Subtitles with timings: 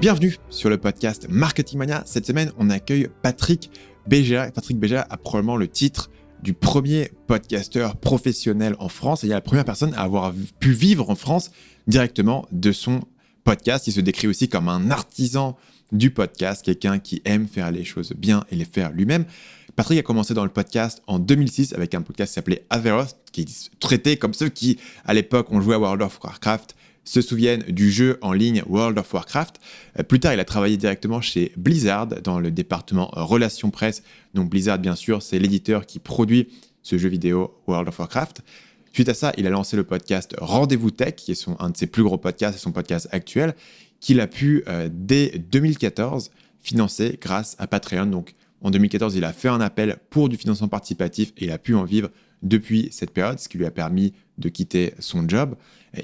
[0.00, 2.02] Bienvenue sur le podcast Marketing Mania.
[2.06, 3.70] Cette semaine, on accueille Patrick
[4.06, 4.50] Béja.
[4.50, 6.10] Patrick Béja a probablement le titre
[6.42, 10.72] du premier podcasteur professionnel en France et il est la première personne à avoir pu
[10.72, 11.50] vivre en France
[11.86, 13.02] directement de son
[13.44, 13.88] podcast.
[13.88, 15.58] Il se décrit aussi comme un artisan
[15.92, 19.26] du podcast, quelqu'un qui aime faire les choses bien et les faire lui-même.
[19.76, 23.46] Patrick a commencé dans le podcast en 2006 avec un podcast qui s'appelait Azeroth, qui
[23.80, 26.74] traitait comme ceux qui, à l'époque, ont joué à World of Warcraft,
[27.04, 29.60] se souviennent du jeu en ligne World of Warcraft.
[29.98, 34.02] Euh, plus tard, il a travaillé directement chez Blizzard dans le département relations presse.
[34.34, 36.48] Donc Blizzard, bien sûr, c'est l'éditeur qui produit
[36.82, 38.42] ce jeu vidéo World of Warcraft.
[38.92, 41.86] Suite à ça, il a lancé le podcast Rendez-vous Tech, qui est un de ses
[41.86, 43.54] plus gros podcasts son podcast actuel,
[44.00, 46.30] qu'il a pu, euh, dès 2014,
[46.60, 48.06] financer grâce à Patreon.
[48.06, 51.58] Donc en 2014, il a fait un appel pour du financement participatif et il a
[51.58, 52.10] pu en vivre
[52.42, 55.54] depuis cette période, ce qui lui a permis de quitter son job.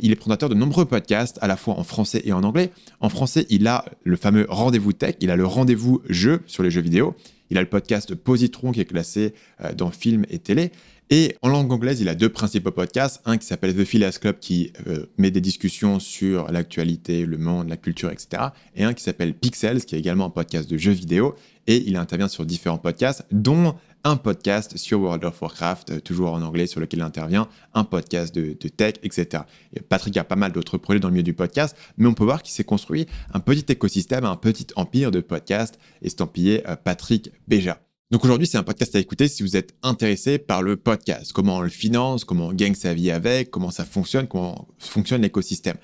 [0.00, 2.72] Il est présentateur de nombreux podcasts, à la fois en français et en anglais.
[3.00, 6.70] En français, il a le fameux Rendez-vous Tech, il a le Rendez-vous Jeu sur les
[6.70, 7.14] jeux vidéo,
[7.50, 10.72] il a le podcast Positron qui est classé euh, dans film et télé.
[11.08, 14.40] Et en langue anglaise, il a deux principaux podcasts, un qui s'appelle The Phileas Club
[14.40, 18.48] qui euh, met des discussions sur l'actualité, le monde, la culture, etc.
[18.74, 21.36] Et un qui s'appelle Pixels qui est également un podcast de jeux vidéo.
[21.68, 26.32] Et il intervient sur différents podcasts, dont un podcast sur World of Warcraft, euh, toujours
[26.32, 29.42] en anglais, sur lequel il intervient, un podcast de, tech, etc.
[29.74, 32.22] Et Patrick a pas mal d'autres projets dans le milieu du podcast, mais on peut
[32.22, 37.32] voir qu'il s'est construit un petit écosystème, un petit empire de podcasts estampillé euh, Patrick
[37.48, 37.80] Béja.
[38.12, 41.56] Donc aujourd'hui, c'est un podcast à écouter si vous êtes intéressé par le podcast, comment
[41.56, 45.76] on le finance, comment on gagne sa vie avec, comment ça fonctionne, comment fonctionne l'écosystème.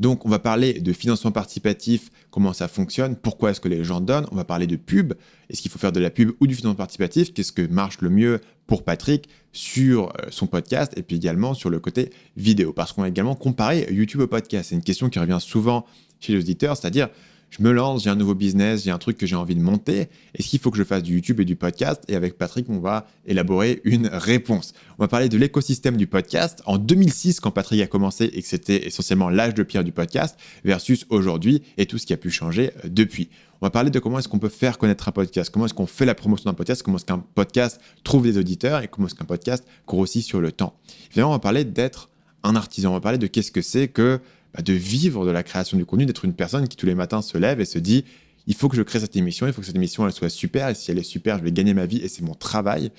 [0.00, 4.00] Donc, on va parler de financement participatif, comment ça fonctionne, pourquoi est-ce que les gens
[4.00, 4.26] donnent.
[4.32, 5.12] On va parler de pub.
[5.50, 7.34] Est-ce qu'il faut faire de la pub ou du financement participatif?
[7.34, 11.68] Qu'est-ce que marche le mieux pour Patrick sur euh, son podcast et puis également sur
[11.68, 12.72] le côté vidéo?
[12.72, 14.70] Parce qu'on va également comparer YouTube au podcast.
[14.70, 15.84] C'est une question qui revient souvent
[16.18, 17.10] chez les auditeurs, c'est-à-dire
[17.50, 20.08] je me lance, j'ai un nouveau business, j'ai un truc que j'ai envie de monter.
[20.34, 22.02] Est-ce qu'il faut que je fasse du YouTube et du podcast?
[22.08, 24.72] Et avec Patrick, on va élaborer une réponse.
[24.98, 26.62] On va parler de l'écosystème du podcast.
[26.64, 30.38] En 2006, quand Patrick a commencé et que c'était essentiellement l'âge de pierre du podcast,
[30.64, 33.28] versus aujourd'hui et tout ce qui a pu changer depuis.
[33.60, 35.86] On va parler de comment est-ce qu'on peut faire connaître un podcast, comment est-ce qu'on
[35.86, 38.82] fait la promotion d'un podcast, comment est-ce qu'un podcast trouve des auditeurs?
[38.82, 40.78] Et comment est-ce qu'un podcast grossit sur le temps?
[41.10, 42.08] Évidemment, on va parler d'être
[42.42, 44.20] un artisan, on va parler de qu'est-ce que c'est que
[44.54, 47.22] bah, de vivre de la création du contenu, d'être une personne qui tous les matins
[47.22, 48.04] se lève et se dit
[48.46, 50.68] il faut que je crée cette émission, il faut que cette émission elle soit super
[50.68, 52.90] et si elle est super, je vais gagner ma vie et c'est mon travail.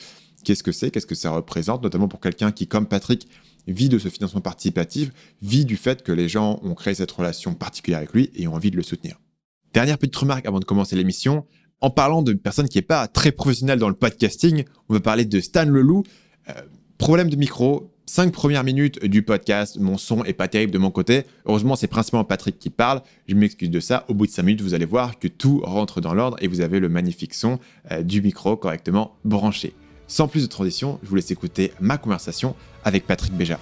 [0.43, 0.91] Qu'est-ce que c'est?
[0.91, 1.83] Qu'est-ce que ça représente?
[1.83, 3.27] Notamment pour quelqu'un qui, comme Patrick,
[3.67, 7.53] vit de ce financement participatif, vit du fait que les gens ont créé cette relation
[7.53, 9.19] particulière avec lui et ont envie de le soutenir.
[9.73, 11.45] Dernière petite remarque avant de commencer l'émission.
[11.79, 15.25] En parlant d'une personne qui n'est pas très professionnelle dans le podcasting, on va parler
[15.25, 16.03] de Stan Leloup.
[16.49, 16.53] Euh,
[16.97, 20.91] problème de micro, cinq premières minutes du podcast, mon son est pas terrible de mon
[20.91, 21.23] côté.
[21.45, 23.01] Heureusement, c'est principalement Patrick qui parle.
[23.27, 24.05] Je m'excuse de ça.
[24.07, 26.61] Au bout de cinq minutes, vous allez voir que tout rentre dans l'ordre et vous
[26.61, 27.59] avez le magnifique son
[27.91, 29.73] euh, du micro correctement branché.
[30.07, 33.59] Sans plus de transition, je vous laisse écouter ma conversation avec Patrick Béja.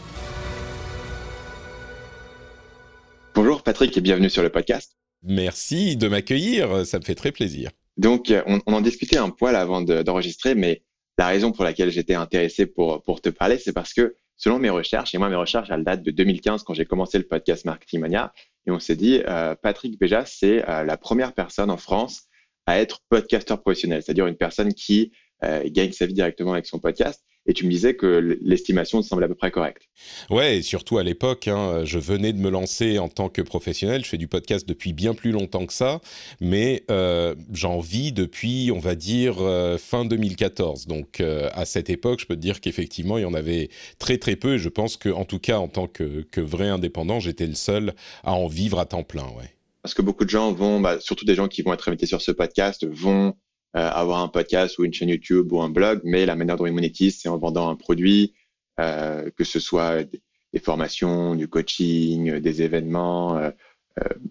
[3.35, 4.97] Bonjour Patrick et bienvenue sur le podcast.
[5.23, 7.71] Merci de m'accueillir, ça me fait très plaisir.
[7.97, 10.81] Donc, euh, on, en discutait un poil avant d'enregistrer, mais
[11.17, 14.71] la raison pour laquelle j'étais intéressé pour, pour te parler, c'est parce que selon mes
[14.71, 17.99] recherches, et moi mes recherches elles datent de 2015 quand j'ai commencé le podcast Marketing
[17.99, 18.33] Mania,
[18.65, 22.23] et on s'est dit, euh, Patrick Béja, c'est euh, la première personne en France
[22.65, 25.11] à être podcasteur professionnel, c'est-à-dire une personne qui
[25.43, 27.23] euh, gagne sa vie directement avec son podcast.
[27.49, 29.89] Et tu me disais que l'estimation semble à peu près correcte.
[30.29, 34.03] Ouais, et surtout à l'époque, hein, je venais de me lancer en tant que professionnel.
[34.03, 35.99] Je fais du podcast depuis bien plus longtemps que ça,
[36.39, 40.85] mais euh, j'en vis depuis, on va dire, euh, fin 2014.
[40.85, 44.19] Donc euh, à cette époque, je peux te dire qu'effectivement, il y en avait très
[44.19, 44.55] très peu.
[44.55, 47.55] Et je pense que, en tout cas, en tant que, que vrai indépendant, j'étais le
[47.55, 49.27] seul à en vivre à temps plein.
[49.29, 49.55] Ouais.
[49.81, 52.21] Parce que beaucoup de gens vont, bah, surtout des gens qui vont être invités sur
[52.21, 53.33] ce podcast, vont
[53.73, 56.73] avoir un podcast ou une chaîne YouTube ou un blog, mais la manière dont ils
[56.73, 58.33] monétisent, c'est en vendant un produit,
[58.79, 63.51] euh, que ce soit des, formations, du coaching, des événements, euh,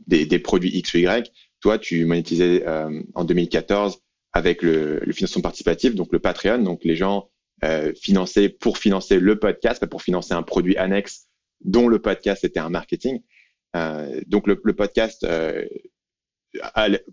[0.07, 1.33] des, des, produits X ou Y.
[1.61, 2.65] Toi, tu monétisais
[3.15, 4.01] en 2014
[4.33, 6.59] avec le, le, financement participatif, donc le Patreon.
[6.59, 7.29] Donc les gens
[7.65, 11.27] euh, finançaient pour financer le podcast, pour financer un produit annexe
[11.65, 13.21] dont le podcast était un marketing.
[13.77, 15.67] Euh, donc le, le podcast, euh,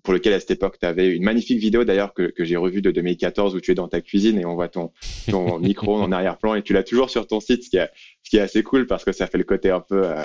[0.03, 2.81] pour lequel à cette époque tu avais une magnifique vidéo d'ailleurs que, que j'ai revue
[2.81, 4.91] de 2014 où tu es dans ta cuisine et on voit ton,
[5.29, 7.89] ton micro en arrière-plan et tu l'as toujours sur ton site, ce qui, est,
[8.23, 10.23] ce qui est assez cool parce que ça fait le côté un peu, euh,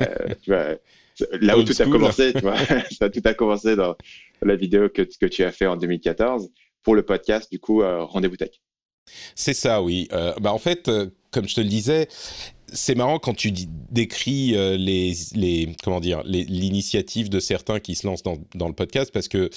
[0.00, 0.76] euh, tu vois,
[1.40, 2.56] là où tout a commencé, tu vois,
[2.98, 3.96] ça, tout a commencé dans
[4.42, 6.50] la vidéo que, que tu as fait en 2014
[6.82, 8.50] pour le podcast du coup euh, Rendez-vous Tech.
[9.34, 10.08] C'est ça, oui.
[10.40, 10.88] bah en fait
[11.34, 12.06] comme je te le disais,
[12.72, 13.52] c'est marrant quand tu
[13.90, 19.28] décris euh, les, comment dire l'initiative de certains qui se lancent dans, le podcast parce
[19.28, 19.50] que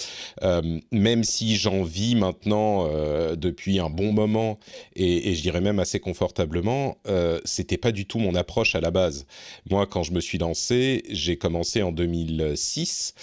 [0.43, 4.59] euh, même si j'en vis maintenant euh, depuis un bon moment
[4.95, 6.97] et, je dirais même assez confortablement,
[7.45, 9.27] c'était pas du tout mon approche à la base.
[9.69, 13.13] Moi, quand je me suis lancé, j'ai commencé en 2006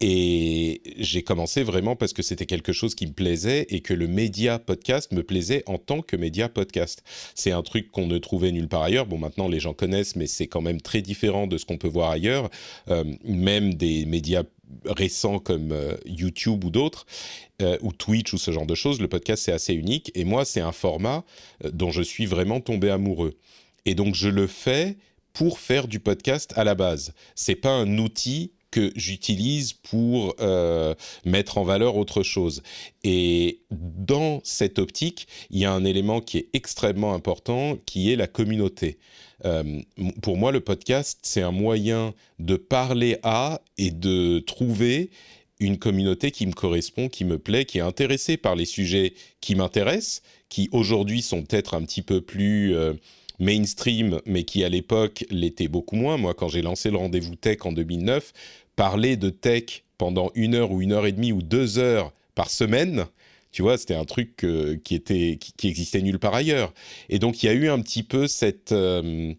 [0.00, 4.06] et j'ai commencé vraiment parce que c'était quelque chose qui me plaisait et que le
[4.06, 7.02] média podcast me plaisait en tant que média podcast.
[7.34, 9.04] C'est un truc qu'on ne trouvait nulle part ailleurs.
[9.04, 11.88] Bon, maintenant les gens connaissent, mais c'est quand même très différent de ce qu'on peut
[11.88, 12.48] voir ailleurs.
[12.88, 14.44] Euh, même des médias
[14.86, 17.04] récents comme euh, YouTube ou d'autres,
[17.60, 20.10] euh, ou Twitch ou ce genre de choses, le podcast c'est assez unique.
[20.14, 21.24] Et moi, c'est un format
[21.72, 23.34] dont je suis vraiment tombé amoureux.
[23.84, 24.96] Et donc je le fais
[25.34, 27.12] pour faire du podcast à la base.
[27.34, 30.94] C'est pas un outil que j'utilise pour euh,
[31.24, 32.62] mettre en valeur autre chose.
[33.04, 38.16] Et dans cette optique, il y a un élément qui est extrêmement important, qui est
[38.16, 38.98] la communauté.
[39.44, 39.80] Euh,
[40.22, 45.10] pour moi, le podcast, c'est un moyen de parler à et de trouver
[45.58, 49.54] une communauté qui me correspond, qui me plaît, qui est intéressée par les sujets qui
[49.54, 52.74] m'intéressent, qui aujourd'hui sont peut-être un petit peu plus...
[52.74, 52.94] Euh,
[53.40, 56.16] mainstream, mais qui à l'époque l'était beaucoup moins.
[56.16, 58.32] Moi, quand j'ai lancé le rendez-vous tech en 2009,
[58.76, 62.50] parler de tech pendant une heure ou une heure et demie ou deux heures par
[62.50, 63.06] semaine,
[63.52, 64.46] tu vois, c'était un truc
[64.84, 66.72] qui était qui, existait nulle part ailleurs.
[67.08, 69.34] Et donc il y a eu un petit peu cette euh,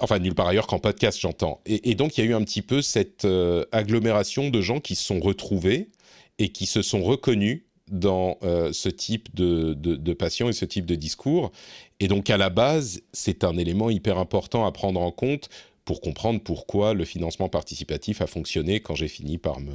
[0.00, 1.60] enfin nulle part ailleurs qu'en podcast j'entends.
[1.66, 4.94] Et, donc il y a eu un petit peu cette euh, agglomération de gens qui
[4.94, 5.90] se sont retrouvés
[6.38, 10.86] et qui se sont reconnus dans euh, ce type de, de, passion et ce type
[10.86, 11.50] de discours.
[11.98, 15.48] Et donc à la base, c'est un élément hyper important à prendre en compte
[15.84, 19.72] pour comprendre pourquoi le financement participatif a fonctionné quand j'ai fini par me,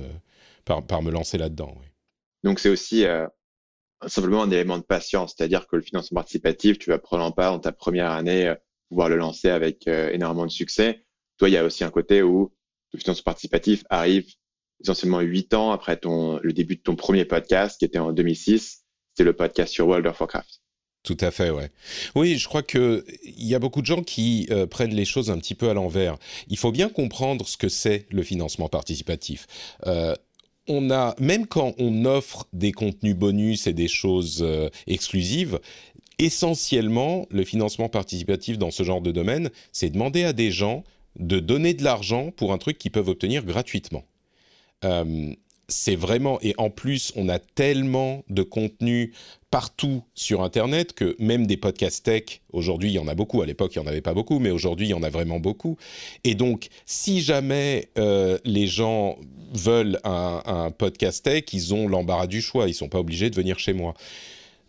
[0.64, 1.76] par, me lancer là-dedans.
[2.44, 3.28] Donc c'est aussi euh,
[4.08, 7.60] simplement un élément de patience, c'est-à-dire que le financement participatif, tu vas probablement pas dans
[7.60, 8.56] ta première année euh,
[8.90, 11.04] pouvoir le lancer avec énormément de succès.
[11.38, 12.54] Toi, il y a aussi un côté où
[12.94, 14.28] le financement participatif arrive
[14.82, 18.84] essentiellement huit ans après le début de ton premier podcast, qui était en 2006.
[19.12, 20.62] C'était le podcast sur World of Warcraft.
[21.04, 21.70] Tout à fait, ouais.
[22.16, 25.30] Oui, je crois que il y a beaucoup de gens qui euh, prennent les choses
[25.30, 26.18] un petit peu à l'envers.
[26.48, 29.46] Il faut bien comprendre ce que c'est le financement participatif.
[29.86, 30.16] Euh,
[30.68, 35.60] on a, même quand on offre des contenus bonus et des choses euh, exclusives,
[36.18, 40.84] essentiellement, le financement participatif dans ce genre de domaine, c'est demander à des gens
[41.20, 44.06] de donner de l'argent pour un truc qu'ils peuvent obtenir gratuitement
[45.68, 49.14] c'est vraiment et en plus on a tellement de contenu
[49.50, 53.42] partout sur internet que même des podcasts tech aujourd'hui il y en a beaucoup.
[53.42, 55.40] À l'époque il y en avait pas beaucoup mais aujourd'hui il y en a vraiment
[55.40, 55.78] beaucoup.
[56.24, 59.18] Et donc si jamais euh, les gens
[59.54, 62.68] veulent un, un, podcast tech ils ont l'embarras du choix.
[62.68, 63.94] Ils sont pas obligés de venir chez moi.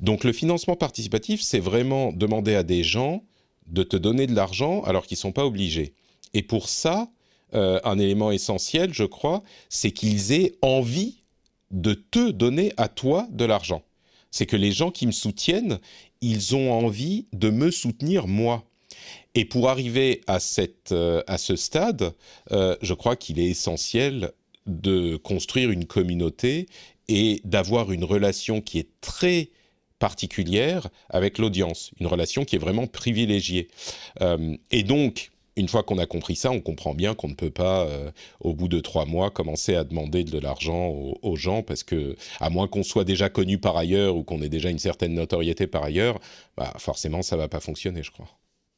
[0.00, 3.22] Donc le financement participatif c'est vraiment demander à des gens
[3.66, 5.94] de te donner de l'argent alors qu'ils sont pas obligés.
[6.32, 7.10] Et pour ça
[7.54, 11.22] euh, un élément essentiel, je crois, c'est qu'ils aient envie
[11.70, 13.82] de te donner à toi de l'argent.
[14.30, 15.78] C'est que les gens qui me soutiennent,
[16.20, 18.64] ils ont envie de me soutenir moi.
[19.34, 22.12] Et pour arriver à, cette, euh, à ce stade,
[22.50, 24.32] euh, je crois qu'il est essentiel
[24.66, 26.66] de construire une communauté
[27.06, 29.50] et d'avoir une relation qui est très
[30.00, 33.68] particulière avec l'audience, une relation qui est vraiment privilégiée.
[34.72, 37.86] et donc, une fois qu'on a compris ça, on comprend bien qu'on ne peut pas,
[37.86, 38.10] euh,
[38.40, 42.50] au bout de trois mois, commencer à demander de l'argent aux, gens, parce que, à
[42.50, 45.82] moins qu'on soit déjà connu par ailleurs ou qu'on ait déjà une certaine notoriété par
[45.82, 46.20] ailleurs,
[46.56, 48.28] bah, forcément, ça va pas fonctionner, je crois.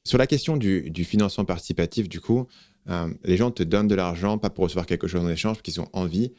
[0.05, 2.47] Sur la question du, financement participatif, du coup,
[2.89, 5.63] euh, les gens te donnent de l'argent, pas pour recevoir quelque chose en échange, parce
[5.63, 6.33] qu'ils ont envie.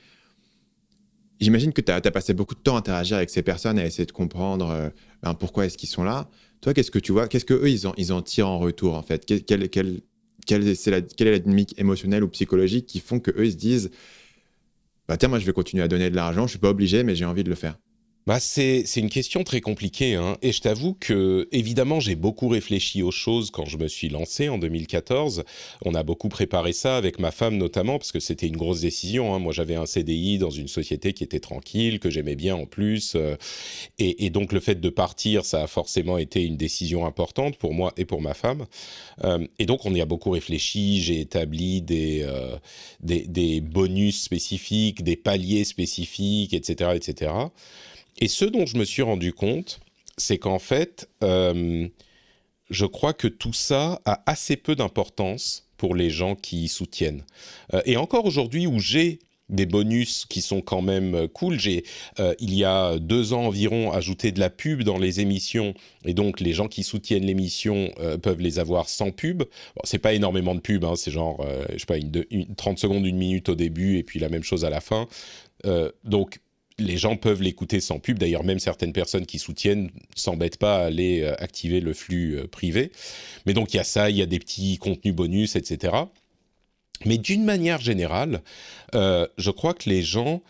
[1.40, 4.06] J'imagine que tu as, passé beaucoup de temps à interagir avec ces personnes, à essayer
[4.06, 4.90] de comprendre euh,
[5.22, 6.30] ben, pourquoi est-ce qu'ils sont là.
[6.62, 9.02] Toi, qu'est-ce que tu vois Qu'est-ce qu'eux, ils en, ils en tirent en retour, en
[9.02, 9.26] fait?
[9.46, 10.02] Quel,
[10.46, 13.92] quelle, est la, dynamique émotionnelle ou psychologique qui font qu'eux, ils se disent
[15.08, 17.16] bah, Tiens, moi, je vais continuer à donner de l'argent, je suis pas obligé, mais
[17.16, 17.78] j'ai envie de le faire
[18.30, 20.14] bah c'est, une question très compliquée.
[20.14, 20.38] Hein.
[20.44, 24.50] Et je t'avoue que, évidemment, j'ai beaucoup réfléchi aux choses quand je me suis lancé
[24.50, 25.44] en 2014.
[25.84, 29.34] On a beaucoup préparé ça avec ma femme notamment, parce que c'était une grosse décision.
[29.34, 29.40] Hein.
[29.40, 33.14] Moi, j'avais un CDI dans une société qui était tranquille, que j'aimais bien en plus.
[33.16, 33.36] Euh,
[33.98, 37.94] et, donc, le fait de partir, ça a forcément été une décision importante pour moi
[37.98, 38.68] et pour ma femme.
[39.24, 41.02] Euh, et donc, on y a beaucoup réfléchi.
[41.02, 42.58] J'ai établi des, euh,
[43.02, 47.32] des, bonus spécifiques, des paliers spécifiques, etc., etc.
[48.20, 49.80] Et ce dont je me suis rendu compte,
[50.18, 51.88] c'est qu'en fait, euh,
[52.70, 57.24] je crois que tout ça a assez peu d'importance pour les gens qui soutiennent.
[57.74, 61.60] Euh, et encore aujourd'hui, où j'ai des bonus qui sont quand même cool.
[61.60, 61.84] J'ai,
[62.40, 65.74] il y a deux ans environ, ajouté de la pub dans les émissions,
[66.06, 69.40] et donc les gens qui soutiennent l'émission peuvent les avoir sans pub.
[69.40, 72.78] Bon, c'est pas énormément de pub, hein, c'est genre, je sais pas, une, une, 30
[72.78, 75.08] secondes, une minute au début, et puis la même chose à la fin.
[76.04, 76.40] donc
[76.80, 78.18] les gens peuvent l'écouter sans pub.
[78.18, 82.48] D'ailleurs, même certaines personnes qui soutiennent s'embêtent pas à aller euh, activer le flux euh,
[82.48, 82.92] privé.
[83.46, 85.96] Mais donc, il y a ça, il y a des petits contenus bonus, etc.
[87.06, 88.42] Mais d'une manière générale,
[88.96, 90.42] euh, je crois que les gens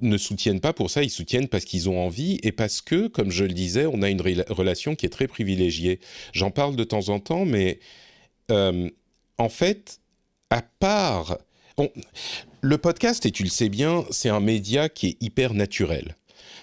[0.00, 3.32] ne soutiennent pas pour ça, ils soutiennent parce qu'ils ont envie et parce que, comme
[3.32, 5.98] je le disais, on a une relation qui est très privilégiée.
[6.32, 7.80] J'en parle de temps en temps, mais
[8.48, 9.98] en fait,
[10.50, 11.38] à part
[12.60, 16.16] le podcast, et tu le sais bien, c'est un média qui est hyper naturel.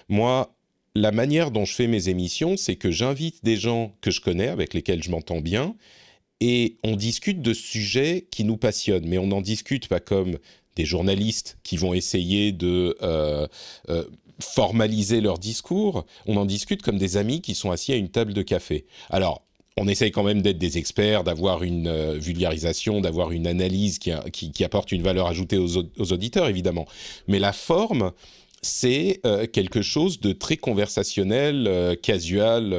[0.08, 0.54] Moi,
[0.94, 4.48] la manière dont je fais mes émissions, c'est que j'invite des gens que je connais,
[4.48, 5.74] avec lesquels je m'entends bien,
[6.40, 10.38] et on discute de sujets qui nous passionnent, mais on n'en discute pas comme
[10.74, 13.46] des journalistes qui vont essayer de euh,
[13.88, 14.04] euh,
[14.40, 18.34] formaliser leur discours, on en discute comme des amis qui sont assis à une table
[18.34, 18.84] de café.
[19.08, 19.45] Alors,
[19.78, 24.10] on essaye quand même d'être des experts, d'avoir une euh, vulgarisation, d'avoir une analyse qui,
[24.32, 26.86] qui, apporte une valeur ajoutée aux, auditeurs, évidemment.
[27.28, 28.12] Mais la forme,
[28.62, 32.74] c'est euh, quelque chose de très conversationnel, euh, casual.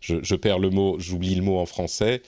[0.00, 2.22] Je, perds le mot, j'oublie le mot en français,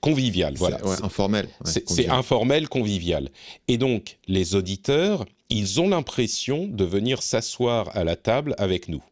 [0.00, 0.78] convivial, voilà.
[1.02, 1.48] informel.
[1.64, 3.30] c'est informel, convivial.
[3.68, 9.02] Et donc, les auditeurs, ils ont l'impression de venir s'asseoir à la table avec nous.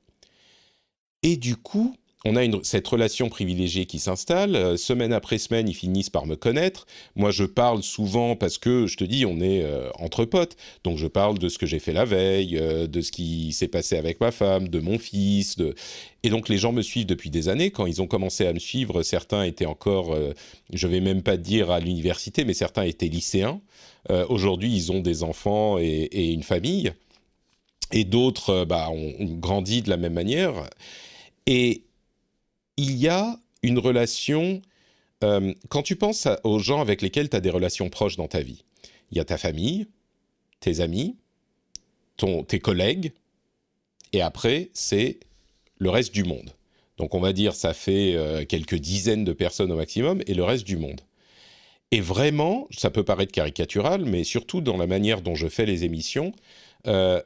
[1.23, 4.57] Et du coup, on a cette relation privilégiée qui s'installe.
[4.57, 6.87] Euh, semaine après semaine, ils finissent par me connaître.
[7.17, 10.57] Moi, je parle souvent parce que, je te dis, on est euh, entre potes.
[10.85, 13.69] Donc, je parle de ce que j'ai fait la veille, euh, de ce qui s'est
[13.69, 15.57] passé avec ma femme, de mon fils.
[16.23, 17.71] Et donc, les gens me suivent depuis des années.
[17.71, 20.17] Quand ils ont commencé à me suivre, certains étaient encore,
[20.73, 23.61] je vais même pas dire à l'université, mais certains étaient lycéens.
[24.31, 26.93] Aujourd'hui, ils ont des enfants et, une famille.
[27.93, 30.55] Et d'autres bah, ont, ont grandi de la même manière.
[31.47, 31.83] Et
[32.77, 34.61] il y a une relation,
[35.23, 38.41] euh, quand tu penses aux gens avec lesquels tu as des relations proches dans ta
[38.41, 38.65] vie,
[39.11, 39.87] il y a ta famille,
[40.61, 41.17] tes amis,
[42.17, 43.13] ton, tes collègues,
[44.13, 45.19] et après, c'est
[45.79, 46.53] le reste du monde.
[46.99, 50.45] Donc on va dire, ça fait euh, quelques dizaines de personnes au maximum, et le
[50.45, 51.01] reste du monde.
[51.91, 55.85] Et vraiment, ça peut paraître caricatural, mais surtout dans la manière dont je fais les
[55.85, 56.33] émissions,
[56.87, 57.23] euh,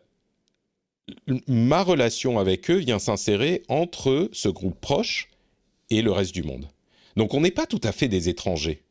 [1.47, 5.28] ma relation avec eux vient s'insérer entre ce groupe proche
[5.91, 6.69] et le reste du monde.
[7.17, 8.83] Donc on n'est pas tout à fait des étrangers.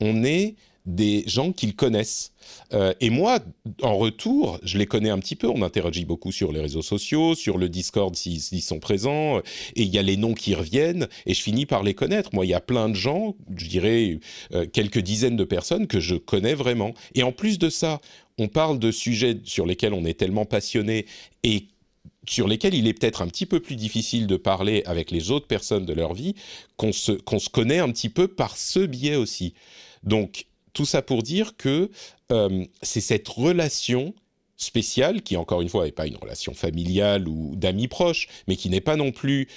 [0.00, 2.32] On est des gens qu'ils connaissent.
[2.74, 3.38] Euh, et moi,
[3.80, 5.48] en retour, je les connais un petit peu.
[5.48, 9.88] On interagit beaucoup sur les réseaux sociaux, sur le Discord s'ils sont présents, et il
[9.88, 12.30] y a les noms qui reviennent, et je finis par les connaître.
[12.34, 14.18] Moi, il y a plein de gens, je dirais
[14.52, 16.92] euh, quelques dizaines de personnes que je connais vraiment.
[17.14, 18.00] Et en plus de ça,
[18.38, 21.06] on parle de sujets sur lesquels on est tellement passionné
[21.44, 21.68] et
[22.28, 25.46] sur lesquels il est peut-être un petit peu plus difficile de parler avec les autres
[25.46, 26.34] personnes de leur vie,
[26.76, 29.54] qu'on se, se connaît un petit peu par ce biais aussi.
[30.02, 31.90] Donc, tout ça pour dire que
[32.32, 34.14] euh, c'est cette relation
[34.56, 38.70] spéciale, qui encore une fois n'est pas une relation familiale ou d'amis proches, mais qui
[38.70, 39.48] n'est pas non plus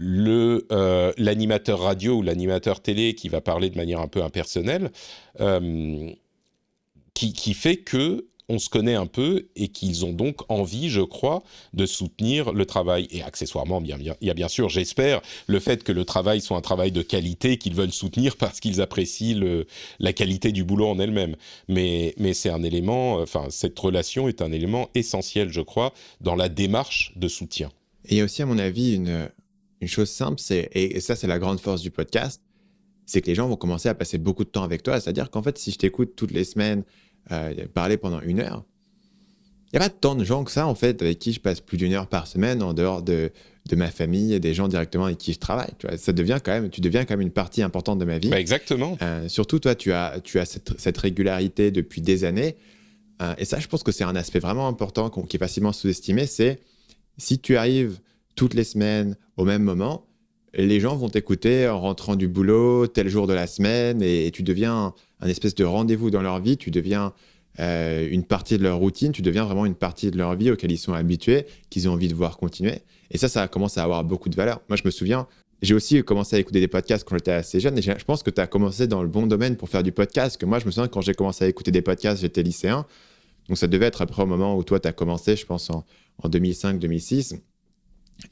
[0.00, 4.90] euh, l'animateur radio ou l'animateur télé qui va parler de manière un peu impersonnelle,
[5.40, 6.10] euh,
[7.14, 11.00] qui, qui, fait que on se connaît un peu et qu'ils ont donc envie, je
[11.00, 13.08] crois, de soutenir le travail.
[13.10, 16.56] Et accessoirement, bien, il y a bien sûr, j'espère, le fait que le travail soit
[16.56, 19.64] un travail de qualité qu'ils veulent soutenir parce qu'ils apprécient
[19.98, 21.36] la qualité du boulot en elle-même.
[21.68, 26.48] Mais, c'est un élément, enfin, cette relation est un élément essentiel, je crois, dans la
[26.48, 27.70] démarche de soutien.
[28.06, 29.30] Et il y a aussi, à mon avis, une,
[29.80, 32.42] une chose simple, c'est, et ça, c'est la grande force du podcast,
[33.06, 35.00] c'est que les gens vont commencer à passer beaucoup de temps avec toi.
[35.00, 36.84] C'est-à-dire qu'en fait, si je t'écoute toutes les semaines,
[37.32, 38.64] euh, parler pendant une heure.
[39.72, 41.60] Il n'y a pas tant de gens que ça, en fait, avec qui je passe
[41.60, 43.32] plus d'une heure par semaine en dehors de,
[43.68, 45.70] de ma famille et des gens directement avec qui je travaille.
[45.78, 48.18] Tu, vois, ça devient quand même, tu deviens quand même une partie importante de ma
[48.18, 48.28] vie.
[48.28, 48.96] Bah, exactement.
[49.02, 52.56] Euh, surtout, toi, tu as, tu as cette, cette régularité depuis des années.
[53.22, 56.26] Euh, et ça, je pense que c'est un aspect vraiment important qui est facilement sous-estimé.
[56.26, 56.60] C'est
[57.16, 57.98] si tu arrives
[58.36, 60.06] toutes les semaines au même moment,
[60.56, 64.42] les gens vont t'écouter en rentrant du boulot tel jour de la semaine et tu
[64.42, 67.12] deviens un espèce de rendez-vous dans leur vie, tu deviens
[67.60, 70.72] euh, une partie de leur routine, tu deviens vraiment une partie de leur vie auquel
[70.72, 72.80] ils sont habitués, qu'ils ont envie de voir continuer.
[73.10, 74.60] Et ça, ça commence à avoir beaucoup de valeur.
[74.68, 75.26] Moi, je me souviens,
[75.62, 78.30] j'ai aussi commencé à écouter des podcasts quand j'étais assez jeune et je pense que
[78.30, 80.36] tu as commencé dans le bon domaine pour faire du podcast.
[80.36, 82.86] Que moi, je me souviens quand j'ai commencé à écouter des podcasts, j'étais lycéen.
[83.48, 85.84] Donc, ça devait être après au moment où toi, tu as commencé, je pense, en,
[86.22, 87.38] en 2005-2006.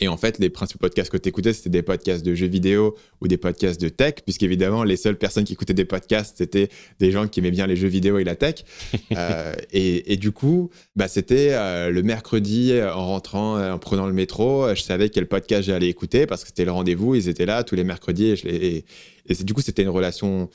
[0.00, 2.96] Et en fait, les principaux podcasts que tu écoutais, c'était des podcasts de jeux vidéo
[3.20, 7.10] ou des podcasts de tech, puisqu'évidemment, les seules personnes qui écoutaient des podcasts, c'était des
[7.10, 8.64] gens qui aimaient bien les jeux vidéo et la tech.
[9.16, 14.12] euh, et, et, du coup, bah, c'était euh, le mercredi, en rentrant, en prenant le
[14.12, 17.62] métro, je savais quel podcast j'allais écouter parce que c'était le rendez-vous, ils étaient là
[17.64, 18.28] tous les mercredis.
[18.28, 18.84] Et, je les, et,
[19.28, 20.48] et du coup, c'était une relation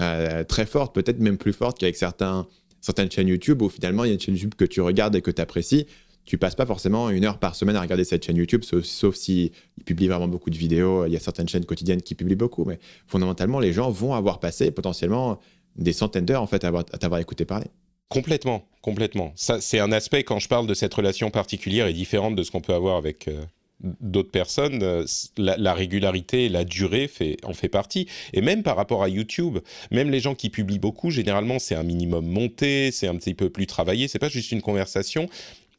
[0.00, 2.46] euh, très forte, peut-être même plus forte qu'avec certains,
[2.80, 5.22] certaines chaînes YouTube où finalement, il y a une chaîne YouTube que tu regardes et
[5.22, 5.86] que tu apprécies
[6.28, 9.14] tu passes pas forcément une heure par semaine à regarder cette chaîne YouTube, sauf, sauf
[9.14, 9.50] s'ils
[9.86, 11.06] publient vraiment beaucoup de vidéos.
[11.06, 14.38] Il y a certaines chaînes quotidiennes qui publient beaucoup, mais fondamentalement, les gens vont avoir
[14.38, 15.38] passé potentiellement
[15.76, 17.68] des centaines d'heures en fait à, t'avoir écouté parler.
[18.10, 19.32] Complètement, complètement.
[19.36, 22.50] Ça, c'est un aspect quand je parle de cette relation particulière et différente de ce
[22.50, 23.42] qu'on peut avoir avec euh,
[23.80, 24.82] d'autres personnes.
[24.82, 25.06] Euh,
[25.38, 28.06] la, la, régularité, la durée fait, en fait partie.
[28.34, 31.84] Et même par rapport à YouTube, même les gens qui publient beaucoup, généralement, c'est un
[31.84, 34.08] minimum monté, c'est un petit peu plus travaillé.
[34.08, 35.30] C'est pas juste une conversation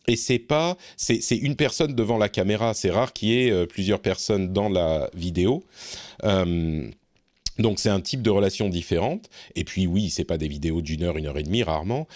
[0.10, 2.74] et c'est pas c'est une personne devant la caméra.
[2.74, 5.64] C'est rare qu'il y ait euh, plusieurs personnes dans la vidéo.
[6.24, 6.90] Euh,
[7.60, 9.30] donc c'est un type de relation différente.
[9.56, 12.08] Et puis oui c'est pas des vidéos d'une heure une heure et demie rarement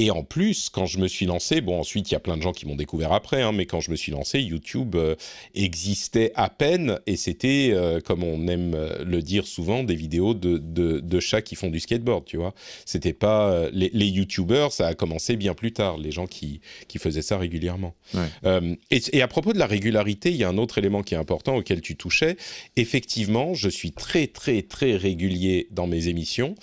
[0.00, 2.42] et en plus, quand je me suis lancé, bon ensuite il y a plein de
[2.42, 5.16] gens qui m'ont découvert après, hein, mais quand je me suis lancé, YouTube euh,
[5.56, 10.34] existait à peine et c'était, euh, comme on aime euh, le dire souvent, des vidéos
[10.34, 12.54] de, de, de, chats qui font du skateboard, tu vois.
[12.84, 16.60] C'était pas euh, les, les, YouTubers, ça a commencé bien plus tard, les gens qui,
[16.86, 17.96] qui faisaient ça régulièrement.
[18.14, 18.78] Ouais.
[18.92, 21.18] Et, et, à propos de la régularité, il y a un autre élément qui est
[21.18, 22.36] important auquel tu touchais.
[22.76, 26.54] Effectivement, je suis très très très régulier dans mes émissions.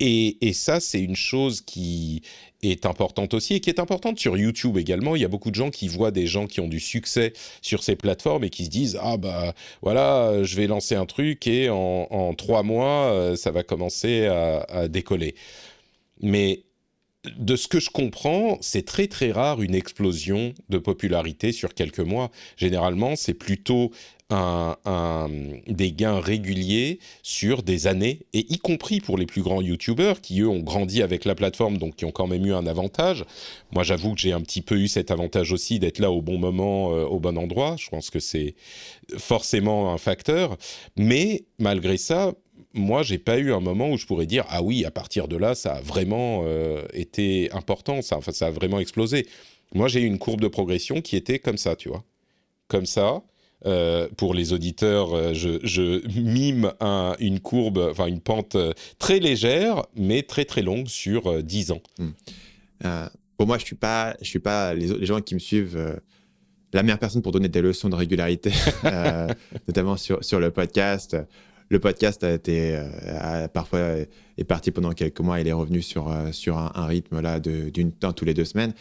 [0.00, 2.22] Et, ça, c'est une chose qui
[2.62, 5.16] est importante aussi et qui est importante sur YouTube également.
[5.16, 7.32] Il y a beaucoup de gens qui voient des gens qui ont du succès
[7.62, 11.46] sur ces plateformes et qui se disent ah bah voilà, je vais lancer un truc
[11.46, 15.34] et en, en trois mois euh, ça va commencer à, à, décoller.
[16.20, 16.64] Mais
[17.36, 22.00] de ce que je comprends, c'est très très rare une explosion de popularité sur quelques
[22.00, 22.30] mois.
[22.56, 23.90] Généralement, c'est plutôt
[24.30, 25.28] un, un,
[25.66, 30.40] des gains réguliers sur des années, et y compris pour les plus grands YouTubeurs qui,
[30.40, 33.24] eux, ont grandi avec la plateforme, donc qui ont quand même eu un avantage.
[33.72, 36.38] Moi, j'avoue que j'ai un petit peu eu cet avantage aussi d'être là au bon
[36.38, 37.76] moment, euh, au bon endroit.
[37.78, 38.54] Je pense que c'est
[39.18, 40.56] forcément un facteur.
[40.96, 42.32] Mais malgré ça,
[42.74, 45.36] moi, j'ai pas eu un moment où je pourrais dire ah oui, à partir de
[45.36, 49.26] là, ça a vraiment euh, été important, ça, enfin, ça a vraiment explosé.
[49.74, 52.04] Moi, j'ai eu une courbe de progression qui était comme ça, tu vois,
[52.68, 53.22] comme ça.
[53.66, 58.58] Euh, pour les auditeurs, euh, je, mime un, une courbe, enfin une pente
[58.98, 61.80] très légère, mais très très longue sur euh, 10 ans.
[61.98, 62.88] Mmh.
[63.38, 65.98] Pour moi, je suis pas, je suis pas les, gens qui me suivent
[66.74, 68.52] la meilleure personne pour donner des leçons de régularité,
[69.66, 71.16] notamment sur sur le podcast.
[71.74, 72.76] Le podcast a été
[73.18, 73.80] a, parfois
[74.38, 77.90] est parti pendant quelques mois, il est revenu sur sur un, rythme là de d'une
[77.90, 78.72] temps tous les deux semaines.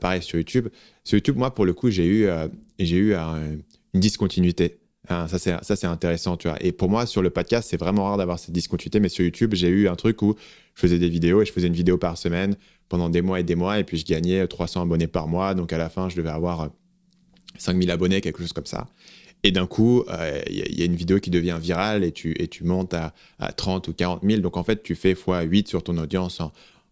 [0.00, 0.68] pareil sur YouTube.
[1.04, 2.28] Sur YouTube, moi pour le coup, j'ai eu
[2.78, 3.40] eu un
[3.94, 4.78] une discontinuité.
[5.08, 6.56] Hein, ça, c'est, ça, c'est intéressant, tu vois.
[6.64, 9.54] Et pour moi, sur le podcast, c'est vraiment rare d'avoir cette discontinuité, mais sur YouTube,
[9.54, 10.34] j'ai eu un truc où
[10.74, 12.56] je faisais des vidéos et je faisais une vidéo par semaine
[12.88, 15.54] pendant des mois et des mois, et puis je gagnais 300 abonnés par mois.
[15.54, 16.70] Donc à la fin, je devais avoir
[17.58, 18.86] 5000 abonnés, quelque chose comme ça.
[19.42, 22.92] Et d'un coup, il euh, y, a une vidéo qui devient virale et tu, montes
[22.92, 24.40] à, à 30 ou 40 000.
[24.40, 26.40] Donc en fait, tu fais x8 sur ton audience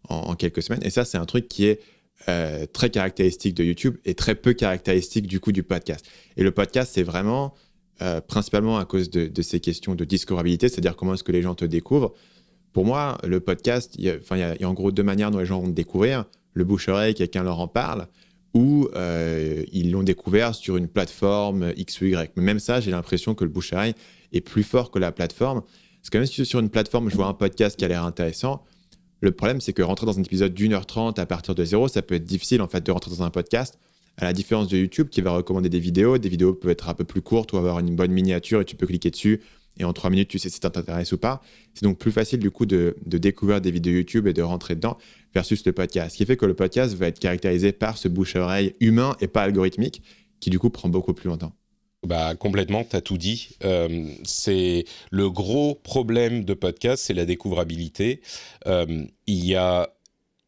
[0.08, 0.82] en, quelques semaines.
[0.82, 1.80] Et ça, c'est un truc qui est
[2.28, 6.06] euh, très caractéristique de YouTube et très peu caractéristique du coup du podcast.
[6.36, 7.54] Et le podcast, c'est vraiment
[8.00, 11.54] euh, principalement à cause de, ces questions de discoverabilité, c'est-à-dire comment est-ce que les gens
[11.54, 12.14] te découvrent.
[12.72, 15.66] Pour moi, le podcast, il y, a en gros deux manières dont les gens vont
[15.66, 16.24] te découvrir.
[16.54, 18.08] Le bouche-oreille, quelqu'un leur en parle,
[18.54, 22.32] ou euh, ils l'ont découvert sur une plateforme X ou Y.
[22.36, 23.94] Mais même ça, j'ai l'impression que le bouche-oreille
[24.32, 25.62] est plus fort que la plateforme.
[26.00, 28.64] Parce que même si sur une plateforme, je vois un podcast qui a l'air intéressant,
[29.20, 31.88] le problème, c'est que rentrer dans un épisode d'une heure trente à partir de zéro,
[31.88, 33.78] ça peut être difficile en fait de rentrer dans un podcast.
[34.16, 36.94] À la différence de YouTube qui va recommander des vidéos, des vidéos peuvent être un
[36.94, 39.40] peu plus courtes ou avoir une bonne miniature et tu peux cliquer dessus
[39.78, 41.42] et en trois minutes tu sais si ça t'intéresse ou pas.
[41.74, 44.98] C'est donc plus facile du coup de, découvrir des vidéos YouTube et de rentrer dedans
[45.34, 46.12] versus le podcast.
[46.12, 49.42] Ce qui fait que le podcast va être caractérisé par ce bouche-oreille humain et pas
[49.42, 50.02] algorithmique
[50.40, 51.52] qui du coup prend beaucoup plus longtemps.
[52.06, 53.56] Bah complètement, tu as tout dit.
[53.64, 58.20] Euh, c'est le gros problème de podcast, c'est la découvrabilité.
[58.66, 59.90] Euh, il y a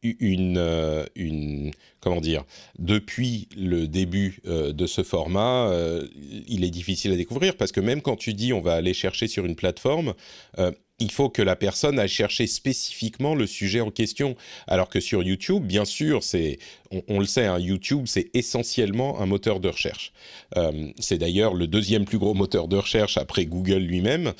[0.02, 2.44] une, euh, une comment dire
[2.78, 6.06] depuis le début euh, de ce format euh,
[6.48, 9.28] il est difficile à découvrir parce que même quand tu dis on va aller chercher
[9.28, 10.14] sur une plateforme
[11.02, 14.36] il faut que la personne aille chercher spécifiquement le sujet en question.
[14.66, 16.58] Alors que sur YouTube, bien sûr, c'est,
[17.08, 20.12] on, le sait, hein, YouTube, c'est essentiellement un moteur de recherche.
[20.98, 24.34] C'est d'ailleurs le deuxième plus gros moteur de recherche après Google lui-même.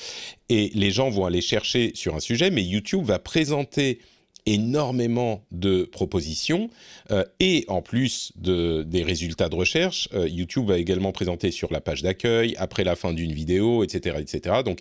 [0.49, 3.97] Et les gens vont aller chercher sur un sujet, mais YouTube va présenter
[4.45, 6.69] énormément de propositions
[7.11, 11.71] euh, et en plus de, des résultats de recherche, euh, YouTube va également présenter sur
[11.71, 14.61] la page d'accueil, après la fin d'une vidéo, etc., etc.
[14.65, 14.79] Donc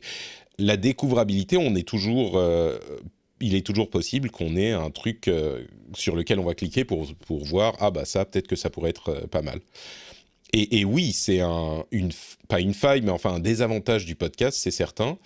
[0.59, 2.79] la découvrabilité, on est toujours, euh,
[3.40, 5.31] il est toujours possible qu'on ait un truc
[5.94, 8.90] sur lequel on va cliquer pour, pour voir ah bah ça peut-être que ça pourrait
[8.90, 9.61] être pas mal.
[10.53, 12.11] Et, oui, c'est un, une,
[12.49, 15.16] pas une faille, mais enfin un désavantage du podcast, c'est certain.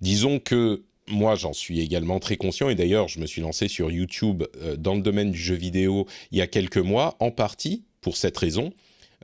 [0.00, 2.68] disons que moi, j'en suis également très conscient.
[2.68, 6.06] Et d'ailleurs, je me suis lancé sur YouTube euh, dans le domaine du jeu vidéo
[6.30, 8.72] il y a quelques mois, en partie pour cette raison.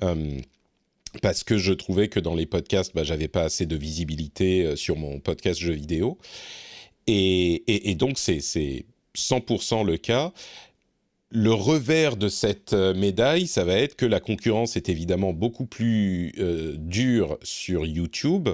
[0.03, 0.39] Euh,
[1.23, 4.77] parce que je trouvais que dans les podcasts, bah, j'avais pas assez de visibilité euh,
[4.77, 6.19] sur mon podcast jeu vidéo.
[7.07, 8.39] Et, et donc, c'est
[9.17, 10.33] 100% le cas.
[11.33, 15.65] Le revers de cette euh, médaille, ça va être que la concurrence est évidemment beaucoup
[15.65, 18.49] plus euh, dure sur YouTube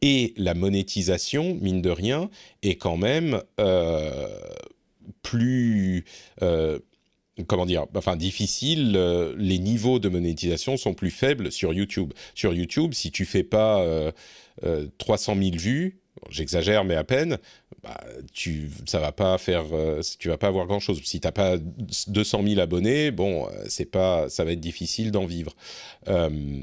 [0.00, 2.30] et la monétisation, mine de rien,
[2.62, 4.26] est quand même euh,
[5.20, 6.06] plus
[8.16, 8.92] difficile,
[9.36, 12.14] les niveaux de monétisation sont plus faibles sur YouTube.
[12.34, 13.84] Sur YouTube, si tu fais pas
[14.98, 15.98] 300 000 vues,
[16.30, 17.38] j'exagère mais à peine,
[17.84, 18.00] bah,
[18.32, 21.00] tu ça va pas faire, euh, tu vas pas avoir grand chose.
[21.04, 25.26] Si t'as pas 200 000 abonnés, bon, euh, c'est pas, ça va être difficile d'en
[25.26, 25.54] vivre.
[26.08, 26.62] Euh,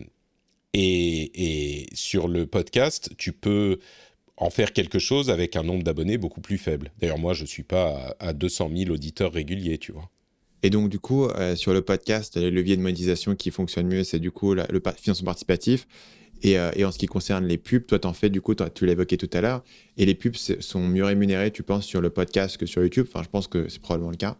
[0.74, 3.80] et, sur le podcast, tu peux
[4.38, 6.92] en faire quelque chose avec un nombre d'abonnés beaucoup plus faible.
[7.00, 10.10] D'ailleurs, moi, je suis pas à, 200 000 auditeurs réguliers, tu vois.
[10.64, 14.20] Et donc, du coup, sur le podcast, les leviers de monétisation qui fonctionnent mieux, c'est
[14.20, 15.88] du coup le financement participatif.
[16.46, 19.18] Euh, et, en ce qui concerne les pubs, toi, en fais du coup, tu évoqué
[19.18, 19.64] tout à l'heure,
[19.98, 23.06] et les pubs sont mieux rémunérées, tu penses, sur le podcast que sur YouTube?
[23.08, 24.38] Enfin, je pense que c'est probablement le cas.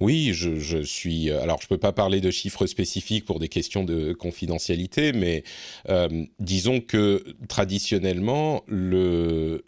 [0.00, 1.30] Oui, je, suis.
[1.30, 5.12] Euh, alors, je ne peux pas parler de chiffres spécifiques pour des questions de confidentialité,
[5.12, 5.44] mais
[5.88, 9.62] euh, disons que traditionnellement, le,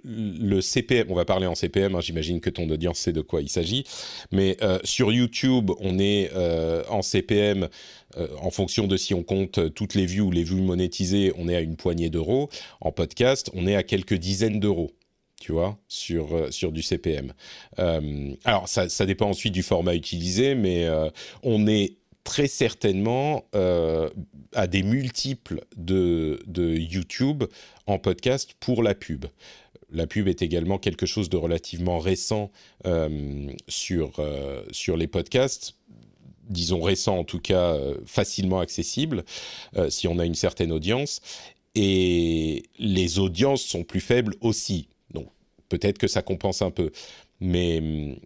[0.61, 3.49] CPM, on va parler en CPM, hein, j'imagine que ton audience sait de quoi il
[3.49, 3.85] s'agit,
[4.33, 6.31] mais euh, sur YouTube, on est
[6.89, 7.69] en CPM.
[8.41, 11.57] en fonction de si on compte toutes les vues ou les vues monétisées, on est
[11.57, 12.49] à une poignée d'euros.
[12.81, 14.93] En podcast, on est à quelques dizaines d'euros
[15.45, 17.35] tu vois, sur, euh, sur du CPM.
[17.79, 21.11] Euh, alors, ça, dépend ensuite du format utilisé, mais euh,
[21.43, 23.45] on est très certainement
[24.55, 27.45] à des multiples de, de YouTube
[27.87, 29.27] en podcast pour la pub.
[29.91, 32.51] La pub est également quelque chose de relativement récent
[33.69, 34.13] sur,
[34.71, 35.75] sur les podcasts
[36.49, 37.77] disons récent en tout cas,
[38.07, 39.25] facilement accessible,
[39.91, 41.21] si on a une certaine audience.
[41.75, 44.89] Et les audiences sont plus faibles aussi
[45.69, 46.91] peut-être que ça compense un peu.
[47.41, 48.17] Mais hum,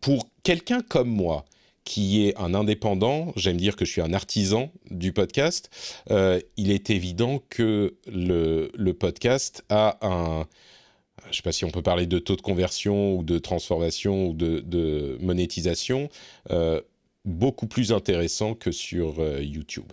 [0.00, 1.44] pour quelqu'un comme moi,
[1.84, 5.70] qui est un indépendant, j'aime dire que je suis un artisan du podcast,
[6.10, 10.46] euh, il est évident que le, podcast a un...
[11.24, 14.28] Je ne sais pas si on peut parler de taux de conversion ou de transformation
[14.28, 16.08] ou de, monétisation,
[16.50, 16.80] euh,
[17.24, 19.92] beaucoup plus intéressant que sur euh, YouTube.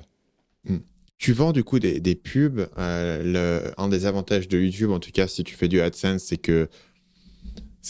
[0.66, 0.80] Hmm.
[1.18, 2.70] Tu vends du coup des, pubs.
[2.78, 6.70] un des avantages de YouTube, en tout cas si tu fais du AdSense, c'est que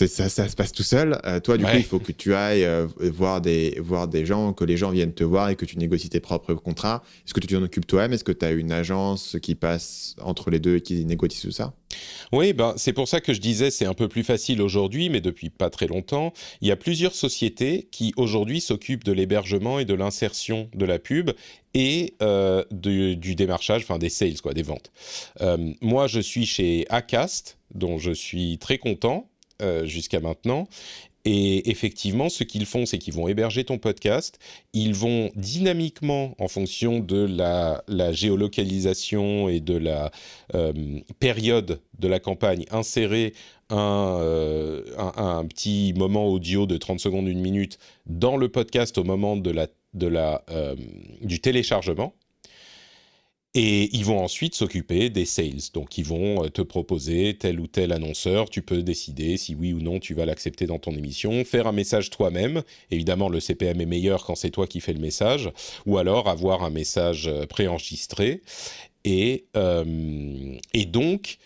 [0.08, 1.20] ça, ça, se passe tout seul.
[1.26, 4.54] Euh, toi, du coup, il faut que tu ailles euh, voir, des, voir des gens,
[4.54, 7.04] que les gens viennent te voir et que tu négocies tes propres contrats.
[7.26, 8.14] Est-ce que tu t'en occupes toi-même?
[8.14, 11.52] Est-ce que tu as une agence qui passe entre les deux et qui négocie tout
[11.52, 11.74] ça?
[12.32, 15.22] Oui, ben, c'est pour ça que je disais c'est un peu plus facile aujourd'hui, mais
[15.22, 16.34] depuis pas très longtemps.
[16.62, 21.00] Il y a plusieurs sociétés qui aujourd'hui s'occupent de l'hébergement et de l'insertion de la
[21.00, 21.32] pub
[21.74, 24.92] et euh, du, du, démarchage, enfin des sales, quoi, des ventes.
[25.82, 29.30] moi, je suis chez Acast, dont je suis très content
[29.62, 30.68] euh, jusqu'à maintenant.
[31.26, 34.40] Et effectivement, ce qu'ils font, c'est qu'ils vont héberger ton podcast.
[34.74, 40.12] Ils vont dynamiquement, en fonction de la, géolocalisation et de la
[40.56, 40.72] euh,
[41.20, 43.34] période de la campagne, insérer
[43.72, 49.04] euh, un, un, petit moment audio de 30 secondes, une minute dans le podcast au
[49.04, 50.44] moment de la,
[51.22, 52.14] du téléchargement.
[53.56, 55.72] Et ils vont ensuite s'occuper des sales.
[55.74, 58.48] Donc, ils vont euh, te proposer tel ou tel annonceur.
[58.50, 61.44] Tu peux décider si oui ou non tu vas l'accepter dans ton émission.
[61.44, 62.62] Faire un message toi-même.
[62.92, 65.50] Évidemment, le CPM est meilleur quand c'est toi qui fais le message.
[65.88, 68.44] Ou alors avoir un message euh, préenregistré.
[69.04, 71.40] Et, euh, et donc,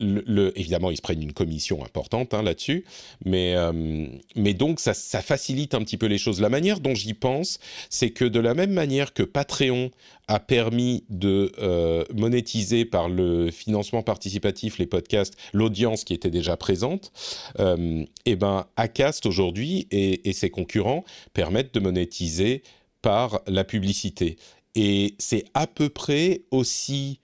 [0.00, 2.84] évidemment, ils se prennent une commission importante hein, là-dessus,
[3.24, 4.06] mais, euh,
[4.54, 6.40] donc ça, facilite un petit peu les choses.
[6.40, 7.58] La manière dont j'y pense,
[7.90, 9.90] c'est que de la même manière que Patreon
[10.28, 16.56] a permis de euh, monétiser par le financement participatif les podcasts, l'audience qui était déjà
[16.56, 17.12] présente,
[17.58, 22.62] euh, et eh ben Acast aujourd'hui et, et ses concurrents permettent de monétiser
[23.02, 24.36] par la publicité.
[24.74, 27.20] Et c'est à peu près aussi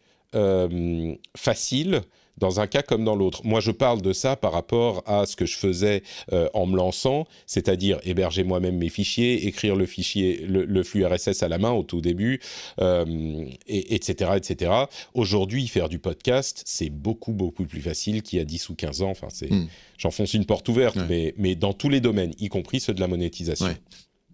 [1.37, 2.02] facile
[2.38, 3.40] dans un cas comme dans l'autre.
[3.44, 6.77] Moi, je parle de ça par rapport à ce que je faisais euh, en me
[6.77, 11.70] lançant, c'est-à-dire héberger moi-même mes fichiers, écrire le fichier, le, flux RSS à la main
[11.70, 12.40] au tout début,
[12.81, 14.73] euh, et, etc., etc.
[15.14, 19.03] Aujourd'hui, faire du podcast, c'est beaucoup, beaucoup plus facile qu'il y a 10 ou 15
[19.03, 19.11] ans.
[19.11, 19.68] Enfin, c'est, hmm.
[19.97, 23.09] j'enfonce une porte ouverte, mais, mais dans tous les domaines, y compris ceux de la
[23.09, 23.75] monétisation.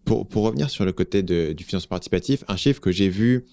[0.04, 3.44] Pour, pour, revenir sur le côté de, du financement participatif, un chiffre que j'ai vu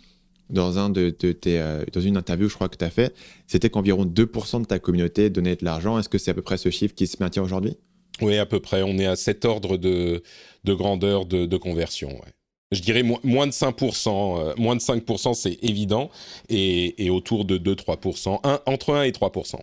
[0.49, 3.15] dans, un de, tes, euh, dans une interview, je crois que tu as fait,
[3.47, 5.99] c'était qu'environ 2% de ta communauté donnait de l'argent.
[5.99, 7.77] Est-ce que c'est à peu près ce chiffre qui se maintient aujourd'hui?
[8.21, 8.81] Oui, à peu près.
[8.81, 10.23] On est à cet ordre de,
[10.63, 12.09] de grandeur de, de conversion.
[12.09, 12.33] Ouais.
[12.71, 14.39] Je dirais moins de 5%.
[14.39, 16.09] Euh, moins de 5%, c'est évident.
[16.49, 18.39] Et, et, autour de 2-3%.
[18.65, 19.55] entre 1 et 3%.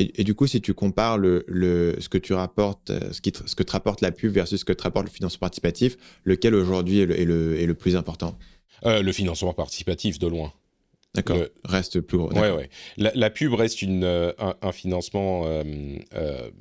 [0.00, 3.32] Et, du coup, si tu compares le, le, ce que tu rapportes, euh, ce, qui
[3.46, 6.54] ce que te rapporte la pub versus ce que te rapporte le financement participatif, lequel
[6.54, 8.38] aujourd'hui est le, est, le, est le plus important?
[8.86, 10.52] Euh, le financement participatif, de loin.
[11.14, 11.38] D'accord.
[11.64, 12.32] Reste plus gros.
[12.32, 12.68] Ouais, ouais.
[12.96, 15.62] La, pub reste une, euh, un, financement euh,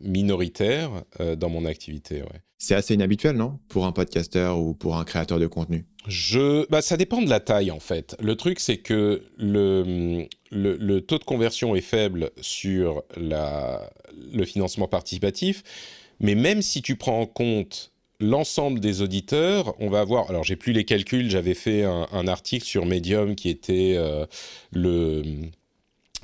[0.01, 0.89] minoritaire
[1.38, 2.21] dans mon activité.
[2.21, 2.41] Ouais.
[2.58, 3.60] C'est assez inhabituel, non?
[3.67, 5.86] Pour un podcasteur ou pour un créateur de contenu?
[6.08, 8.15] Je, bah, ça dépend de la taille en fait.
[8.19, 13.91] Le truc, c'est que le, le, le, taux de conversion est faible sur la,
[14.34, 15.63] le financement participatif,
[16.19, 20.56] mais même si tu prends en compte l'ensemble des auditeurs, on va avoir, alors j'ai
[20.56, 24.25] plus les calculs, j'avais fait un, article sur Medium qui était euh,
[24.71, 25.23] le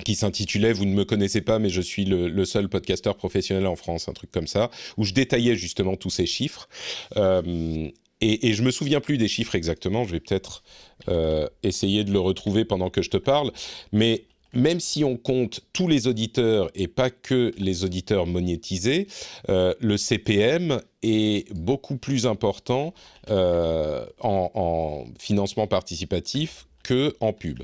[0.04, 3.76] qui s'intitulait Vous ne me connaissez pas, mais je suis le, seul podcasteur professionnel en
[3.76, 6.68] France, un truc comme ça, où je détaillais justement tous ces chiffres.
[7.16, 7.88] Euh,
[8.20, 10.04] et, et, je me souviens plus des chiffres exactement.
[10.04, 10.64] Je vais peut-être
[11.08, 13.52] euh, essayer de le retrouver pendant que je te parle.
[13.92, 19.08] Mais même si on compte tous les auditeurs et pas que les auditeurs monétisés,
[19.48, 22.94] euh, le CPM est beaucoup plus important
[23.30, 27.62] euh, en, financement participatif que en pub.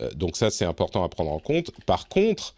[0.00, 1.70] Euh, donc ça, c'est important à prendre en compte.
[1.86, 2.54] Par contre,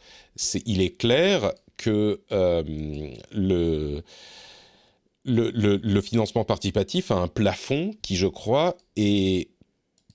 [0.66, 4.02] il est clair que le,
[5.24, 9.48] le financement participatif a un plafond qui, je crois, est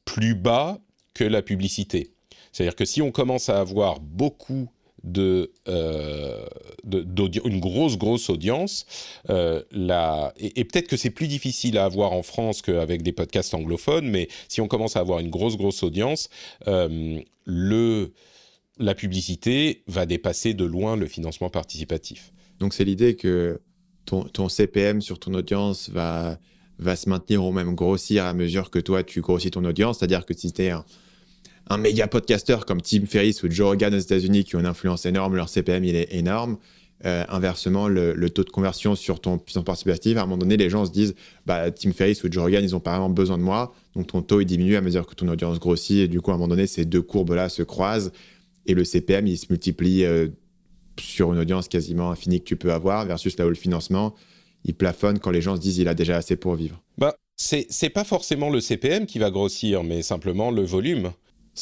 [0.06, 0.80] plus bas
[1.14, 2.12] que la publicité.
[2.54, 4.70] C'est-à-dire que si on commence à avoir beaucoup
[5.04, 6.46] de, euh,
[6.86, 8.86] une grosse grosse audience
[9.30, 9.62] euh,
[10.38, 14.30] et, peut-être que c'est plus difficile à avoir en France qu'avec des podcasts anglophones mais
[14.48, 16.30] si on commence à avoir une grosse grosse audience
[16.68, 18.14] euh, le
[18.80, 22.32] la publicité va dépasser de loin le financement participatif.
[22.60, 23.62] Donc c'est l'idée que
[24.06, 26.40] ton, ton, CPM sur ton audience va
[26.80, 30.00] va se maintenir ou même grossir à mesure que toi tu grossis ton audience.
[30.00, 30.84] C'est-à-dire que si tu un
[31.68, 35.06] un méga podcasteur comme Tim Ferriss ou Joe Rogan aux États-Unis qui ont une influence
[35.06, 36.58] énorme, leur CPM il est énorme.
[37.06, 40.70] Euh, inversement, le, taux de conversion sur ton puissance participative, à un moment donné, les
[40.70, 43.44] gens se disent bah, Tim Ferriss ou Joe Rogan, ils ont pas vraiment besoin de
[43.44, 43.74] moi.
[43.96, 45.98] Donc ton taux il diminue à mesure que ton audience grossit.
[45.98, 48.12] Et du coup, à un moment donné, ces deux courbes-là se croisent
[48.66, 50.30] et le CPM il se multiplie euh,
[51.00, 54.14] sur une audience quasiment infinie que tu peux avoir, versus là où le financement
[54.64, 56.82] il plafonne quand les gens se disent il a déjà assez pour vivre.
[56.98, 61.12] Bah, c'est pas forcément le CPM qui va grossir, mais simplement le volume.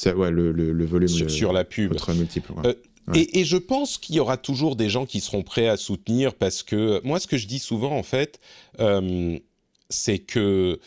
[0.06, 1.94] Ouais, le, le, volume sur, la pub.
[2.16, 2.54] multiple.
[2.66, 2.74] Euh,
[3.14, 6.64] et, je pense qu'il y aura toujours des gens qui seront prêts à soutenir parce
[6.64, 8.40] que moi, ce que je dis souvent, en fait,
[8.80, 9.38] euh,
[9.90, 10.80] c'est que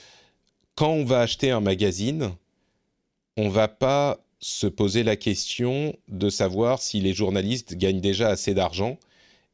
[0.74, 2.30] quand on va acheter un magazine,
[3.36, 8.54] on va pas se poser la question de savoir si les journalistes gagnent déjà assez
[8.54, 8.98] d'argent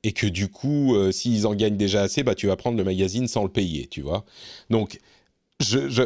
[0.02, 2.84] et que du coup, euh, s'ils en gagnent déjà assez, bah, tu vas prendre le
[2.84, 4.24] magazine sans le payer, tu vois.
[4.70, 4.98] Donc,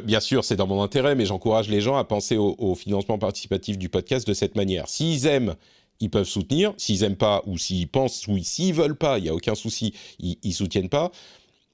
[0.04, 3.78] bien sûr, c'est dans mon intérêt, mais j'encourage les gens à penser au, financement participatif
[3.78, 4.88] du podcast de cette manière.
[4.88, 5.54] S'ils aiment,
[6.00, 6.74] ils peuvent soutenir.
[6.76, 9.94] S'ils aiment pas, ou s'ils pensent, ou s'ils veulent pas, il y a aucun souci,
[10.18, 11.12] ils, ils soutiennent pas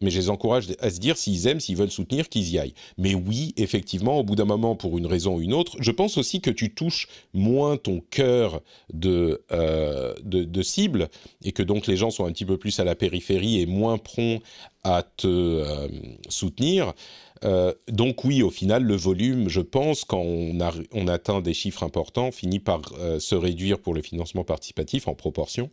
[0.00, 2.74] mais je les encourage à se dire s'ils aiment, s'ils veulent soutenir, qu'ils y aillent.
[2.96, 6.16] Mais oui, effectivement, au bout d'un moment, pour une raison ou une autre, je pense
[6.16, 8.62] aussi que tu touches moins ton cœur
[8.92, 11.08] de, euh, de, cible
[11.44, 13.98] et que donc les gens sont un petit peu plus à la périphérie et moins
[13.98, 14.42] prompts
[14.84, 15.88] à te euh,
[16.28, 16.94] soutenir.
[17.44, 22.30] Euh, donc oui, au final, le volume, je pense, quand on, atteint des chiffres importants,
[22.30, 22.82] finit par
[23.18, 25.70] se réduire pour le financement participatif en proportion.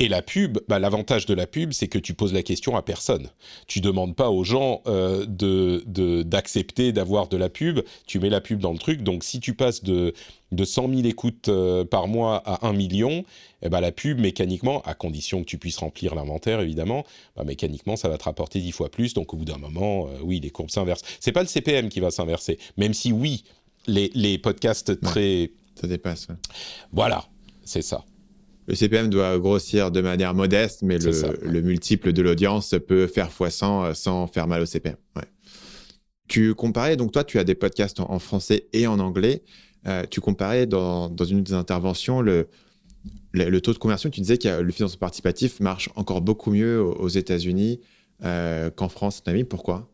[0.00, 2.80] Et la pub, bah, l'avantage de la pub, c'est que tu poses la question à
[2.80, 3.28] personne.
[3.66, 7.80] Tu demandes pas aux gens euh, de d'accepter d'avoir de la pub.
[8.06, 9.02] Tu mets la pub dans le truc.
[9.02, 10.14] Donc si tu passes de
[10.52, 13.24] de 100 000 écoutes euh, par mois à 1 million,
[13.62, 17.04] eh ben, la pub, mécaniquement, à condition que tu puisses remplir l'inventaire, évidemment,
[17.36, 19.14] bah, mécaniquement, ça va te rapporter 10 fois plus.
[19.14, 21.04] Donc, au bout d'un moment, euh, oui, les courbes s'inversent.
[21.20, 23.44] C'est pas le CPM qui va s'inverser, même si, oui,
[23.86, 25.52] les, les podcasts très...
[25.74, 26.26] ça dépasse.
[26.90, 27.26] Voilà,
[27.64, 28.04] c'est ça
[28.70, 33.64] le CPM doit grossir de manière modeste, mais le, multiple de l'audience peut faire x100
[33.64, 34.94] euh, sans faire mal au CPM.
[36.28, 39.42] Tu comparais, donc toi, tu as des podcasts en, français et en anglais.
[39.88, 42.46] Euh, tu comparais dans, une des interventions le,
[43.32, 47.08] le, taux de conversion, tu disais que le financement participatif marche encore beaucoup mieux aux,
[47.08, 47.80] États-Unis
[48.22, 49.20] qu'en France.
[49.26, 49.90] Ami, pourquoi?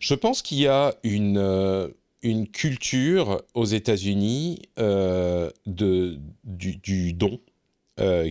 [0.00, 7.40] Je pense qu'il y a une, une culture aux États-Unis de du, du, don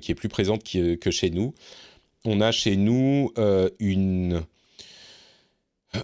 [0.02, 1.54] qui est plus présente que chez nous.
[2.26, 3.32] On a chez nous
[3.80, 4.44] une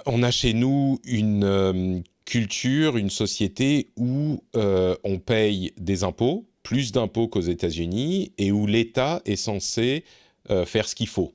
[0.06, 6.92] on a chez nous une culture, une société où euh, on paye des impôts, plus
[6.92, 10.04] d'impôts qu'aux États-Unis, et où l'État est censé
[10.50, 11.34] euh, faire ce qu'il faut.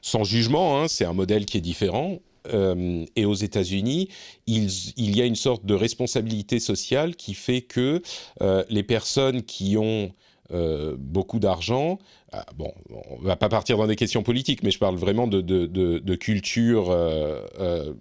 [0.00, 2.20] Sans jugement, hein, c'est un modèle qui est différent.
[2.54, 4.08] Euh, et aux États-Unis,
[4.46, 8.00] il, y a une sorte de responsabilité sociale qui fait que
[8.70, 10.12] les personnes qui ont
[10.50, 11.98] beaucoup d'argent
[12.32, 16.14] ah, bon, on va pas partir dans des questions politiques, mais je parle vraiment de,
[16.16, 17.92] culture, euh, euh,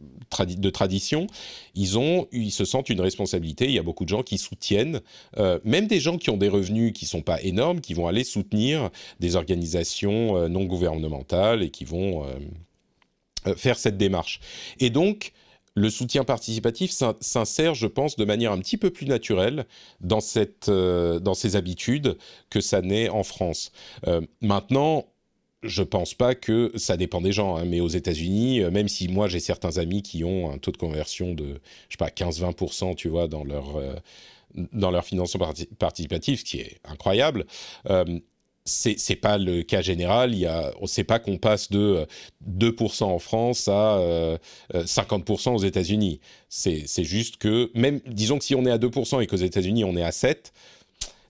[0.42, 1.28] de tradition.
[1.76, 3.66] Ils, ont, ils se sentent une responsabilité.
[3.66, 5.02] Il y a beaucoup de gens qui soutiennent,
[5.38, 8.24] euh, même des gens qui ont des revenus qui sont pas énormes, qui vont aller
[8.24, 12.26] soutenir des organisations non gouvernementales et qui vont
[13.56, 14.40] faire cette démarche.
[14.80, 15.34] Et donc,
[15.76, 19.66] le soutien participatif s'insère, je pense, de manière un petit peu plus naturelle
[20.00, 20.20] dans,
[20.70, 22.18] euh, ces habitudes
[22.50, 23.72] que ça n'est en France.
[24.08, 25.06] Euh, maintenant,
[25.64, 29.10] je pense pas que ça dépend des gens, hein, mais aux États-Unis, euh, même si
[29.10, 31.60] moi j'ai certains amis qui ont un taux de conversion de,
[31.90, 33.82] je sais pas, 15-20%, tu vois, dans leur,
[34.72, 37.46] dans leur financement participatif, ce qui est incroyable,
[38.66, 40.34] c'est n'est pas le cas général.
[40.34, 42.06] Il y a, on ne sait pas qu'on passe de
[42.50, 44.00] 2% euh, en France à
[44.74, 46.20] 50% euh, euh, aux États-Unis.
[46.50, 49.96] C'est juste que, même, disons que si on est à 2% et qu'aux États-Unis on
[49.96, 50.38] est à 7%,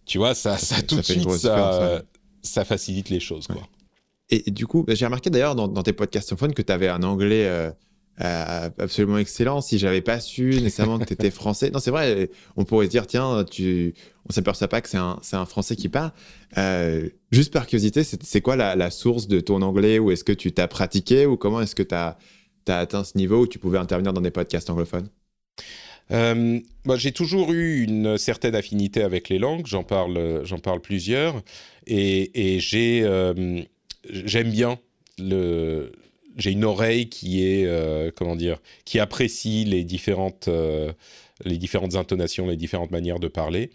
[0.06, 2.02] tu vois, ça, ça, tout de suite, ça,
[2.44, 3.48] ça, facilite les choses.
[3.48, 3.68] Quoi.
[4.30, 7.72] Et, du coup, j'ai remarqué d'ailleurs dans, tes podcasts que tu avais un anglais euh,
[8.18, 9.62] absolument excellent.
[9.62, 12.92] Si j'avais pas su nécessairement que tu étais français, non, c'est vrai, on pourrait se
[12.92, 13.94] dire, tiens, tu,
[14.28, 16.12] on s'aperçoit pas que c'est un, français qui parle.
[16.58, 20.00] Euh, juste par curiosité, c'est quoi la, source de ton anglais?
[20.00, 21.26] Ou est-ce que tu t'as pratiqué?
[21.26, 22.18] Ou comment est-ce que tu as,
[22.68, 25.10] atteint ce niveau où tu pouvais intervenir dans des podcasts anglophones?
[26.12, 30.80] Euh, bah, j'ai toujours eu une certaine affinité avec les langues, j'en parle, j'en parle
[30.80, 31.42] plusieurs,
[31.88, 33.64] et, euh,
[34.10, 34.80] j'aime bien
[35.18, 35.92] le,
[36.36, 40.92] j'ai une oreille qui est euh, comment dire, qui apprécie les différentes euh,
[41.44, 43.72] les différentes intonations, les différentes manières de parler.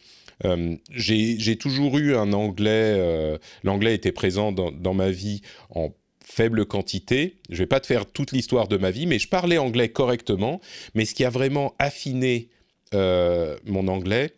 [0.47, 5.91] Euh, j'ai toujours eu un anglais, l'anglais était présent dans, dans, ma vie en
[6.25, 7.37] faible quantité.
[7.51, 10.63] Je vais pas te faire toute l'histoire de ma vie, mais je parlais anglais correctement.
[10.95, 12.49] Mais ce qui a vraiment affiné
[12.95, 14.33] mon anglais,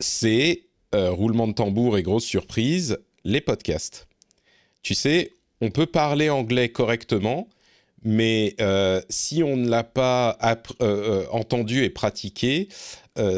[0.00, 4.06] c'est roulement de tambour et grosse surprise, les podcasts.
[4.82, 5.32] Tu sais,
[5.64, 7.48] on peut parler anglais correctement,
[8.02, 12.68] mais euh, si on ne l'a pas euh, euh, entendu et pratiqué,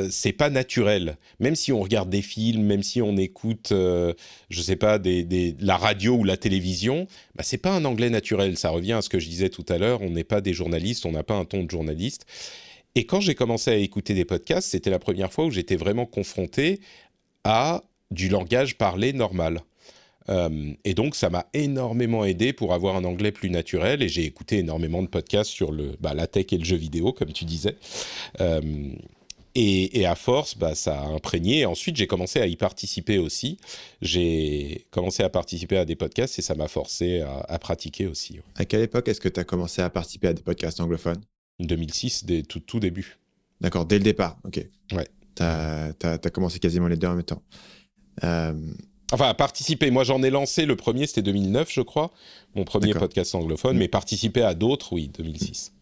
[0.08, 1.18] c'est pas naturel.
[1.38, 6.14] Même si on regarde des films, même si on écoute, je sais pas, la radio
[6.14, 8.56] ou la télévision, bah, c'est pas un anglais naturel.
[8.56, 10.00] Ça revient à ce que je disais tout à l'heure.
[10.00, 12.24] On n'est pas des journalistes, on n'a pas un ton de journaliste.
[12.94, 16.06] Et quand j'ai commencé à écouter des podcasts, c'était la première fois où j'étais vraiment
[16.06, 16.80] confronté
[17.44, 19.60] à du langage parlé normal.
[20.28, 24.02] Euh, et donc, ça m'a énormément aidé pour avoir un anglais plus naturel.
[24.02, 27.12] Et j'ai écouté énormément de podcasts sur le, bah, la tech et le jeu vidéo,
[27.12, 27.76] comme tu disais.
[28.40, 28.60] Euh,
[29.58, 31.64] et, à force, bah, ça a imprégné.
[31.64, 33.58] ensuite, j'ai commencé à y participer aussi.
[34.02, 38.40] J'ai commencé à participer à des podcasts et ça m'a forcé à, pratiquer aussi.
[38.56, 41.22] À quelle époque est-ce que tu as commencé à participer à des podcasts anglophones?
[41.58, 43.16] 2006, dès tout, tout début.
[43.62, 44.60] D'accord, dès le départ, ok.
[44.92, 45.08] Ouais.
[45.34, 47.42] Tu as, as, commencé quasiment les deux en même temps.
[48.24, 48.52] Euh,
[49.12, 49.90] Enfin, participer.
[49.90, 52.10] Moi, j'en ai lancé le premier, c'était 2009, je crois,
[52.54, 53.78] mon premier podcast anglophone, mm.
[53.78, 55.72] mais participer à d'autres, oui, 2006.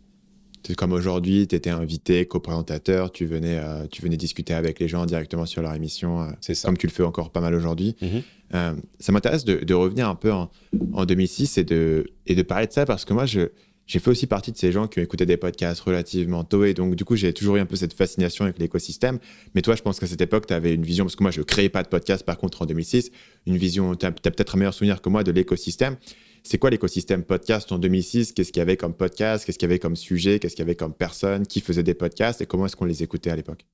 [0.66, 4.88] C'est comme aujourd'hui, tu étais invité, co-présentateur, tu venais, euh, tu venais discuter avec les
[4.88, 6.68] gens directement sur leur émission, euh, ça.
[6.68, 7.96] comme tu le fais encore pas mal aujourd'hui.
[8.00, 8.22] Mm-hmm.
[8.54, 10.50] Euh, ça m'intéresse de, de, revenir un peu en,
[10.92, 13.48] en 2006 et de, et de parler de ça parce que moi, je,
[13.86, 16.74] j'ai fait aussi partie de ces gens qui ont écouté des podcasts relativement tôt et
[16.74, 19.18] donc du coup j'ai toujours eu un peu cette fascination avec l'écosystème.
[19.54, 21.40] Mais toi, je pense qu'à cette époque, tu avais une vision, parce que moi je
[21.40, 23.10] ne créais pas de podcast par contre en 2006,
[23.46, 25.96] une vision, tu as, peut-être un meilleur souvenir que moi de l'écosystème.
[26.46, 29.46] C'est quoi l'écosystème podcast en 2006 Qu'est-ce qu'il y avait comme podcast?
[29.46, 30.38] Qu'est-ce qu'il y avait comme sujet?
[30.38, 31.46] Qu'est-ce qu'il y avait comme personne?
[31.46, 32.42] Qui faisait des podcasts?
[32.42, 33.64] Et comment est-ce qu'on les écoutait à l'époque?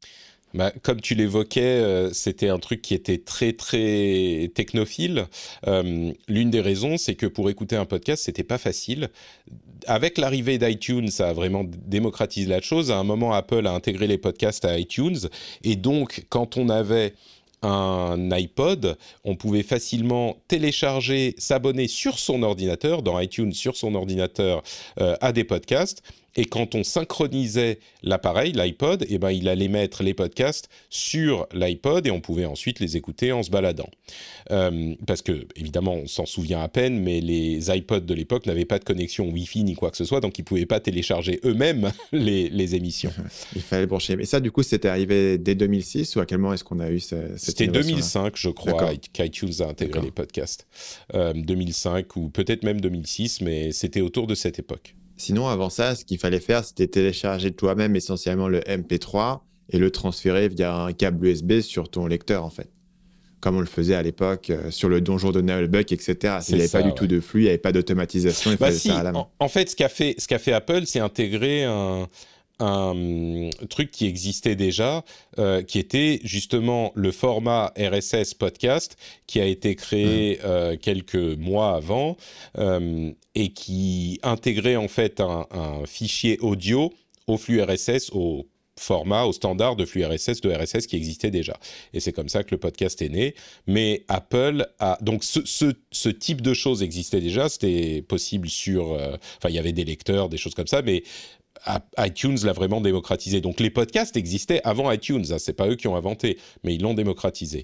[0.54, 5.26] Bah, comme tu l'évoquais, euh, c'était un truc qui était très très technophile.
[5.66, 9.10] Euh, l'une des raisons, c'est que pour écouter un podcast, c'était pas facile.
[9.86, 12.90] Avec l'arrivée d'iTunes, ça a vraiment démocratisé la chose.
[12.90, 15.18] À un moment, Apple a intégré les podcasts à iTunes,
[15.62, 17.14] et donc quand on avait
[17.62, 24.62] un iPod, on pouvait facilement télécharger, s'abonner sur son ordinateur, dans iTunes sur son ordinateur,
[24.98, 26.02] euh, à des podcasts.
[26.37, 32.07] Et quand on synchronisait l'appareil, l'iPod, eh ben, il allait mettre les podcasts sur l'iPod
[32.07, 33.91] et on pouvait ensuite les écouter en se baladant.
[34.51, 38.64] Euh, parce que, évidemment, on s'en souvient à peine, mais les iPods de l'époque n'avaient
[38.64, 41.41] pas de connexion Wi-Fi ni quoi que ce soit, donc ils ne pouvaient pas télécharger
[41.45, 43.12] eux-mêmes les, émissions.
[43.57, 44.16] il fallait brancher.
[44.16, 46.91] Mais ça, du coup, c'était arrivé dès 2006 ou à quel moment est-ce qu'on a
[46.91, 50.66] eu cette C'était 2005, je crois, qu'iTunes a intégré les podcasts.
[51.12, 54.95] 2005 euh, ou peut-être même 2006, mais c'était autour de cette époque.
[55.20, 59.90] Sinon, avant ça, ce qu'il fallait faire, c'était télécharger toi-même essentiellement le MP3 et le
[59.90, 62.70] transférer via un câble USB sur ton lecteur, en fait.
[63.40, 66.38] Comme on le faisait à l'époque euh, sur le donjon de Nullbuck, etc.
[66.48, 68.70] Il n'y avait pas du tout de flux, il n'y avait pas d'automatisation, il bah
[68.70, 69.26] fallait à la main.
[69.38, 72.08] En, fait, ce qu'a fait, ce qu'a fait Apple, c'est intégrer un,
[72.61, 75.04] un truc qui existait déjà,
[75.38, 78.96] euh, qui était justement le format RSS podcast,
[79.26, 80.40] qui a été créé mmh.
[80.44, 82.16] euh, quelques mois avant
[82.58, 85.46] euh, et qui intégrait en fait un,
[85.86, 86.92] fichier audio
[87.26, 88.46] au flux RSS, au
[88.78, 91.58] format, au standard de flux RSS de RSS qui existait déjà.
[91.92, 93.34] Et c'est comme ça que le podcast est né.
[93.66, 97.48] Mais Apple a donc ce, ce type de choses existait déjà.
[97.48, 101.02] C'était possible sur, enfin il y avait des lecteurs, des choses comme ça, mais
[101.98, 103.40] iTunes l'a vraiment démocratisé.
[103.40, 106.74] Donc les podcasts existaient avant iTunes, Ce hein, c'est pas eux qui ont inventé, mais
[106.74, 107.62] ils l'ont démocratisé.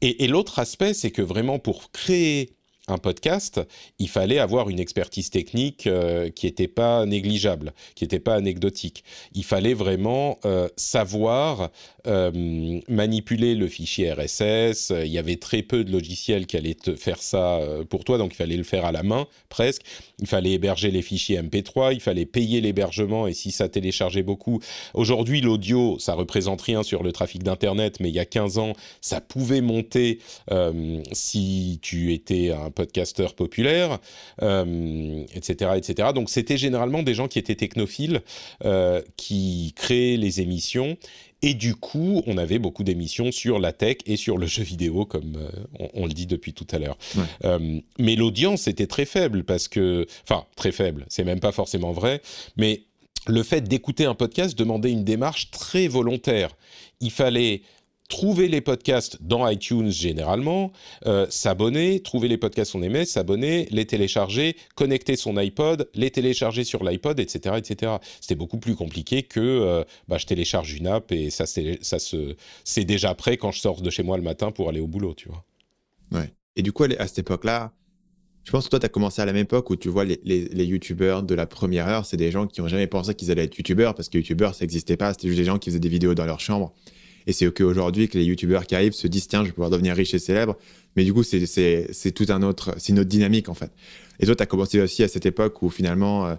[0.00, 2.57] Et, et l'autre aspect, c'est que vraiment pour créer
[2.88, 3.60] un podcast,
[3.98, 9.04] il fallait avoir une expertise technique euh, qui n'était pas négligeable, qui n'était pas anecdotique.
[9.34, 11.70] Il fallait vraiment euh, savoir
[12.06, 14.92] euh, manipuler le fichier RSS.
[15.04, 17.60] Il y avait très peu de logiciels qui allaient te faire ça
[17.90, 19.82] pour toi, donc il fallait le faire à la main presque.
[20.20, 24.60] Il fallait héberger les fichiers MP3, il fallait payer l'hébergement et si ça téléchargeait beaucoup.
[24.94, 28.72] Aujourd'hui, l'audio, ça représente rien sur le trafic d'Internet, mais il y a 15 ans,
[29.00, 30.20] ça pouvait monter
[31.12, 33.98] si tu étais un podcasteurs populaires,
[34.40, 36.10] euh, etc., etc.
[36.14, 38.22] Donc c'était généralement des gens qui étaient technophiles,
[38.64, 40.96] euh, qui créaient les émissions.
[41.42, 45.06] Et du coup, on avait beaucoup d'émissions sur la tech et sur le jeu vidéo,
[45.06, 46.98] comme euh, on, le dit depuis tout à l'heure.
[47.98, 52.22] mais l'audience était très faible parce que, enfin, très faible, c'est même pas forcément vrai,
[52.56, 52.82] mais
[53.26, 56.50] le fait d'écouter un podcast demandait une démarche très volontaire.
[57.00, 57.62] Il fallait
[58.08, 60.72] trouver les podcasts dans iTunes généralement,
[61.06, 66.64] euh, s'abonner, trouver les podcasts qu'on aimait, s'abonner, les télécharger, connecter son iPod, les télécharger
[66.64, 67.92] sur l'iPod, etc., etc.
[68.20, 73.14] C'était beaucoup plus compliqué que euh, bah, je télécharge une app et ça, c'est déjà
[73.14, 75.44] prêt quand je sors de chez moi le matin pour aller au boulot, tu vois.
[76.10, 76.32] Ouais.
[76.56, 77.72] Et du coup, à cette époque-là,
[78.44, 80.18] je pense que toi, tu as commencé à la même époque où tu vois les,
[80.24, 83.30] les, les youtubeurs de la première heure, c'est des gens qui n'ont jamais pensé qu'ils
[83.30, 85.78] allaient être youtubeurs parce que youtubeurs, ça n'existait pas, c'était juste des gens qui faisaient
[85.78, 86.72] des vidéos dans leur chambre.
[87.28, 89.94] Et c'est qu'aujourd'hui que les youtubeurs qui arrivent se disent tiens, je vais pouvoir devenir
[89.94, 90.56] riche et célèbre.
[90.96, 93.70] Mais du coup, c'est tout un autre, c'est une autre dynamique en fait.
[94.18, 96.36] Et toi, tu as commencé aussi à cette époque où finalement, euh,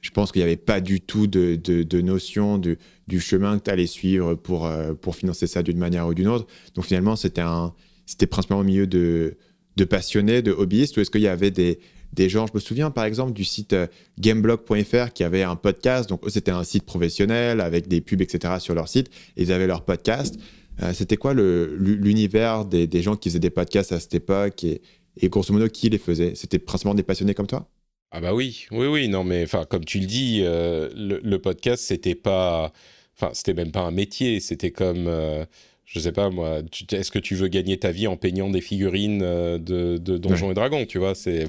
[0.00, 3.70] je pense qu'il n'y avait pas du tout de, de, notion du chemin que tu
[3.70, 6.48] allais suivre pour, euh, pour financer ça d'une manière ou d'une autre.
[6.74, 9.36] Donc finalement, c'était principalement au milieu de,
[9.76, 11.78] de passionnés, de hobbyistes, ou est-ce qu'il y avait des,
[12.12, 12.46] des gens.
[12.46, 13.86] Je me souviens par exemple du site euh,
[14.18, 16.08] gameblog.fr qui avait un podcast.
[16.08, 18.54] Donc, c'était un site professionnel avec des pubs, etc.
[18.58, 19.10] sur leur site.
[19.36, 20.38] ils avaient leur podcast.
[20.82, 24.80] Euh, c'était quoi l'univers des, gens qui faisaient des podcasts à cette époque et,
[25.20, 26.34] et grosso modo, qui les faisait?
[26.34, 27.68] C'était principalement des passionnés comme toi?
[28.10, 29.08] Ah, bah oui, oui, oui.
[29.08, 32.72] Non, mais comme tu le dis, euh, le, podcast, c'était pas.
[33.16, 34.40] Enfin, c'était même pas un métier.
[34.40, 35.08] C'était comme
[35.88, 36.60] je sais pas moi,
[36.92, 40.54] est-ce que tu veux gagner ta vie en peignant des figurines euh, de, Donjons et
[40.54, 41.14] Dragons, tu vois?
[41.14, 41.48] C'est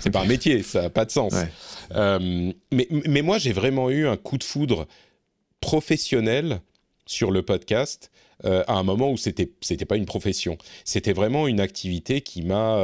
[0.00, 1.32] c'est pas un métier, ça n'a pas de sens.
[1.94, 4.88] Euh, mais, mais moi, j'ai vraiment eu un coup de foudre
[5.60, 6.60] professionnel
[7.06, 8.10] sur le podcast
[8.44, 12.42] euh, à un moment où c'était c'était pas une profession, c'était vraiment une activité qui
[12.42, 12.78] m'a.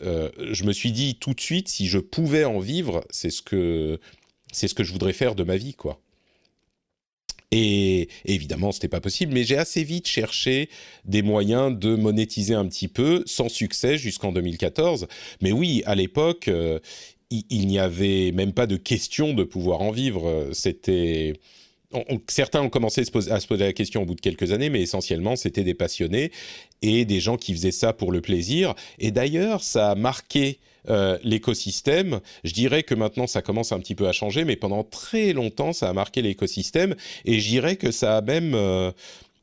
[0.00, 4.00] je me suis dit tout de suite, si je pouvais en vivre, c'est ce que
[4.52, 6.00] c'est ce que je voudrais faire de ma vie, quoi.
[7.50, 10.68] Et, évidemment, c'était pas possible, mais j'ai assez vite cherché
[11.04, 15.06] des moyens de monétiser un petit peu, sans succès jusqu'en 2014.
[15.40, 16.78] Mais oui, à l'époque, euh,
[17.30, 20.48] il, n'y avait même pas de question de pouvoir en vivre.
[20.52, 21.34] C'était
[22.28, 25.36] certains ont commencé à se, poser, la question au bout de quelques années, mais essentiellement,
[25.36, 26.32] c'était des passionnés
[26.82, 28.74] et des gens qui faisaient ça pour le plaisir.
[28.98, 30.58] Et d'ailleurs, ça a marqué
[30.88, 32.20] euh, l'écosystème.
[32.44, 35.72] Je dirais que maintenant, ça commence un petit peu à changer, mais pendant très longtemps,
[35.72, 36.94] ça a marqué l'écosystème.
[37.24, 38.90] Et je dirais que ça a même euh,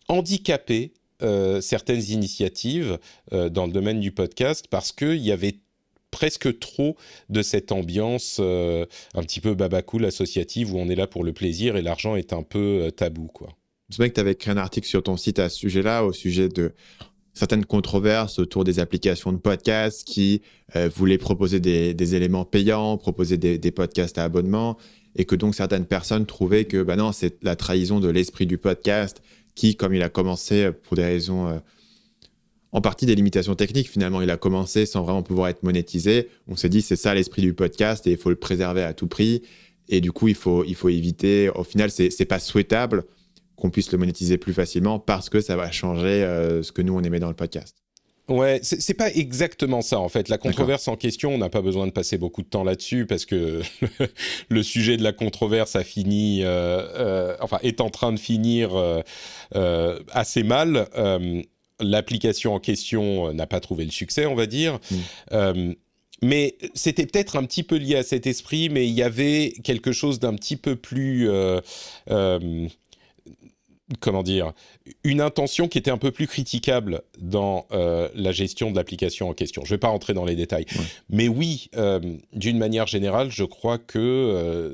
[0.08, 2.98] handicapé euh, certaines initiatives
[3.32, 5.56] dans le domaine du podcast parce qu'il y avait
[6.12, 6.96] presque trop
[7.30, 11.76] de cette ambiance un petit peu babacool associative où on est là pour le plaisir
[11.76, 13.50] et l'argent est un peu tabou quoi.
[13.90, 16.12] C'est vrai que tu avais écrit un article sur ton site à ce sujet-là, au
[16.12, 16.74] sujet de
[17.36, 20.42] certaines controverses autour des applications de podcast qui
[20.76, 24.78] euh, voulaient proposer des, éléments payants, proposer des, podcasts à abonnement.
[25.16, 28.58] et que donc certaines personnes trouvaient que bah non, c'est la trahison de l'esprit du
[28.58, 29.22] podcast
[29.54, 31.60] qui, comme il a commencé pour des raisons euh,
[32.72, 36.28] en partie des limitations techniques, finalement, il a commencé sans vraiment pouvoir être monétisé.
[36.50, 39.08] On s'est dit, c'est ça l'esprit du podcast et il faut le préserver à tout
[39.08, 39.44] prix.
[39.88, 41.50] Et du coup, il faut, il faut éviter.
[41.56, 43.06] Au final, c'est pas souhaitable
[43.56, 46.96] qu'on puisse le monétiser plus facilement parce que ça va changer euh, ce que nous,
[46.96, 47.78] on aimait dans le podcast.
[48.28, 50.30] Ouais, c'est pas exactement ça en fait.
[50.30, 53.24] La controverse en question, on n'a pas besoin de passer beaucoup de temps là-dessus parce
[53.24, 53.62] que
[54.50, 58.72] le sujet de la controverse a fini, euh, euh, enfin est en train de finir
[60.12, 60.88] assez mal.
[61.80, 64.80] L'application en question n'a pas trouvé le succès, on va dire.
[65.32, 65.74] Mm.
[66.24, 69.92] mais c'était peut-être un petit peu lié à cet esprit, mais il y avait quelque
[69.92, 71.30] chose d'un petit peu plus
[74.00, 74.54] comment dire,
[75.04, 79.34] une intention qui était un peu plus critiquable dans euh, la gestion de l'application en
[79.34, 79.64] question.
[79.64, 80.66] Je ne vais pas rentrer dans les détails.
[81.10, 82.00] Mais oui, euh,
[82.34, 84.74] d'une manière générale, je crois que euh,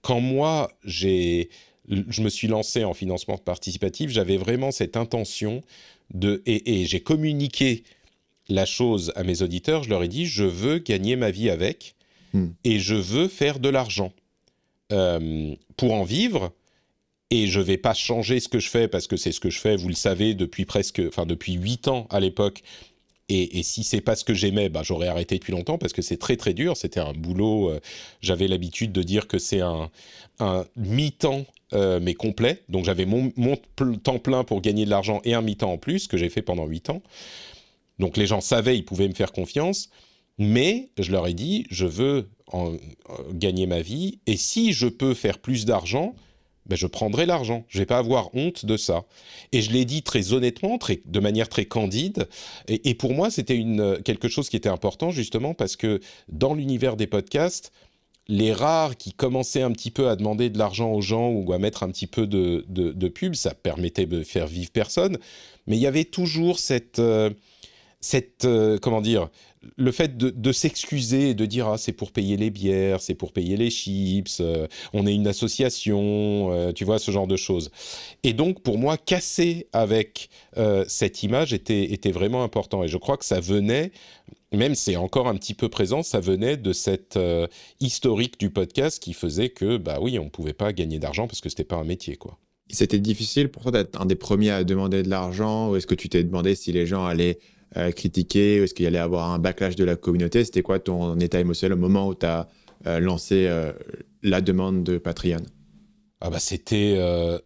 [0.00, 1.50] quand moi, j'ai,
[1.88, 5.62] je me suis lancé en financement participatif, j'avais vraiment cette intention
[6.14, 6.42] de...
[6.46, 7.82] Et, j'ai communiqué
[8.48, 11.94] la chose à mes auditeurs, je leur ai dit, je veux gagner ma vie avec
[12.32, 12.48] hmm.
[12.64, 14.12] et je veux faire de l'argent.
[14.88, 16.52] pour en vivre,
[17.32, 19.58] et je vais pas changer ce que je fais parce que c'est ce que je
[19.58, 22.62] fais, vous le savez, depuis presque, enfin depuis huit ans à l'époque.
[23.30, 26.02] Et, et, si c'est pas ce que j'aimais, bah, j'aurais arrêté depuis longtemps parce que
[26.02, 26.76] c'est très très dur.
[26.76, 27.70] C'était un boulot.
[27.70, 27.80] Euh,
[28.20, 29.90] j'avais l'habitude de dire que c'est un,
[30.40, 32.60] un mi-temps euh, mais complet.
[32.68, 33.56] Donc j'avais mon, mon,
[34.02, 36.66] temps plein pour gagner de l'argent et un mi-temps en plus que j'ai fait pendant
[36.66, 37.00] huit ans.
[37.98, 39.88] Donc les gens savaient, ils pouvaient me faire confiance.
[40.36, 42.74] Mais je leur ai dit, je veux en,
[43.32, 46.14] gagner ma vie et si je peux faire plus d'argent,
[46.66, 47.64] ben je prendrai l'argent.
[47.68, 49.04] Je vais pas avoir honte de ça.
[49.52, 52.28] Et je l'ai dit très honnêtement, très, de manière très candide.
[52.68, 56.96] Et, pour moi, c'était une, quelque chose qui était important justement parce que dans l'univers
[56.96, 57.72] des podcasts,
[58.28, 61.58] les rares qui commençaient un petit peu à demander de l'argent aux gens ou à
[61.58, 65.18] mettre un petit peu de, de, pub, ça permettait de faire vivre personne.
[65.66, 67.30] Mais il y avait toujours cette, euh,
[68.00, 69.28] cette euh, comment dire,
[69.76, 73.32] le fait de, s'excuser et de dire ah c'est pour payer les bières, c'est pour
[73.32, 77.70] payer les chips, euh, on est une association, euh, tu vois ce genre de choses.
[78.22, 82.96] Et donc pour moi casser avec euh, cette image était était vraiment important et je
[82.96, 83.92] crois que ça venait
[84.52, 87.18] même c'est encore un petit peu présent, ça venait de cette
[87.80, 91.48] historique du podcast qui faisait que bah oui on pouvait pas gagner d'argent parce que
[91.48, 92.38] c'était pas un métier quoi.
[92.68, 95.94] C'était difficile pour toi d'être un des premiers à demander de l'argent ou est-ce que
[95.94, 97.38] tu t'es demandé si les gens allaient
[97.76, 100.44] euh, critiquer Est-ce qu'il y allait avoir un backlash de la communauté?
[100.44, 102.48] C'était quoi ton état émotionnel au moment où tu as
[102.86, 103.72] euh, lancé euh,
[104.22, 105.42] la demande de Patreon?
[106.24, 106.96] Ah bah c'était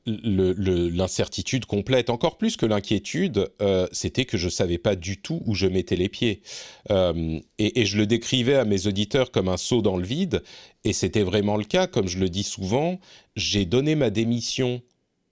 [0.05, 3.49] l'incertitude complète, encore plus que l'inquiétude,
[3.91, 6.43] c'était que je savais pas du tout où je mettais les pieds.
[6.91, 10.43] Et, et, je le décrivais à mes auditeurs comme un saut dans le vide,
[10.85, 13.01] et c'était vraiment le cas, comme je le dis souvent,
[13.35, 14.83] j'ai donné ma démission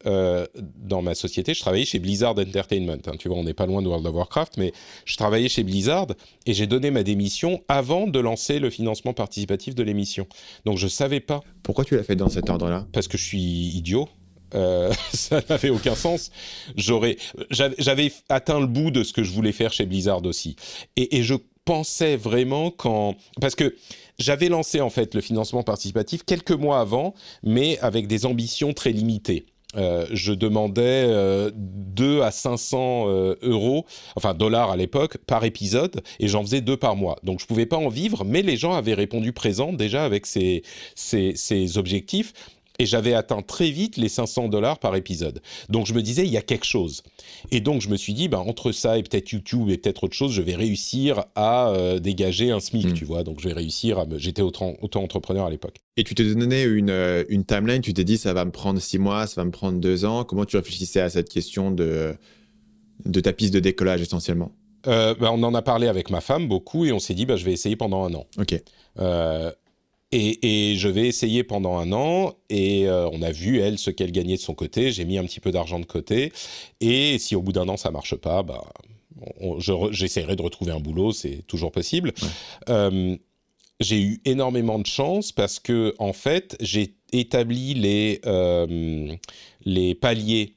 [0.06, 2.98] euh, dans ma société, je travaillais chez Blizzard Entertainment.
[3.06, 3.16] Hein.
[3.18, 4.72] tu vois, on n'est pas loin de World of Warcraft, mais
[5.04, 6.08] je travaillais chez Blizzard
[6.46, 10.26] et j'ai donné ma démission avant de lancer le financement participatif de l'émission.
[10.64, 11.40] Donc je savais pas.
[11.62, 12.86] Pourquoi tu l'as fait dans cet ordre-là?
[12.92, 14.08] Parce que je suis idiot.
[14.54, 16.30] Euh, ça n'avait aucun sens.
[16.76, 17.16] J'aurais,
[17.50, 20.56] j'avais atteint le bout de ce que je voulais faire chez Blizzard aussi.
[20.96, 21.34] Et, et je
[21.64, 23.74] pensais vraiment quand, parce que
[24.18, 28.92] j'avais lancé en fait le financement participatif quelques mois avant, mais avec des ambitions très
[28.92, 29.46] limitées.
[29.76, 36.02] Euh, je demandais 2 euh, à 500 euh, euros, enfin dollars à l'époque, par épisode,
[36.20, 37.16] et j'en faisais deux par mois.
[37.22, 40.62] Donc je pouvais pas en vivre, mais les gens avaient répondu présent déjà avec ces
[41.76, 42.32] objectifs
[42.78, 45.40] et j'avais atteint très vite les 500 dollars par épisode.
[45.68, 47.02] Donc je me disais, il y a quelque chose.
[47.50, 50.14] Et donc je me suis dit, ben, entre ça et peut-être YouTube et peut-être autre
[50.14, 52.92] chose, je vais réussir à euh, dégager un SMIC, hmm.
[52.94, 53.22] tu vois.
[53.22, 54.18] Donc je vais réussir à me...
[54.18, 55.76] J'étais auto-entrepreneur à l'époque.
[55.96, 58.80] Et tu t'es donné une, euh, une timeline, tu t'es dit, ça va me prendre
[58.80, 60.24] six mois, ça va me prendre deux ans.
[60.24, 62.14] Comment tu réfléchissais à cette question de,
[63.04, 64.50] de ta piste de décollage essentiellement?
[64.86, 67.36] Euh, ben, on en a parlé avec ma femme beaucoup et on s'est dit, ben,
[67.36, 68.26] je vais essayer pendant un an.
[68.38, 68.60] Ok.
[70.16, 72.34] Et, je vais essayer pendant un an.
[72.48, 74.92] Et euh, on a vu, elle, ce qu'elle gagnait de son côté.
[74.92, 76.32] J'ai mis un petit peu d'argent de côté.
[76.80, 78.64] Et si au bout d'un an, ça marche pas, bah,
[79.90, 81.12] j'essaierai de retrouver un boulot.
[81.12, 82.12] C'est toujours possible.
[82.68, 83.16] Euh,
[83.80, 89.14] j'ai eu énormément de chance parce que, en fait, j'ai établi les, euh,
[89.64, 90.54] les paliers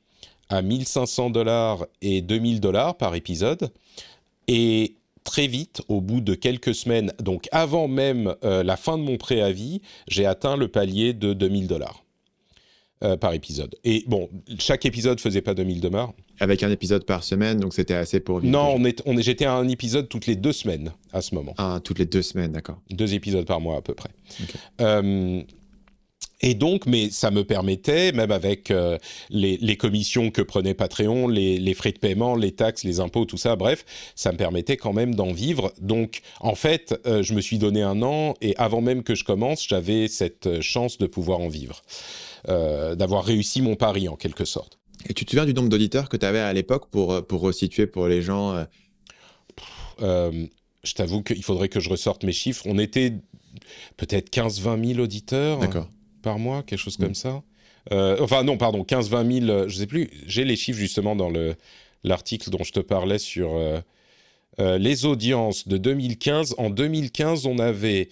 [0.50, 3.72] à 1500 dollars et 2000 dollars par épisode.
[4.48, 4.97] Et
[5.28, 9.18] très vite, au bout de quelques semaines, donc avant même euh, la fin de mon
[9.18, 12.04] préavis, j'ai atteint le palier de 2000 dollars.
[13.04, 13.76] Euh, par épisode.
[13.84, 16.14] Et bon, chaque épisode faisait pas 2000 dollars.
[16.40, 18.52] Avec un épisode par semaine, donc c'était assez pour vivre.
[18.52, 21.36] Non, on est, on est, j'étais à un épisode toutes les deux semaines à ce
[21.36, 21.54] moment.
[21.60, 22.82] Ah, toutes les deux semaines, d'accord.
[22.90, 24.10] Deux épisodes par mois à peu près.
[24.82, 25.44] Euh,
[26.42, 28.98] Et donc, mais ça me permettait, même avec euh,
[29.30, 33.56] les, commissions que prenait Patreon, les, frais de paiement, les taxes, les impôts, tout ça,
[33.56, 33.86] bref,
[34.16, 35.74] ça me permettait quand même d'en vivre.
[35.82, 39.24] Donc, en fait, euh, je me suis donné un an et avant même que je
[39.24, 41.82] commence, j'avais cette chance de pouvoir en vivre,
[42.50, 44.78] euh, d'avoir réussi mon pari en quelque sorte.
[45.10, 47.88] Et tu te souviens du nombre d'auditeurs que tu avais à l'époque pour, pour resituer
[47.88, 48.64] pour les gens
[50.00, 52.64] Je t'avoue qu'il faudrait que je ressorte mes chiffres.
[52.66, 53.14] On était
[53.96, 55.60] peut-être 15-20 000 auditeurs.
[55.60, 55.88] D'accord
[56.22, 57.16] par mois, quelque chose comme mm.
[57.16, 57.44] ça.
[57.92, 60.10] Euh, enfin, non, pardon, 15-20 000, euh, je sais plus.
[60.26, 61.32] J'ai les chiffres justement dans
[62.04, 66.56] l'article dont je te parlais sur euh, les audiences de 2015.
[66.58, 68.10] En 2015, on avait.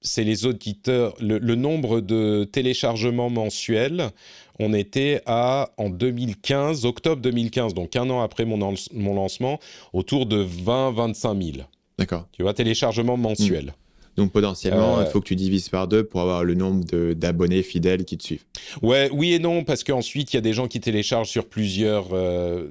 [0.00, 1.14] c'est les auditeurs.
[1.20, 4.10] Le, nombre de téléchargements mensuels,
[4.58, 9.58] on était à, en 2015, octobre 2015, donc un an après mon, mon lancement,
[9.92, 11.66] autour de 20-25 000.
[11.98, 12.26] D'accord.
[12.32, 13.66] Tu vois, téléchargements mensuels.
[13.66, 13.85] Mm.
[14.16, 17.62] Donc potentiellement, il euh, faut que tu divises par deux pour avoir le nombre d'abonnés
[17.62, 18.44] fidèles qui te suivent.
[18.82, 22.08] Ouais, oui et non, parce qu'ensuite, il y a des gens qui téléchargent sur plusieurs
[22.12, 22.68] euh,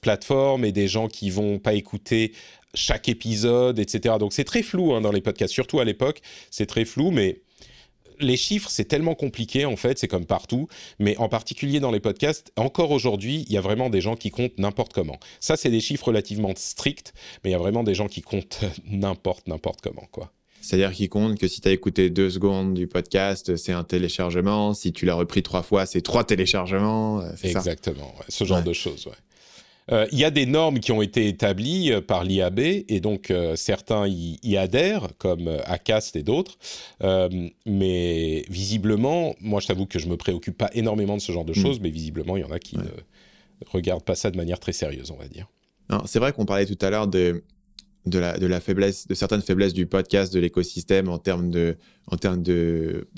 [0.00, 2.32] plateformes et des gens qui vont pas écouter
[2.74, 4.16] chaque épisode, etc.
[4.20, 6.20] Donc c'est très flou hein, dans les podcasts, surtout à l'époque,
[6.50, 7.40] c'est très flou, mais
[8.18, 10.68] les chiffres, c'est tellement compliqué en fait, c'est comme partout,
[10.98, 14.30] mais en particulier dans les podcasts, encore aujourd'hui, il y a vraiment des gens qui
[14.30, 15.18] comptent n'importe comment.
[15.40, 17.12] Ça, c'est des chiffres relativement stricts,
[17.42, 20.32] mais il y a vraiment des gens qui comptent n'importe, n'importe comment, quoi.
[20.66, 24.74] C'est-à-dire qu'il compte que si tu as écouté deux secondes du podcast, c'est un téléchargement.
[24.74, 27.20] Si tu l'as repris trois fois, c'est trois téléchargements.
[27.20, 29.08] Euh, Exactement, ce genre de choses.
[29.92, 33.32] Euh, il y a des normes qui ont été établies euh, par l'IAB et donc
[33.54, 36.58] certains y, adhèrent, comme ACAST et d'autres.
[37.64, 41.52] mais visiblement, moi je t'avoue que je me préoccupe pas énormément de ce genre de
[41.52, 41.62] mm.
[41.62, 42.90] choses, mais visiblement il y en a qui ne
[43.70, 45.46] regardent pas ça de manière très sérieuse, on va dire.
[46.06, 47.44] C'est vrai qu'on parlait tout à l'heure de,
[48.06, 51.76] de la, de la faiblesse, de certaines faiblesses du podcast, de l'écosystème en termes de,
[52.06, 53.08] en termes de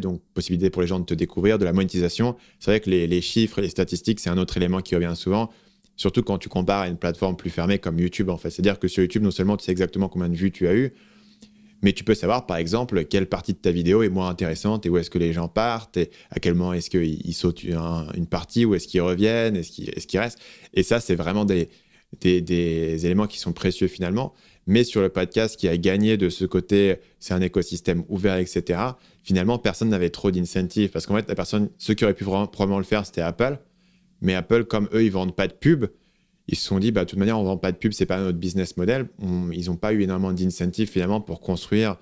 [0.00, 2.36] donc possibilité pour les gens de te découvrir, de la monétisation.
[2.60, 5.50] C'est vrai que les, les chiffres, les statistiques, c'est un autre élément qui revient souvent,
[5.96, 8.50] surtout quand tu compares à une plateforme plus fermée comme YouTube, en fait.
[8.50, 10.92] C'est-à-dire que sur YouTube, non seulement tu sais exactement combien de vues tu as eu,
[11.82, 14.88] mais tu peux savoir, par exemple, quelle partie de ta vidéo est moins intéressante et
[14.88, 18.64] où est-ce que les gens partent et à quel moment est-ce qu'ils sautent une partie,
[18.64, 20.38] où est-ce qu'ils reviennent, est-ce qu'ils est restent.
[20.74, 21.68] Et ça, c'est vraiment des,
[22.20, 24.34] des, éléments qui sont précieux finalement.
[24.66, 28.80] Mais sur le podcast qui a gagné de ce côté, c'est un écosystème ouvert, etc.
[29.22, 32.78] Finalement, personne n'avait trop d'incentives parce qu'en fait, la personne, ceux qui auraient pu probablement
[32.78, 33.58] le faire, c'était Apple.
[34.20, 35.86] Mais Apple, comme eux, ils vendent pas de pub,
[36.48, 38.18] ils se sont dit, bah, de toute manière, on vend pas de pub, c'est pas
[38.18, 39.06] notre business model.
[39.52, 41.96] ils n'ont pas eu énormément d'incentives finalement pour construire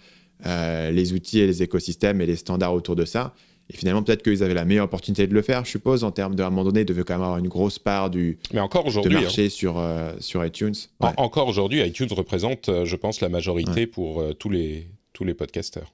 [0.46, 3.34] euh, les outils et les écosystèmes et les standards autour de ça.
[3.70, 6.34] Et finalement, peut-être qu'ils avaient la meilleure opportunité de le faire, je suppose, en termes
[6.34, 9.14] d'un moment donné, ils devaient quand même avoir une grosse part du Mais encore aujourd'hui,
[9.14, 9.50] marché hein.
[9.50, 10.74] sur, euh, sur iTunes.
[11.16, 15.34] encore aujourd'hui, iTunes représente, euh, je pense, la majorité pour euh, tous, les, tous les
[15.34, 15.92] podcasteurs.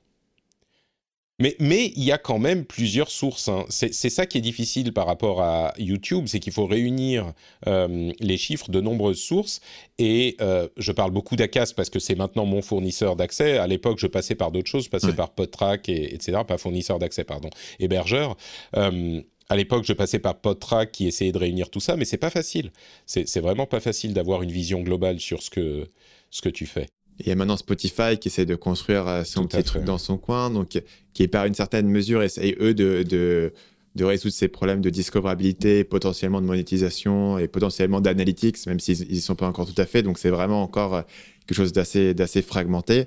[1.41, 3.49] Mais, mais il y a quand même plusieurs sources.
[3.49, 3.65] Hein.
[3.71, 7.33] C'est ça qui est difficile par rapport à YouTube, c'est qu'il faut réunir
[7.67, 9.61] euh, les chiffres de nombreuses sources.
[9.99, 13.59] Et euh, je parle beaucoup d'Acast parce que c'est maintenant mon fournisseur d'accès.
[13.59, 16.39] À l'époque, je passais par d'autres choses, je passais par PodTrack, et, etc.
[16.47, 18.37] Pas fournisseur d'accès, pardon, hébergeur.
[18.77, 22.19] Euh, à l'époque, je passais par PodTrack qui essayait de réunir tout ça, mais c'est
[22.19, 22.71] pas facile.
[23.07, 25.89] C'est vraiment pas facile d'avoir une vision globale sur ce que,
[26.31, 26.87] ce que tu fais.
[27.21, 30.19] Il y a maintenant Spotify qui essaie de construire euh, son petit truc dans son
[30.19, 33.53] coin, donc qui, par une certaine mesure, essaye eux de, de,
[33.95, 39.21] de résoudre ces problèmes de discoverabilité, potentiellement de monétisation et potentiellement d'analytics, même s'ils n'y
[39.21, 40.03] sont pas encore tout à fait.
[40.03, 41.03] Donc c'est vraiment encore euh,
[41.47, 43.07] quelque chose d'assez, d'assez fragmenté.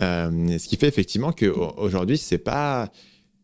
[0.00, 2.90] Euh, ce qui fait effectivement qu'aujourd'hui, c'est pas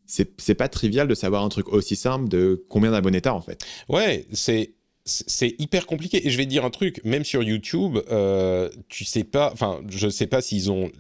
[0.07, 3.65] c'est, pas trivial de savoir un truc aussi simple de combien d'abonnés t'as en fait.
[3.89, 4.75] Ouais, c'est
[5.05, 6.27] c'est hyper compliqué.
[6.27, 9.81] Et je vais te dire un truc, même sur YouTube, euh, tu sais pas, enfin,
[9.89, 10.91] je sais pas s'ils ont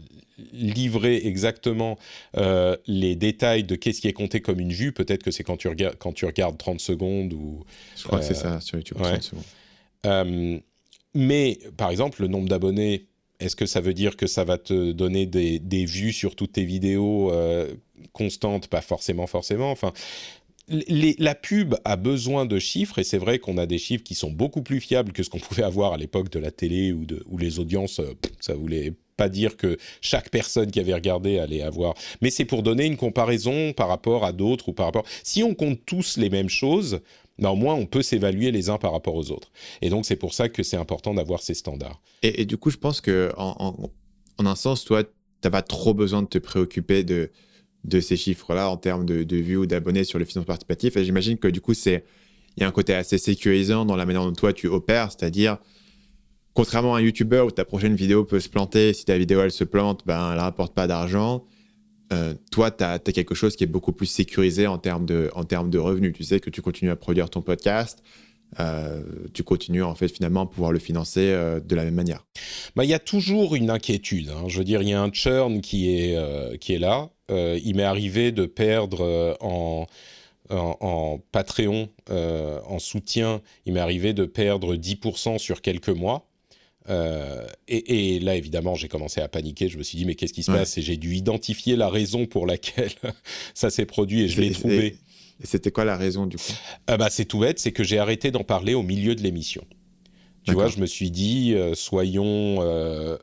[0.52, 1.96] livré exactement
[2.36, 4.92] euh, les détails de qu'est-ce qui est compté comme une vue.
[4.92, 7.64] Peut-être que c'est quand tu regardes quand tu regardes 30 secondes ou.
[7.96, 8.98] Je crois que c'est ça sur YouTube.
[8.98, 9.44] 30 secondes.
[10.06, 10.58] Euh,
[11.14, 13.06] mais par exemple, le nombre d'abonnés.
[13.40, 16.52] Est-ce que ça veut dire que ça va te donner des, des vues sur toutes
[16.52, 17.32] tes vidéos
[18.12, 18.68] constantes?
[18.68, 19.72] Pas forcément, forcément.
[19.72, 19.92] Enfin,
[20.68, 24.30] la pub a besoin de chiffres et c'est vrai qu'on a des chiffres qui sont
[24.30, 27.38] beaucoup plus fiables que ce qu'on pouvait avoir à l'époque de la télé ou où
[27.38, 31.94] les audiences, euh, ça voulait pas dire que chaque personne qui avait regardé allait avoir.
[32.20, 35.04] Mais c'est pour donner une comparaison par rapport à d'autres ou par rapport.
[35.22, 37.00] Si on compte tous les mêmes choses,
[37.38, 39.50] ben au moins on peut s'évaluer les uns par rapport aux autres.
[39.82, 42.00] Et donc c'est pour ça que c'est important d'avoir ces standards.
[42.22, 43.90] Et, du coup, je pense que en,
[44.38, 45.02] un sens, toi,
[45.40, 47.30] t'as pas trop besoin de te préoccuper de
[47.84, 50.96] de ces chiffres-là en termes de, vues ou d'abonnés sur le financement participatif.
[50.96, 52.04] Et j'imagine que du coup, c'est
[52.56, 55.58] il y a un côté assez sécurisant dans la manière dont toi tu opères, c'est-à-dire
[56.54, 59.50] contrairement à un YouTuber où ta prochaine vidéo peut se planter, si ta vidéo elle
[59.50, 61.44] se plante, ben elle rapporte pas d'argent.
[62.12, 65.44] euh, toi, tu as, quelque chose qui est beaucoup plus sécurisé en termes, de, en
[65.44, 66.12] termes de revenus.
[66.12, 68.02] Tu sais que tu continues à produire ton podcast,
[68.60, 69.02] euh,
[69.32, 72.24] tu continues en fait finalement à pouvoir le financer euh, de la même manière.
[72.76, 74.30] Bah, il y a toujours une inquiétude.
[74.30, 74.44] Hein.
[74.48, 77.10] Je veux dire, il y a un churn qui est, qui est là.
[77.30, 79.86] il m'est arrivé de perdre en,
[80.50, 86.26] en, en Patreon, en soutien, il m'est arrivé de perdre 10% sur quelques mois.
[86.90, 89.68] Euh, et, là, évidemment, j'ai commencé à paniquer.
[89.68, 90.76] Je me suis dit, mais qu'est-ce qui se passe?
[90.78, 92.92] Et j'ai dû identifier la raison pour laquelle
[93.54, 94.98] ça s'est produit et je l'ai trouvé.
[95.42, 96.52] Et c'était quoi la raison du coup?
[96.86, 99.64] Ah bah, C'est tout bête, c'est que j'ai arrêté d'en parler au milieu de l'émission.
[100.44, 103.16] Tu vois, je me suis dit, euh, soyons, euh,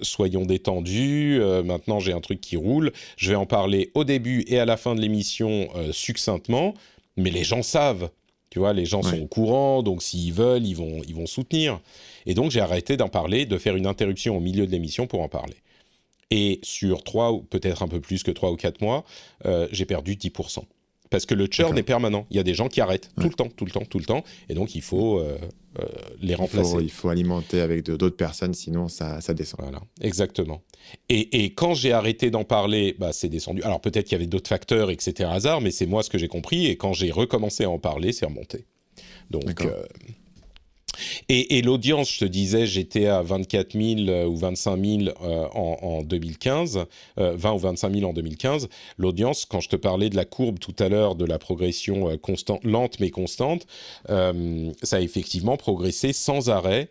[0.00, 1.40] soyons détendus.
[1.64, 2.92] maintenant, j'ai un truc qui roule.
[3.16, 6.74] Je vais en parler au début et à la fin de l'émission succinctement.
[7.16, 8.10] Mais les gens savent.
[8.50, 11.80] Tu vois, les gens sont au courant, donc s'ils veulent, ils vont, ils vont soutenir.
[12.26, 15.22] Et donc j'ai arrêté d'en parler, de faire une interruption au milieu de l'émission pour
[15.22, 15.56] en parler.
[16.30, 19.04] Et sur trois, ou peut-être un peu plus que trois ou quatre mois,
[19.70, 20.64] j'ai perdu 10%.
[21.12, 22.26] Parce que le churn est permanent.
[22.30, 24.04] Il y a des gens qui arrêtent tout le temps, tout le temps, tout le
[24.04, 24.24] temps.
[24.48, 25.38] Et donc, il faut euh,
[25.78, 25.84] euh,
[26.20, 26.78] les remplacer.
[26.80, 29.60] Il faut, alimenter avec d'autres personnes, sinon ça, ça, descend.
[29.60, 30.62] Voilà, exactement.
[31.08, 33.62] Et, et quand j'ai arrêté d'en parler, bah, c'est descendu.
[33.62, 36.02] Alors, peut-être qu'il y avait d'autres facteurs et que c'était un hasard, mais c'est moi
[36.02, 36.66] ce que j'ai compris.
[36.66, 38.64] Et quand j'ai recommencé à en parler, c'est remonté.
[39.30, 39.62] Donc,
[41.28, 46.02] et, l'audience, je te disais, j'étais à 24 000 euh, ou 25 000 euh, en,
[46.02, 46.84] 2015,
[47.16, 48.68] 20 euh, ou 25 000 en 2015.
[48.98, 52.64] L'audience, quand je te parlais de la courbe tout à l'heure, de la progression constante,
[52.64, 53.66] lente mais constante,
[54.08, 56.90] ça a effectivement progressé sans arrêt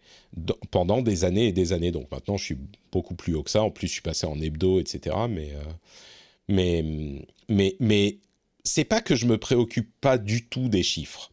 [0.71, 1.91] pendant des années et des années.
[1.91, 2.57] Donc maintenant, je suis
[2.91, 3.63] beaucoup plus haut que ça.
[3.63, 5.15] En plus, je suis passé en hebdo, etc.
[5.29, 5.53] Mais,
[6.47, 6.83] mais,
[7.49, 8.17] mais, mais
[8.63, 11.31] c'est pas que je me préoccupe pas du tout des chiffres.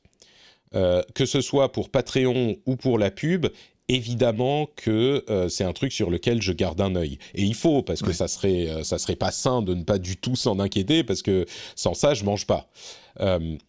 [0.74, 3.46] Euh, que ce soit pour Patreon ou pour la pub,
[3.88, 7.18] évidemment que euh, c'est un truc sur lequel je garde un œil.
[7.34, 9.98] Et il faut, parce que ça serait, euh, ça serait pas sain de ne pas
[9.98, 12.68] du tout s'en inquiéter, parce que sans ça, je mange pas.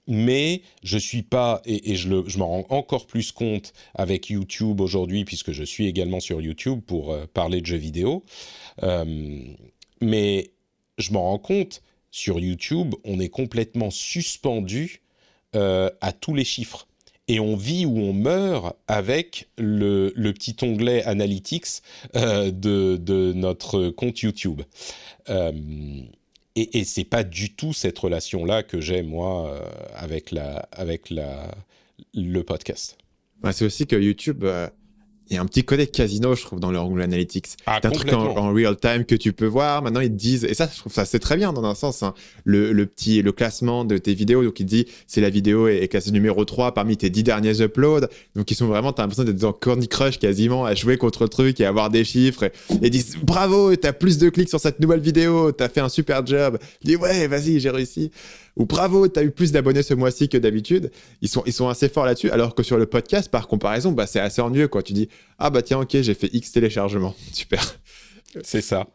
[0.07, 5.23] mais je suis pas, et, je, je m'en rends encore plus compte avec YouTube aujourd'hui,
[5.23, 8.23] puisque je suis également sur YouTube pour parler de jeux vidéo.
[10.01, 10.51] mais
[10.97, 11.81] je m'en rends compte,
[12.11, 15.01] sur YouTube, on est complètement suspendu
[15.53, 16.88] à tous les chiffres
[17.29, 21.83] et on vit ou on meurt avec le, petit onglet Analytics
[22.15, 24.63] euh, de, notre compte YouTube.
[25.29, 25.51] Euh,
[26.55, 29.61] et, et c'est pas du tout cette relation-là que j'ai, moi, euh,
[29.93, 31.51] avec, la, avec la,
[32.15, 32.97] le podcast.
[33.51, 34.43] c'est aussi que YouTube,
[35.29, 37.45] il y a un petit côté casino, je trouve, dans leur Google Analytics.
[37.65, 39.83] Ah, T'as un truc en, real time que tu peux voir.
[39.83, 42.01] Maintenant, ils te disent, et ça, je trouve ça c'est très bien dans un sens,
[42.01, 42.13] hein,
[42.45, 44.43] le, le, petit, le classement de tes vidéos.
[44.43, 47.61] Donc, il te dit, c'est la vidéo est, classée numéro 3 parmi tes 10 derniers
[47.61, 48.07] uploads.
[48.35, 51.29] Donc, ils sont vraiment, t'as l'impression d'être dans Candy Crush quasiment à jouer contre le
[51.29, 52.45] truc et avoir des chiffres.
[52.45, 52.51] Et,
[52.81, 56.25] ils disent, bravo, t'as plus de clics sur cette nouvelle vidéo, t'as fait un super
[56.25, 56.57] job.
[56.83, 58.11] dis, ouais, vas-y, j'ai réussi
[58.59, 60.91] ou bravo, tu as eu plus d'abonnés ce mois-ci que d'habitude.
[61.21, 64.05] Ils sont, ils sont assez forts là-dessus, alors que sur le podcast, par comparaison, bah,
[64.05, 64.67] c'est assez ennuyeux.
[64.67, 64.83] Quoi.
[64.83, 67.15] Tu dis, ah bah tiens, ok, j'ai fait X téléchargements.
[67.31, 67.79] Super.
[68.43, 68.87] C'est ça.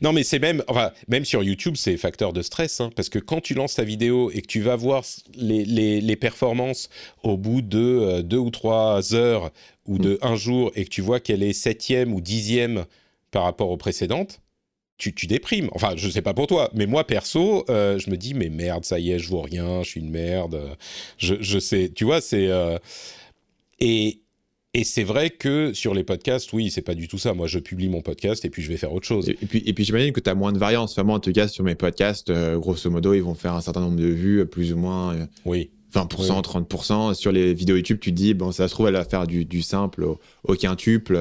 [0.00, 3.18] Non, mais c'est même, enfin, même sur YouTube, c'est facteur de stress, hein, parce que
[3.18, 5.04] quand tu lances ta vidéo et que tu vas voir
[5.34, 6.88] les, les, les performances
[7.22, 9.50] au bout de euh, deux ou trois heures
[9.86, 10.18] ou de mm.
[10.22, 12.86] un jour et que tu vois qu'elle est septième ou dixième
[13.32, 14.40] par rapport aux précédentes,
[15.00, 15.68] tu, déprimes.
[15.72, 18.84] Enfin, je sais pas pour toi, mais moi perso, euh, je me dis mais merde,
[18.84, 20.76] ça y est, je vois rien, je suis une merde.
[21.16, 22.78] Je, je sais, tu vois, c'est euh,
[23.80, 24.20] et
[24.72, 27.34] et c'est vrai que sur les podcasts, oui, c'est pas du tout ça.
[27.34, 29.28] Moi, je publie mon podcast et puis je vais faire autre chose.
[29.28, 30.92] Et, puis, et puis j'imagine que tu as moins de variance.
[30.92, 33.62] Enfin, moi, en tout cas, sur mes podcasts, euh, grosso modo, ils vont faire un
[33.62, 35.16] certain nombre de vues, plus ou moins.
[35.44, 35.70] oui.
[35.92, 37.14] 20%, 30%.
[37.14, 39.44] Sur les vidéos YouTube, tu te dis, bon, ça se trouve, elle va faire du,
[39.44, 41.18] du simple au, au quintuple,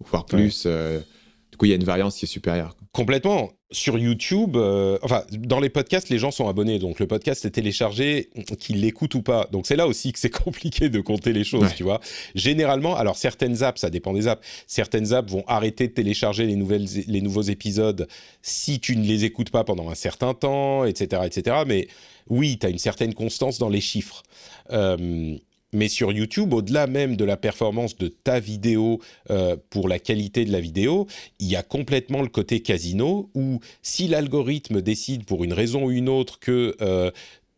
[0.00, 0.66] voire plus.
[0.66, 2.74] du coup, il y a une variance qui est supérieure.
[2.92, 3.52] Complètement.
[3.70, 7.52] Sur YouTube, euh, enfin, dans les podcasts, les gens sont abonnés, donc le podcast est
[7.52, 8.28] téléchargé,
[8.58, 9.48] qu'ils l'écoutent ou pas.
[9.50, 12.02] Donc c'est là aussi que c'est compliqué de compter les choses, tu vois.
[12.34, 16.54] Généralement, alors certaines apps, ça dépend des apps, certaines apps vont arrêter de télécharger les,
[16.54, 18.06] nouvelles, les nouveaux épisodes
[18.42, 21.62] si tu ne les écoutes pas pendant un certain temps, etc., etc.
[21.66, 21.88] Mais
[22.28, 24.22] oui, tu as une certaine constance dans les chiffres.
[24.70, 25.38] Euh,
[25.72, 29.00] mais sur YouTube, au-delà même de la performance de ta vidéo
[29.30, 31.06] euh, pour la qualité de la vidéo,
[31.38, 35.90] il y a complètement le côté casino où si l'algorithme décide pour une raison ou
[35.90, 37.10] une autre que euh,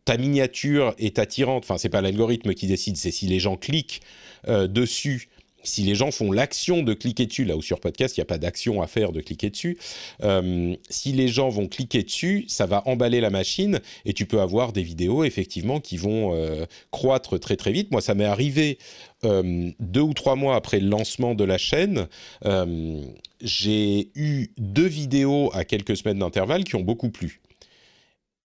[0.05, 4.01] ta miniature est attirante, enfin c'est pas l'algorithme qui décide, c'est si les gens cliquent
[4.47, 5.29] euh, dessus
[5.65, 8.25] si les gens font l'action de cliquer dessus, là où sur podcast, il n'y a
[8.25, 9.77] pas d'action à faire de cliquer dessus,
[10.23, 14.39] euh, si les gens vont cliquer dessus, ça va emballer la machine et tu peux
[14.39, 17.91] avoir des vidéos effectivement qui vont euh, croître très très vite.
[17.91, 18.77] Moi, ça m'est arrivé
[19.23, 22.07] euh, deux ou trois mois après le lancement de la chaîne.
[23.41, 27.41] j'ai eu deux vidéos à quelques semaines d'intervalle qui ont beaucoup plu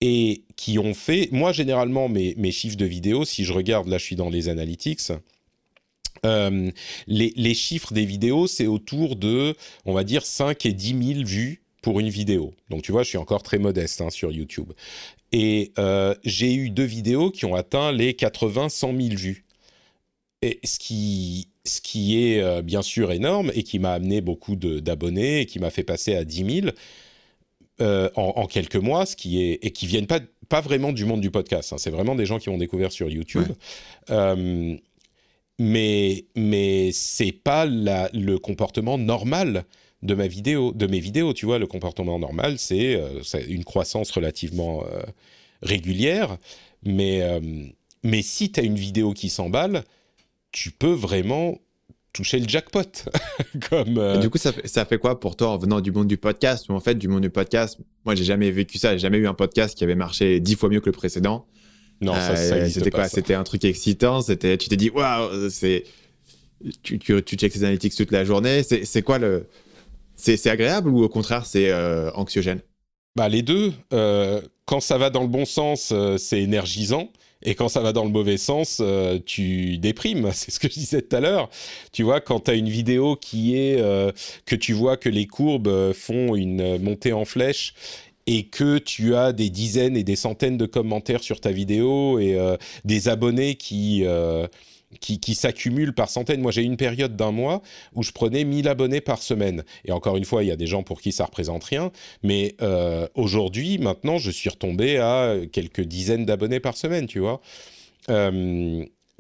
[0.00, 3.98] et qui ont fait, moi généralement mes, mes chiffres de vidéos, si je regarde, là
[3.98, 5.12] je suis dans les analytics,
[6.26, 6.70] euh,
[7.06, 9.54] les, les, chiffres des vidéos, c'est autour de,
[9.84, 12.54] on va dire, 5 et 10 000 vues pour une vidéo.
[12.68, 14.72] Donc tu vois, je suis encore très modeste hein, sur YouTube.
[15.32, 19.44] Et euh, j'ai eu deux vidéos qui ont atteint les 80-100 000 vues.
[20.42, 24.56] Et ce qui, ce qui est euh, bien sûr énorme et qui m'a amené beaucoup
[24.56, 26.74] d'abonnés et qui m'a fait passer à 10 000
[27.80, 31.20] euh, en, quelques mois, ce qui est, et qui viennent pas, pas vraiment du monde
[31.20, 31.72] du podcast.
[31.72, 31.78] Hein.
[31.78, 33.46] c'est vraiment des gens qui m'ont découvert sur YouTube.
[35.60, 39.66] Mais mais c'est pas le comportement normal
[40.02, 41.34] de ma vidéo, de mes vidéos.
[41.34, 45.02] Tu vois, le comportement normal, c'est euh, une croissance relativement euh,
[45.62, 46.38] régulière.
[46.82, 47.40] Mais, euh,
[48.02, 49.84] mais si tu as une vidéo qui s'emballe,
[50.50, 51.58] tu peux vraiment
[52.14, 53.04] toucher le jackpot.
[53.68, 56.16] Comme, Du coup, ça fait, ça fait, quoi pour toi en venant du monde du
[56.16, 56.70] podcast?
[56.70, 58.92] Ou en fait, du monde du podcast, moi, j'ai jamais vécu ça.
[58.92, 61.46] J'ai jamais eu un podcast qui avait marché dix fois mieux que le précédent.
[62.00, 64.22] Non, ça, ça C'était quoi C'était un truc excitant.
[64.22, 65.84] C'était, tu t'es dit, waouh, c'est,
[66.82, 68.62] tu, tu, tu checks tes analytics toute la journée.
[68.62, 69.46] C'est quoi le,
[70.20, 72.60] c'est agréable ou au contraire c'est euh, anxiogène?
[73.16, 73.72] Bah, Les deux.
[73.92, 77.10] Euh, quand ça va dans le bon sens, euh, c'est énergisant.
[77.42, 78.82] Et quand ça va dans le mauvais sens,
[79.24, 80.30] tu déprimes.
[80.34, 81.48] C'est ce que je disais tout à l'heure.
[81.90, 83.82] Tu vois, quand tu as une vidéo qui est
[84.44, 87.72] que tu vois que les courbes font une montée en flèche
[88.26, 92.38] et que tu as des dizaines et des centaines de commentaires sur ta vidéo et
[92.84, 94.04] des abonnés qui
[94.98, 96.40] qui, qui s'accumulent par centaines.
[96.40, 97.62] Moi, j'ai une période d'un mois
[97.94, 99.62] où je prenais 1000 abonnés par semaine.
[99.84, 101.92] Et encore une fois, il y a des gens pour qui ça représente rien.
[102.22, 107.40] Mais euh, aujourd'hui, maintenant, je suis retombé à quelques dizaines d'abonnés par semaine, tu vois.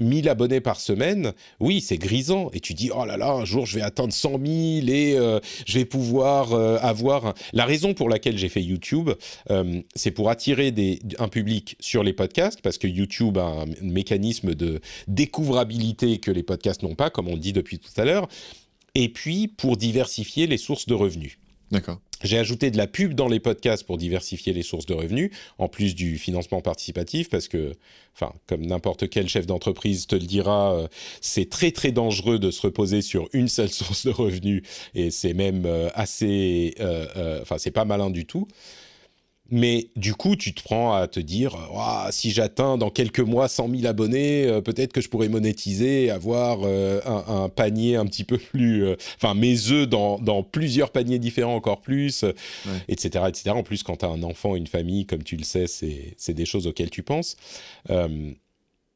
[0.00, 2.50] Euh, 1000 abonnés par semaine, oui, c'est grisant.
[2.52, 4.42] Et tu dis, oh là là, un jour, je vais atteindre 100 000
[4.88, 7.34] et euh, je vais pouvoir euh, avoir...
[7.52, 9.10] La raison pour laquelle j'ai fait YouTube,
[9.50, 13.66] euh, c'est pour attirer des, un public sur les podcasts, parce que YouTube a un
[13.82, 18.28] mécanisme de découvrabilité que les podcasts n'ont pas, comme on dit depuis tout à l'heure,
[18.94, 21.38] et puis pour diversifier les sources de revenus.
[21.70, 22.00] D'accord.
[22.22, 25.68] J'ai ajouté de la pub dans les podcasts pour diversifier les sources de revenus, en
[25.68, 27.72] plus du financement participatif, parce que,
[28.14, 30.88] enfin, comme n'importe quel chef d'entreprise te le dira, euh,
[31.20, 34.62] c'est très très dangereux de se reposer sur une seule source de revenus,
[34.94, 38.46] et c'est même euh, assez, euh, enfin, c'est pas malin du tout.
[39.50, 41.56] Mais du coup, tu te prends à te dire,
[42.10, 46.60] si j'atteins dans quelques mois 100 000 abonnés, euh, peut-être que je pourrais monétiser, avoir
[46.62, 51.18] euh, un, panier un petit peu plus, euh, enfin mes œufs dans, dans, plusieurs paniers
[51.18, 52.24] différents encore plus,
[52.88, 53.50] etc., etc.
[53.50, 56.44] En plus, quand tu as un enfant, une famille, comme tu le sais, c'est des
[56.44, 57.36] choses auxquelles tu penses.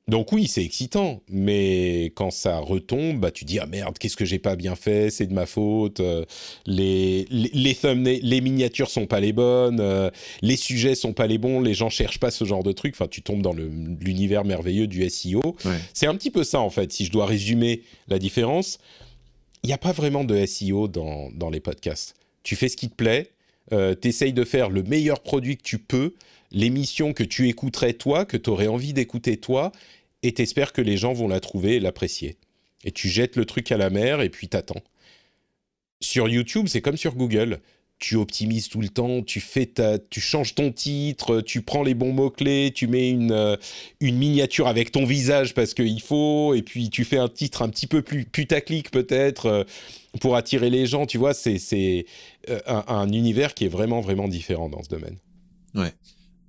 [0.06, 4.26] Donc oui, c'est excitant, mais quand ça retombe, bah, tu dis ah merde, qu'est-ce que
[4.26, 6.00] j'ai pas bien fait, c'est de ma faute.
[6.00, 6.26] Euh,
[6.66, 10.10] les les les, les miniatures sont pas les bonnes, euh,
[10.42, 12.94] les sujets sont pas les bons, les gens cherchent pas ce genre de trucs.
[12.94, 15.40] Enfin, tu tombes dans l'univers merveilleux du SEO.
[15.94, 16.92] C'est un petit peu ça en fait.
[16.92, 18.78] Si je dois résumer la différence,
[19.62, 22.14] il n'y a pas vraiment de SEO dans dans les podcasts.
[22.42, 23.30] Tu fais ce qui te plaît,
[23.72, 26.12] euh, tu essayes de faire le meilleur produit que tu peux
[26.54, 29.72] l'émission que tu écouterais toi, que tu aurais envie d'écouter toi,
[30.22, 32.38] et t'espères que les gens vont la trouver et l'apprécier.
[32.84, 34.82] Et tu jettes le truc à la mer et puis t'attends.
[36.00, 37.60] Sur YouTube, c'est comme sur Google.
[37.98, 41.94] Tu optimises tout le temps, tu fais ta, tu changes ton titre, tu prends les
[41.94, 43.56] bons mots clés, tu mets une euh,
[44.00, 47.68] une miniature avec ton visage parce qu'il faut, et puis tu fais un titre un
[47.68, 49.64] petit peu plus putaclic peut-être euh,
[50.20, 51.06] pour attirer les gens.
[51.06, 52.06] Tu vois, c'est
[52.48, 55.18] euh, un, un univers qui est vraiment vraiment différent dans ce domaine.
[55.74, 55.92] Ouais.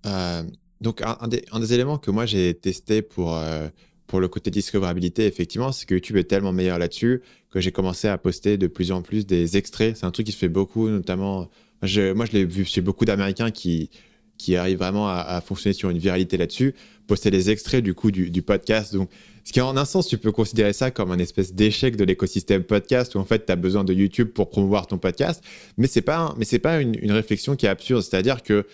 [0.06, 0.44] Euh,
[0.82, 3.68] donc, un, des, éléments que moi j'ai testé pour, euh,
[4.08, 8.08] pour le côté discoverabilité, effectivement, c'est que YouTube est tellement meilleur là-dessus que j'ai commencé
[8.08, 9.96] à poster de plus en plus des extraits.
[9.98, 11.50] C'est un truc qui se fait beaucoup, notamment.
[11.82, 13.90] Moi, je l'ai vu chez beaucoup d'Américains qui,
[14.38, 16.76] qui arrivent vraiment à, fonctionner sur une viralité là-dessus,
[17.08, 18.94] poster des extraits du coup du, podcast.
[18.94, 19.10] Donc,
[19.44, 22.64] ce qui en un sens, tu peux considérer ça comme un espèce d'échec de l'écosystème
[22.64, 25.44] podcast où en fait tu as besoin de YouTube pour promouvoir ton podcast,
[25.78, 28.66] mais c'est pas mais pas une, réflexion qui est absurde, c'est-à-dire que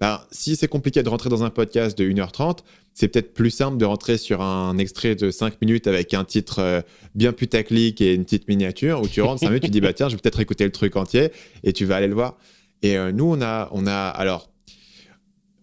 [0.00, 2.58] bah, si c'est compliqué de rentrer dans un podcast de 1h30,
[2.94, 6.60] c'est peut-être plus simple de rentrer sur un extrait de 5 minutes avec un titre
[6.60, 6.80] euh,
[7.14, 10.08] bien putaclic et une petite miniature où tu rentres 5 minutes, tu dis bah tiens,
[10.08, 11.30] je vais peut-être écouter le truc entier
[11.64, 12.36] et tu vas aller le voir.
[12.82, 14.50] Et euh, nous, on a, on a alors,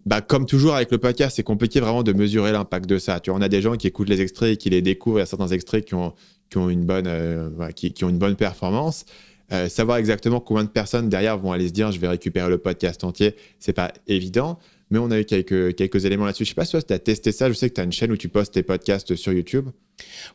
[0.06, 3.20] bah, comme toujours avec le podcast, c'est compliqué vraiment de mesurer l'impact de ça.
[3.20, 5.18] Tu vois, on a des gens qui écoutent les extraits et qui les découvrent.
[5.18, 6.14] Il y a certains extraits qui ont,
[6.50, 9.06] qui ont, une, bonne, euh, qui, ont une bonne performance.
[9.52, 12.58] Euh, savoir exactement combien de personnes derrière vont aller se dire je vais récupérer le
[12.58, 14.58] podcast entier, c'est pas évident.
[14.89, 16.46] mais on a eu quelques, quelques éléments là-dessus.
[16.46, 17.50] Je sais pas si tu as testé ça.
[17.50, 19.70] Je sais que tu as une chaîne où tu postes tes podcasts sur YouTube.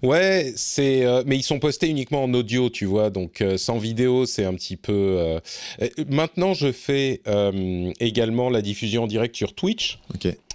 [0.03, 3.77] Ouais, c'est euh, mais ils sont postés uniquement en audio, tu vois, donc euh, sans
[3.77, 5.39] vidéo, c'est un petit peu.
[6.09, 7.21] Maintenant, je fais
[8.01, 9.99] également la diffusion en direct sur Twitch.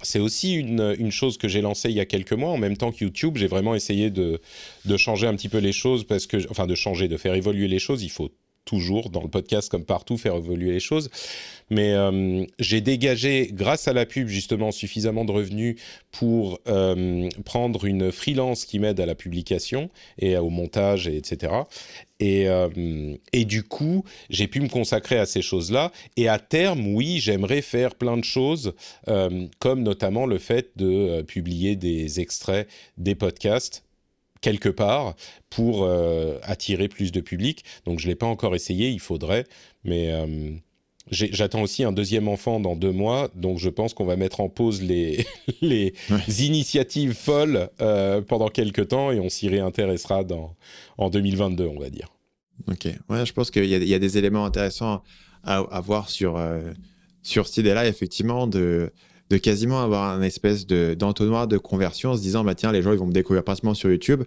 [0.02, 2.76] C'est aussi une, une, chose que j'ai lancée il y a quelques mois, en même
[2.76, 3.36] temps que YouTube.
[3.36, 4.40] J'ai vraiment essayé de,
[4.84, 7.68] de changer un petit peu les choses parce que, enfin, de changer, de faire évoluer
[7.68, 8.02] les choses.
[8.02, 8.30] Il faut
[8.66, 11.08] toujours dans le podcast comme partout faire évoluer les choses.
[11.70, 15.80] Mais euh, j'ai dégagé, grâce à la pub justement, suffisamment de revenus
[16.12, 19.88] pour euh, prendre une freelance qui m'aide à la publication
[20.18, 21.52] et au montage, et etc.
[22.18, 25.92] Et, euh, et, du coup, j'ai pu me consacrer à ces choses-là.
[26.16, 28.72] Et à terme, oui, j'aimerais faire plein de choses,
[29.58, 33.85] comme notamment le fait de publier des extraits des podcasts
[34.40, 35.14] quelque part
[35.50, 37.64] pour euh, attirer plus de public.
[37.84, 39.44] Donc je ne l'ai pas encore essayé, il faudrait,
[39.84, 40.52] mais euh,
[41.10, 44.48] j'attends aussi un deuxième enfant dans deux mois, donc je pense qu'on va mettre en
[44.48, 45.26] pause les,
[45.60, 45.94] les
[46.44, 50.56] initiatives folles euh, pendant quelques temps et on s'y réintéressera dans,
[50.98, 52.12] en 2022, on va dire.
[52.68, 55.02] Ok, ouais, je pense qu'il y, y, a des éléments intéressants
[55.44, 56.42] à, à voir sur,
[57.22, 58.92] sur cette idée-là, effectivement, de
[59.30, 62.92] de quasiment avoir un espèce d'entonnoir de, conversion en se disant, bah, tiens, les gens,
[62.92, 64.22] ils vont me découvrir principalement sur YouTube.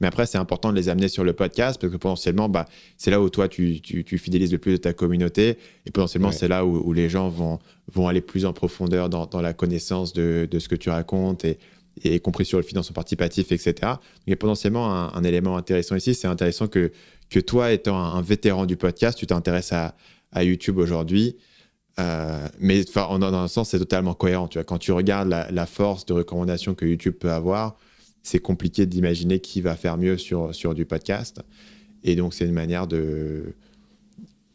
[0.00, 3.10] Mais après, c'est important de les amener sur le podcast parce que potentiellement, bah, c'est
[3.10, 5.58] là où toi, tu, tu, fidélises le plus de ta communauté.
[5.86, 7.58] Et potentiellement, c'est là où, les gens vont,
[7.92, 11.44] vont aller plus en profondeur dans, dans la connaissance de, de, ce que tu racontes
[11.44, 11.58] et,
[12.02, 13.74] y compris sur le financement participatif, etc.
[13.82, 16.14] Donc, il y a potentiellement un, élément intéressant ici.
[16.14, 16.90] C'est intéressant que,
[17.30, 19.94] que toi, étant un, vétéran du podcast, tu t'intéresses à,
[20.32, 21.36] à YouTube aujourd'hui.
[21.98, 24.48] Euh, mais dans, dans un sens, c'est totalement cohérent.
[24.48, 27.76] Tu vois, quand tu regardes la, force de recommandation que YouTube peut avoir,
[28.22, 31.42] c'est compliqué d'imaginer qui va faire mieux sur, sur du podcast.
[32.02, 33.54] Et donc, c'est une manière de.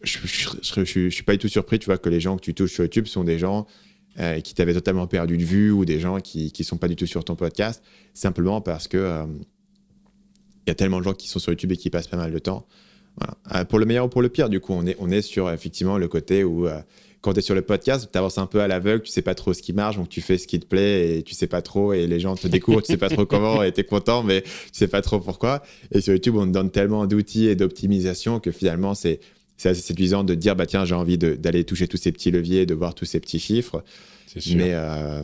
[0.02, 0.20] Je
[0.80, 2.84] ne suis pas du tout surpris, tu vois, que les gens que tu touches sur
[2.84, 3.68] YouTube sont des gens
[4.20, 6.96] euh, qui t'avaient totalement perdu de vue ou des gens qui ne sont pas du
[6.96, 7.84] tout sur ton podcast,
[8.14, 9.26] simplement parce que euh,
[10.66, 12.32] il y a tellement de gens qui sont sur YouTube et qui passent pas mal
[12.32, 12.66] de temps.
[13.68, 15.98] Pour le meilleur ou pour le pire, du coup, on est, on est sur effectivement
[15.98, 16.70] le côté où
[17.22, 19.36] quand tu es sur le podcast, tu avances un peu à l'aveugle, tu sais pas
[19.36, 21.62] trop ce qui marche, donc tu fais ce qui te plaît et tu sais pas
[21.62, 24.24] trop, et les gens te découvrent, tu sais pas trop comment, et tu es content,
[24.24, 25.62] mais tu sais pas trop pourquoi.
[25.92, 29.20] Et sur YouTube, on te donne tellement d'outils et d'optimisation que finalement, c'est
[29.64, 32.74] assez séduisant de dire, bah tiens, j'ai envie d'aller toucher tous ces petits leviers, de
[32.74, 33.84] voir tous ces petits chiffres.
[34.38, 34.58] Sûr.
[34.58, 35.24] Mais, euh,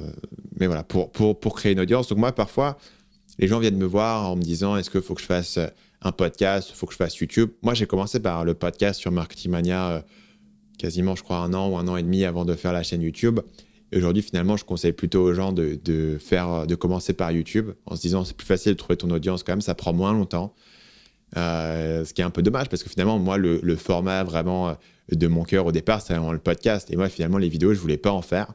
[0.60, 2.08] mais voilà, pour, pour, pour créer une audience.
[2.10, 2.78] Donc moi, parfois,
[3.38, 5.60] les gens viennent me voir en me disant, est-ce qu'il faut que je fasse
[6.02, 7.52] un podcast, il faut que je fasse YouTube?
[7.62, 10.02] Moi, j'ai commencé par le podcast sur Marketing Mania euh,
[10.78, 13.02] quasiment, je crois, un an ou un an et demi avant de faire la chaîne
[13.02, 13.40] YouTube.
[13.96, 18.02] Aujourd'hui, finalement, je conseille plutôt aux gens de, faire, de commencer par YouTube en se
[18.02, 20.54] disant c'est plus facile de trouver ton audience quand même, ça prend moins longtemps.
[21.38, 24.74] Euh, ce qui est un peu dommage parce que finalement, moi, le, format vraiment euh,
[25.12, 26.90] de mon cœur au départ, vraiment le podcast.
[26.92, 28.54] Et moi, finalement, les vidéos, je voulais pas en faire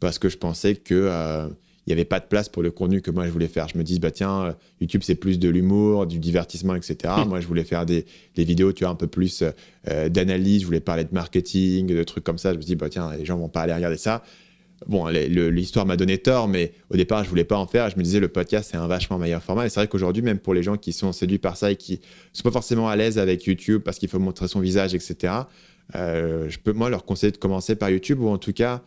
[0.00, 1.48] parce que je pensais que euh,
[1.86, 3.68] il n'y avait pas de place pour le contenu que moi je voulais faire.
[3.68, 7.14] Je me dis, bah tiens, euh, YouTube c'est plus de l'humour, du divertissement, etc.
[7.26, 8.06] moi je voulais faire des,
[8.36, 9.42] des, vidéos, tu vois, un peu plus
[9.88, 12.52] euh, d'analyse, je voulais parler de marketing, de trucs comme ça.
[12.52, 14.22] Je me dis, bah tiens, les gens vont pas aller regarder ça.
[14.86, 17.90] Bon, l'histoire m'a donné tort, mais au départ je voulais pas en faire.
[17.90, 19.66] Je me disais, le podcast c'est un vachement meilleur format.
[19.66, 22.00] Et c'est vrai qu'aujourd'hui, même pour les gens qui sont séduits par ça et qui
[22.32, 25.34] sont pas forcément à l'aise avec YouTube parce qu'il faut montrer son visage, etc.
[25.94, 28.82] Euh, je peux moi leur conseiller de commencer par YouTube ou en tout cas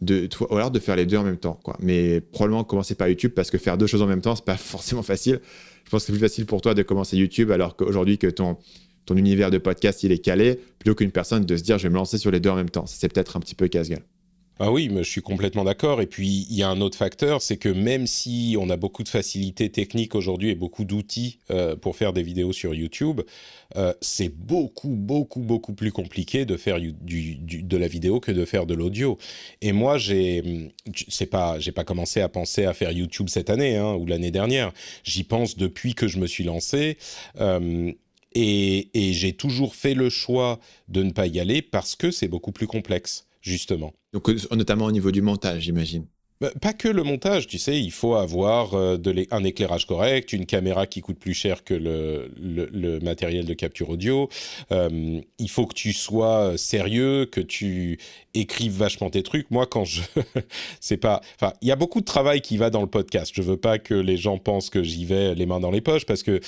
[0.00, 1.58] de, ou alors de faire les deux en même temps.
[1.62, 1.76] Quoi.
[1.80, 4.56] Mais probablement commencer par YouTube parce que faire deux choses en même temps, c'est pas
[4.56, 5.40] forcément facile.
[5.84, 8.56] Je pense que c'est plus facile pour toi de commencer YouTube alors qu'aujourd'hui que ton,
[9.06, 11.90] ton univers de podcast il est calé, plutôt qu'une personne de se dire je vais
[11.90, 12.86] me lancer sur les deux en même temps.
[12.86, 14.02] C'est peut-être un petit peu casse-gueule.
[14.64, 16.00] Ah oui, mais je suis complètement d'accord.
[16.00, 19.02] Et puis, il y a un autre facteur, c'est que même si on a beaucoup
[19.02, 23.22] de facilités techniques aujourd'hui et beaucoup d'outils euh, pour faire des vidéos sur YouTube,
[23.74, 28.64] euh, c'est beaucoup, beaucoup, beaucoup plus compliqué de faire de la vidéo que de faire
[28.64, 29.18] de l'audio.
[29.62, 30.70] Et moi, j'ai,
[31.08, 34.30] c'est pas, j'ai pas commencé à penser à faire YouTube cette année hein, ou l'année
[34.30, 34.72] dernière.
[35.02, 36.98] J'y pense depuis que je me suis lancé.
[37.40, 37.90] Euh,
[38.34, 42.52] et j'ai toujours fait le choix de ne pas y aller parce que c'est beaucoup
[42.52, 43.92] plus complexe justement.
[44.14, 46.06] Donc, euh, notamment au niveau du montage, j'imagine.
[46.42, 48.98] Bah, pas que le montage, tu sais, il faut avoir euh,
[49.30, 54.28] un éclairage correct, une caméra qui coûte plus cher que le, matériel de capture audio.
[54.72, 57.98] Euh, il faut que tu sois sérieux, que tu
[58.34, 59.52] écrives vachement tes trucs.
[59.52, 60.02] Moi, quand je,
[60.80, 63.30] c'est pas, enfin, il y a beaucoup de travail qui va dans le podcast.
[63.32, 66.06] Je veux pas que les gens pensent que j'y vais les mains dans les poches
[66.06, 66.40] parce que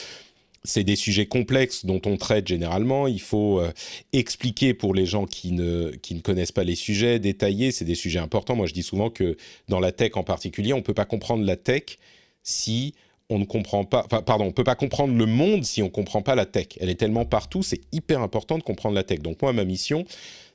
[0.65, 3.07] c'est des sujets complexes dont on traite généralement.
[3.07, 3.71] Il faut euh,
[4.13, 7.71] expliquer pour les gens qui ne, qui ne connaissent pas les sujets, détailler.
[7.71, 8.57] C'est des sujets importants.
[8.57, 9.37] Moi, je dis souvent que
[9.69, 11.99] dans la tech en particulier, on ne peut pas comprendre la tech
[12.43, 12.95] si
[13.29, 14.05] on ne comprend pas.
[14.07, 16.69] Enfin, pardon, on peut pas comprendre le monde si on ne comprend pas la tech.
[16.81, 19.21] Elle est tellement partout, c'est hyper important de comprendre la tech.
[19.21, 20.05] Donc moi, ma mission,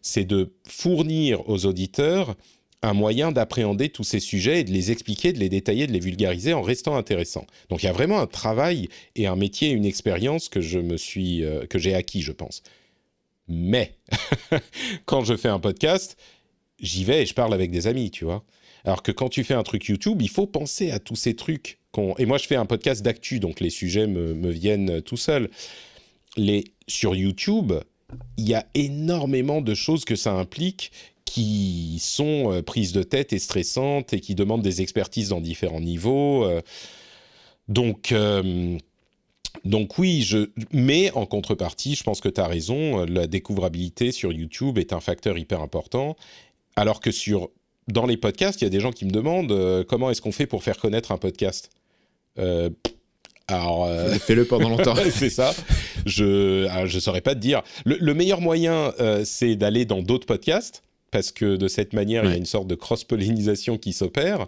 [0.02, 2.36] c'est de fournir aux auditeurs
[2.82, 6.00] un moyen d'appréhender tous ces sujets et de les expliquer, de les détailler, de les
[6.00, 7.46] vulgariser en restant intéressant.
[7.70, 10.96] Donc il y a vraiment un travail et un métier, une expérience que je me
[10.96, 12.64] suis, euh, que j'ai acquis, je pense.
[13.48, 13.96] Mais
[15.06, 16.18] quand je fais un podcast,
[16.80, 18.44] j'y vais et je parle avec des amis, tu vois.
[18.86, 21.80] Alors que quand tu fais un truc YouTube, il faut penser à tous ces trucs.
[22.18, 25.50] Et moi, je fais un podcast d'actu, donc les sujets me, me viennent tout seuls.
[26.38, 26.64] Les...
[26.88, 27.74] Sur YouTube,
[28.38, 30.92] il y a énormément de choses que ça implique
[31.26, 35.82] qui sont euh, prises de tête et stressantes et qui demandent des expertises dans différents
[35.82, 36.44] niveaux.
[36.44, 36.62] Euh.
[37.68, 38.78] donc, euh,
[39.64, 44.32] donc oui, je, mais en contrepartie, je pense que tu as raison, la découvrabilité sur
[44.32, 46.16] YouTube est un facteur hyper important,
[46.76, 47.50] alors que sur,
[47.88, 50.48] dans les podcasts, il y a des gens qui me demandent comment est-ce qu'on fait
[50.48, 51.70] pour faire connaître un podcast?
[53.54, 53.90] Alors,
[54.22, 54.96] fais-le pendant longtemps.
[55.12, 55.54] c'est ça.
[56.06, 57.62] Je ne saurais pas te dire.
[57.86, 58.94] Le, meilleur moyen,
[59.24, 62.68] c'est d'aller dans d'autres podcasts parce que de cette manière, il y a une sorte
[62.68, 64.48] de cross-pollinisation qui s'opère.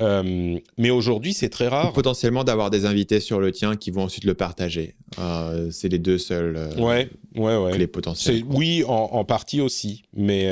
[0.00, 1.92] Euh, mais aujourd'hui, c'est très rare.
[1.92, 4.94] potentiellement d'avoir des invités sur le tien qui vont ensuite le partager.
[5.18, 7.78] Euh, c'est les deux seuls euh, ouais, ouais, ouais.
[7.78, 8.44] les potentiels.
[8.48, 10.02] Oui, en, partie aussi.
[10.14, 10.50] Mais,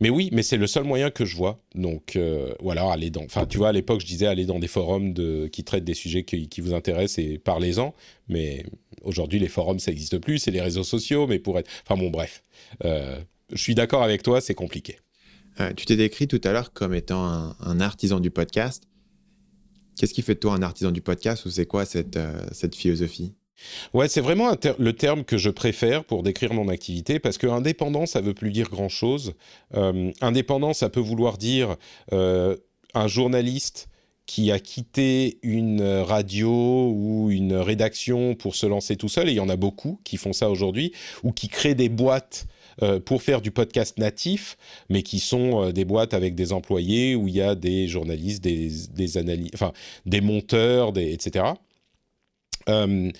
[0.00, 1.62] mais oui, mais c'est le seul moyen que je vois.
[1.74, 2.18] Donc,
[2.60, 3.24] voilà, aller dans.
[3.24, 5.14] Enfin, tu vois, à l'époque, je disais aller dans des forums
[5.50, 7.94] qui traitent des sujets qui, vous intéressent et parlez-en.
[8.28, 8.64] Mais
[9.02, 10.38] aujourd'hui, les forums, ça n'existe plus.
[10.38, 11.26] C'est les réseaux sociaux.
[11.26, 11.70] Mais pour être.
[11.84, 12.42] Enfin, bon, bref
[13.50, 14.98] je suis d'accord avec toi, c'est compliqué.
[15.60, 18.84] Euh, tu t'es décrit tout à l'heure comme étant un, artisan du podcast.
[19.96, 22.74] Qu'est-ce qui fait de toi un artisan du podcast ou c'est quoi cette, euh, cette
[22.74, 23.34] philosophie?
[23.94, 28.06] Ouais, c'est vraiment le terme que je préfère pour décrire mon activité parce que indépendant,
[28.06, 29.34] ça veut plus dire grand-chose.
[29.74, 31.76] Euh, indépendant, ça peut vouloir dire
[32.12, 33.88] un journaliste
[34.26, 39.36] qui a quitté une radio ou une rédaction pour se lancer tout seul, et il
[39.36, 40.92] y en a beaucoup qui font ça aujourd'hui,
[41.22, 42.48] ou qui créent des boîtes
[42.82, 44.58] euh, pour faire du podcast natif,
[44.90, 48.44] mais qui sont euh, des boîtes avec des employés où il y a des journalistes,
[48.44, 49.72] des, des enfin
[50.04, 51.46] des monteurs, etc.
[52.68, 53.10] Euh,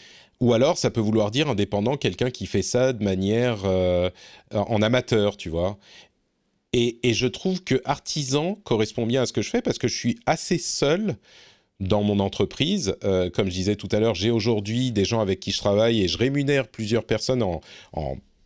[0.41, 3.65] ou alors, ça peut vouloir dire indépendant, quelqu'un qui fait ça de manière
[4.53, 5.79] en amateur, tu vois.
[6.73, 9.97] Et, je trouve que artisan correspond bien à ce que je fais parce que je
[9.97, 11.17] suis assez seul
[11.81, 12.97] dans mon entreprise.
[13.33, 16.09] comme je disais tout à l'heure, j'ai aujourd'hui des gens avec qui je travaille et
[16.09, 17.61] je rémunère plusieurs personnes en,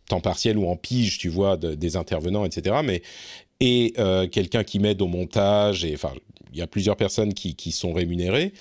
[0.07, 2.77] temps partiel ou en pige, tu vois, des intervenants, etc.
[2.83, 3.01] Mais
[3.61, 5.85] et euh, quelqu'un qui m'aide au montage.
[5.85, 6.13] Et enfin,
[6.51, 8.53] il y a plusieurs personnes qui sont rémunérées,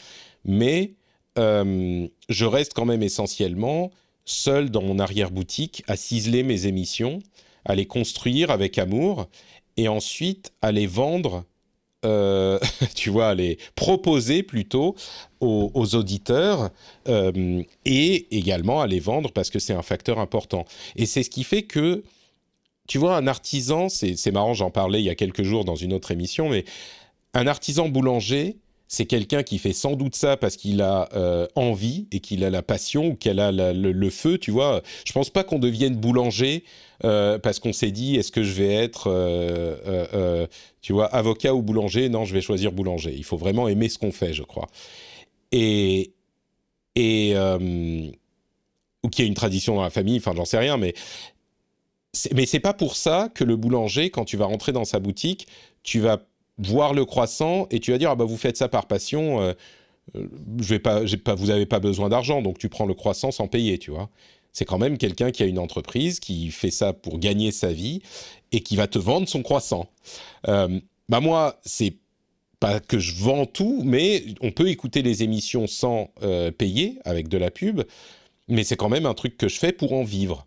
[0.44, 0.92] mais
[1.38, 3.90] euh, je reste quand même essentiellement
[4.24, 7.20] seul dans mon arrière-boutique à ciseler mes émissions,
[7.64, 9.28] à les construire avec amour
[9.76, 11.44] et ensuite à les vendre
[12.06, 12.58] euh,
[12.94, 14.94] tu vois, les proposer plutôt
[15.40, 16.70] aux, auditeurs
[17.08, 20.64] euh, et également à les vendre parce que c'est un facteur important.
[20.96, 22.02] Et c'est ce qui fait que,
[22.88, 25.92] tu vois, un artisan, c'est marrant, j'en parlais il y a quelques jours dans une
[25.92, 26.64] autre émission, mais
[27.34, 28.56] un artisan boulanger,
[28.92, 32.50] c'est quelqu'un qui fait sans doute ça parce qu'il a euh, envie et qu'il a
[32.50, 34.82] la passion ou qu'il a le, feu, tu vois.
[35.06, 36.64] Je pense pas qu'on devienne boulanger
[37.04, 40.48] euh, parce qu'on s'est dit est-ce que je vais être, euh,
[40.82, 42.08] tu vois, avocat ou boulanger?
[42.08, 43.14] Non, je vais choisir boulanger.
[43.16, 44.66] Il faut vraiment aimer ce qu'on fait, je crois.
[45.52, 46.10] Et
[46.96, 50.94] et ou qu'il y ait une tradition dans la famille, enfin j'en sais rien, mais
[52.34, 55.46] mais c'est pas pour ça que le boulanger, quand tu vas rentrer dans sa boutique,
[55.84, 56.18] tu vas
[56.68, 59.52] voir le croissant et tu vas dire ah bah vous faites ça par passion, euh,
[60.16, 60.26] euh,
[60.60, 61.02] je vais pas,
[61.34, 64.10] vous n'avez pas besoin d'argent donc tu prends le croissant sans payer, tu vois.
[64.52, 68.02] C'est quand même quelqu'un qui a une entreprise qui fait ça pour gagner sa vie
[68.50, 69.88] et qui va te vendre son croissant.
[70.48, 71.96] Euh, bah moi c'est
[72.58, 76.10] pas que je vends tout, mais on peut écouter les émissions sans
[76.58, 77.80] payer avec de la pub,
[78.48, 80.46] mais c'est quand même un truc que je fais pour en vivre.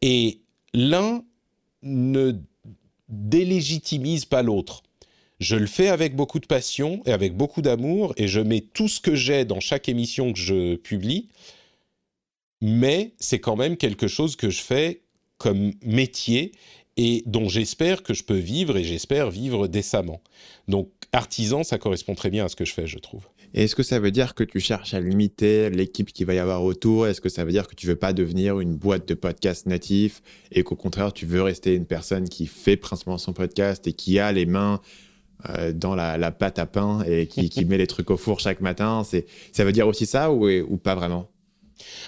[0.00, 0.40] Et
[0.72, 1.22] l'un
[1.82, 2.32] ne
[3.08, 4.82] délégitimise pas l'autre.
[5.40, 8.88] Je le fais avec beaucoup de passion et avec beaucoup d'amour et je mets tout
[8.88, 11.28] ce que j'ai dans chaque émission que je publie.
[12.60, 15.02] Mais c'est quand même quelque chose que je fais
[15.38, 16.52] comme métier
[16.96, 20.20] et dont j'espère que je peux vivre et j'espère vivre décemment.
[20.66, 23.28] Donc artisan, ça correspond très bien à ce que je fais, je trouve.
[23.54, 26.64] est-ce que ça veut dire que tu cherches à limiter l'équipe qui va y avoir
[26.64, 27.06] autour?
[27.06, 30.20] Est-ce que ça veut dire que tu veux pas devenir une boîte de podcast natif
[30.50, 34.18] et qu'au contraire tu veux rester une personne qui fait principalement son podcast et qui
[34.18, 34.80] a les mains
[35.48, 39.02] euh, dans la, pâte à pain et qui, met les trucs au four chaque matin.
[39.04, 41.28] C'est, ça veut dire aussi ça ou, ou pas vraiment?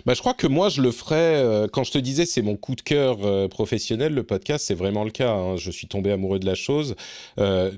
[0.04, 1.36] Bah, je crois que moi, je le ferais.
[1.36, 4.74] Euh, quand je te disais, c'est mon coup de cœur euh, professionnel, le podcast, c'est
[4.74, 5.32] vraiment le cas.
[5.32, 5.56] Hein.
[5.56, 6.96] Je suis tombé amoureux de la chose.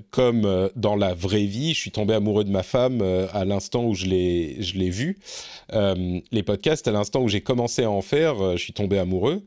[0.09, 3.01] comme dans la vraie vie, je suis tombé amoureux de ma femme
[3.31, 5.19] à l'instant où je l'ai, je l'ai vu.
[5.71, 9.43] les podcasts, à l'instant où j'ai commencé à en faire, je suis tombé amoureux.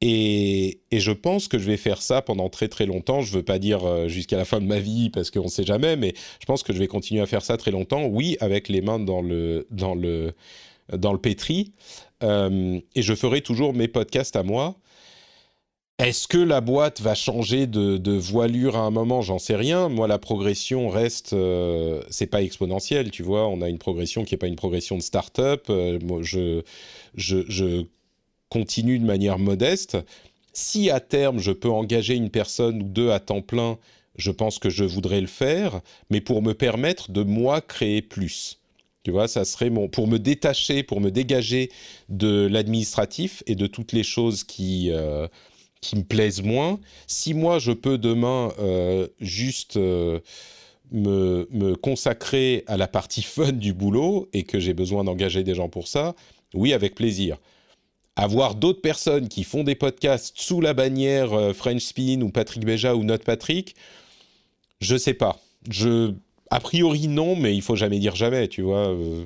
[0.00, 3.20] Et, je pense que je vais faire ça pendant très très longtemps.
[3.20, 5.64] Je veux pas dire euh, jusqu'à la fin de ma vie parce qu'on ne sait
[5.64, 8.06] jamais, mais je pense que je vais continuer à faire ça très longtemps.
[8.06, 10.32] Oui, avec les mains dans le dans le
[10.96, 11.72] dans le pétri.
[12.22, 14.76] Euh, et je ferai toujours mes podcasts à moi.
[15.98, 19.20] Est-ce que la boîte va changer de, voilure à un moment?
[19.20, 19.90] J'en sais rien.
[19.90, 23.46] Moi, la progression reste, euh, c'est pas exponentiel, tu vois.
[23.48, 25.66] On a une progression qui n'est pas une progression de start-up.
[25.68, 26.62] je,
[27.16, 27.84] je, je
[28.50, 29.96] continue de manière modeste.
[30.52, 33.78] Si à terme je peux engager une personne ou deux à temps plein,
[34.16, 38.58] je pense que je voudrais le faire, mais pour me permettre de moi créer plus.
[39.02, 41.70] Tu vois, ça serait pour me détacher, pour me dégager
[42.10, 45.26] de l'administratif et de toutes les choses qui euh,
[45.80, 46.78] qui me plaisent moins.
[47.06, 50.20] Si moi je peux demain euh, juste euh,
[50.92, 55.54] me, me consacrer à la partie fun du boulot et que j'ai besoin d'engager des
[55.54, 56.14] gens pour ça,
[56.52, 57.38] oui, avec plaisir
[58.16, 62.64] avoir d'autres personnes qui font des podcasts sous la bannière euh, French Spin ou Patrick
[62.64, 63.74] Béja ou Note Patrick,
[64.80, 65.38] je sais pas.
[65.70, 66.12] Je,
[66.50, 68.88] a priori non, mais il faut jamais dire jamais, tu vois.
[68.88, 69.24] Euh.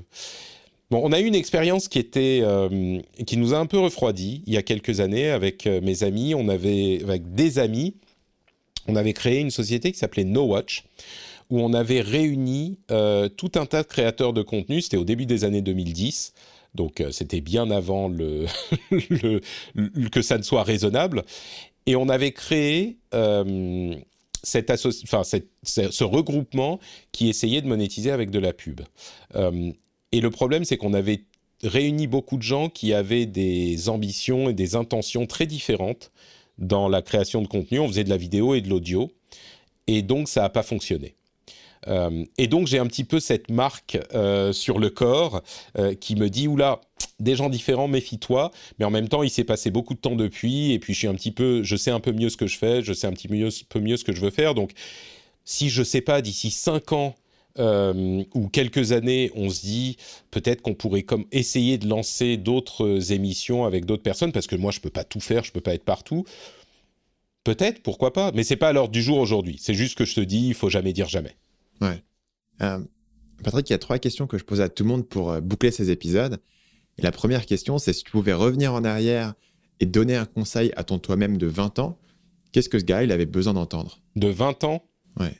[0.90, 4.42] Bon, on a eu une expérience qui était, euh, qui nous a un peu refroidi
[4.46, 6.34] il y a quelques années avec mes amis.
[6.34, 7.94] On avait, avec des amis,
[8.86, 10.84] on avait créé une société qui s'appelait No Watch
[11.50, 14.80] où on avait réuni tout un tas de créateurs de contenu.
[14.80, 16.32] C'était au début des années 2010
[16.74, 18.10] donc euh, c'était bien avant
[18.90, 21.24] que ça ne soit raisonnable.
[21.86, 23.94] Et on avait créé euh,
[24.42, 26.78] ce regroupement
[27.12, 28.80] qui essayait de monétiser avec de la pub.
[29.34, 29.70] Euh,
[30.12, 31.24] et le problème, c'est qu'on avait
[31.62, 36.10] réuni beaucoup de gens qui avaient des ambitions et des intentions très différentes
[36.58, 37.80] dans la création de contenu.
[37.80, 39.10] On faisait de la vidéo et de l'audio.
[39.86, 41.14] Et donc, ça n'a pas fonctionné.
[41.88, 45.42] Euh, et donc j'ai un petit peu cette marque euh, sur le corps
[45.78, 46.80] euh, qui me dit oula,
[47.20, 48.50] des gens différents, méfie-toi.
[48.78, 51.08] Mais en même temps, il s'est passé beaucoup de temps depuis, et puis je suis
[51.08, 53.12] un petit peu, je sais un peu mieux ce que je fais, je sais un
[53.12, 54.54] petit peu mieux ce que je veux faire.
[54.54, 54.72] Donc,
[55.44, 57.14] si je sais pas d'ici cinq ans
[57.56, 59.96] ou quelques années, on se dit
[60.32, 64.72] peut-être qu'on pourrait comme essayer de lancer d'autres émissions avec d'autres personnes, parce que moi
[64.72, 66.24] je peux pas tout faire, je peux pas être partout.
[67.44, 69.58] Peut-être, pourquoi pas, mais c'est pas à l'ordre du jour aujourd'hui.
[69.60, 71.36] C'est juste que je te dis, il faut jamais dire jamais.
[71.80, 72.02] Ouais.
[72.62, 72.80] Euh,
[73.42, 75.40] Patrick, il y a trois questions que je pose à tout le monde pour euh,
[75.40, 76.40] boucler ces épisodes.
[76.98, 79.34] Et la première question, c'est si tu pouvais revenir en arrière
[79.80, 81.98] et donner un conseil à ton toi-même de 20 ans,
[82.52, 84.00] qu'est-ce que ce gars, il avait besoin d'entendre?
[84.16, 84.84] De 20 ans?
[85.18, 85.36] Ouais.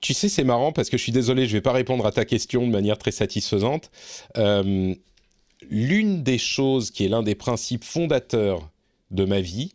[0.00, 2.24] Tu sais, c'est marrant parce que je suis désolé, je vais pas répondre à ta
[2.24, 3.90] question de manière très satisfaisante.
[4.36, 4.94] Euh,
[5.70, 8.70] l'une des choses qui est l'un des principes fondateurs
[9.10, 9.72] de ma vie,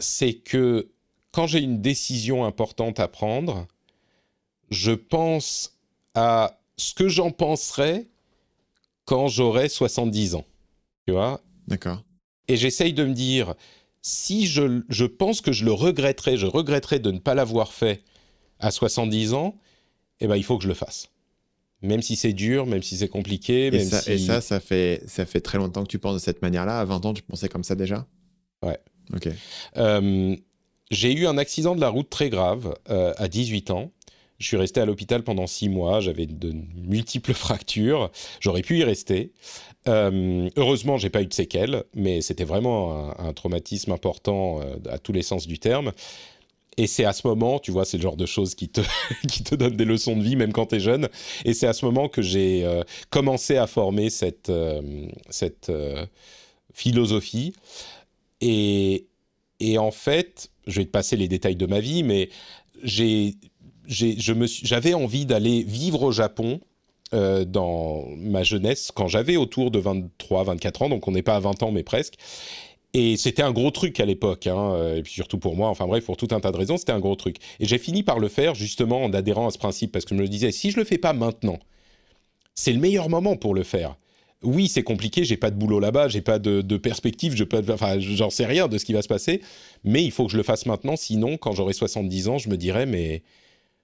[0.00, 0.90] c'est que
[1.32, 3.68] quand j'ai une décision importante à prendre,
[4.70, 5.76] je pense
[6.14, 8.06] à ce que j'en penserais
[9.04, 10.44] quand j'aurai 70 ans.
[11.06, 12.02] Tu vois D'accord.
[12.48, 13.54] Et j'essaye de me dire,
[14.02, 18.02] si je, je, pense que je le regretterais, je regretterais de ne pas l'avoir fait
[18.58, 19.56] à 70 ans,
[20.20, 21.08] eh ben, il faut que je le fasse.
[21.82, 23.66] Même si c'est dur, même si c'est compliqué.
[23.66, 26.42] Et, ça, et ça, ça fait, ça fait très longtemps que tu penses de cette
[26.42, 26.80] manière-là.
[26.80, 28.06] À 20 ans, tu pensais comme ça déjà?
[28.62, 28.78] Ouais.
[29.14, 29.28] Ok.
[29.76, 30.36] Euh,
[30.90, 33.92] j'ai eu un accident de la route très grave euh, à 18 ans.
[34.38, 36.00] Je suis resté à l'hôpital pendant six mois.
[36.00, 38.10] J'avais de multiples fractures.
[38.40, 39.32] J'aurais pu y rester.
[39.88, 44.98] Euh, heureusement, j'ai pas eu de séquelles, mais c'était vraiment un, traumatisme important euh, à
[44.98, 45.92] tous les sens du terme.
[46.76, 48.80] Et c'est à ce moment, tu vois, c'est le genre de choses qui te,
[49.28, 51.08] qui te donnent des leçons de vie, même quand tu es jeune.
[51.44, 55.72] Et c'est à ce moment que j'ai euh, commencé à former cette, euh, cette
[56.72, 57.54] philosophie.
[58.40, 59.06] Et,
[59.58, 62.28] et en fait, je vais te passer les détails de ma vie, mais
[62.84, 63.34] j'ai
[63.88, 66.60] j'avais envie d'aller vivre au Japon
[67.14, 71.36] euh, dans ma jeunesse, quand j'avais autour de 23, 24 ans, donc on n'est pas
[71.36, 72.14] à 20 ans, mais presque.
[72.94, 75.86] Et c'était un gros truc à l'époque, hein, euh, et puis surtout pour moi, enfin
[75.86, 77.36] bref, pour tout un tas de raisons, c'était un gros truc.
[77.60, 80.20] Et j'ai fini par le faire justement en adhérant à ce principe, parce que je
[80.20, 81.58] me disais, si je le fais pas maintenant,
[82.54, 83.96] c'est le meilleur moment pour le faire.
[84.42, 87.62] Oui, c'est compliqué, j'ai pas de boulot là-bas, j'ai pas de, perspective, je peux,
[87.98, 89.40] j'en sais rien de ce qui va se passer,
[89.82, 92.56] mais il faut que je le fasse maintenant, sinon, quand j'aurai 70 ans, je me
[92.56, 93.22] dirais, mais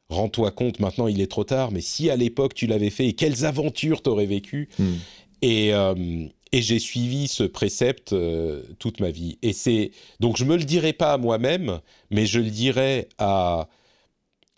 [0.08, 3.12] rends-toi compte, maintenant il est trop tard, mais si à l'époque tu l'avais fait, et
[3.14, 4.92] quelles aventures t'aurais vécu hmm.
[5.44, 9.38] euh, Et, j'ai suivi ce précepte euh, toute ma vie.
[9.42, 9.90] Et c'est
[10.20, 13.68] donc je me le dirai pas à moi-même, mais je le dirai à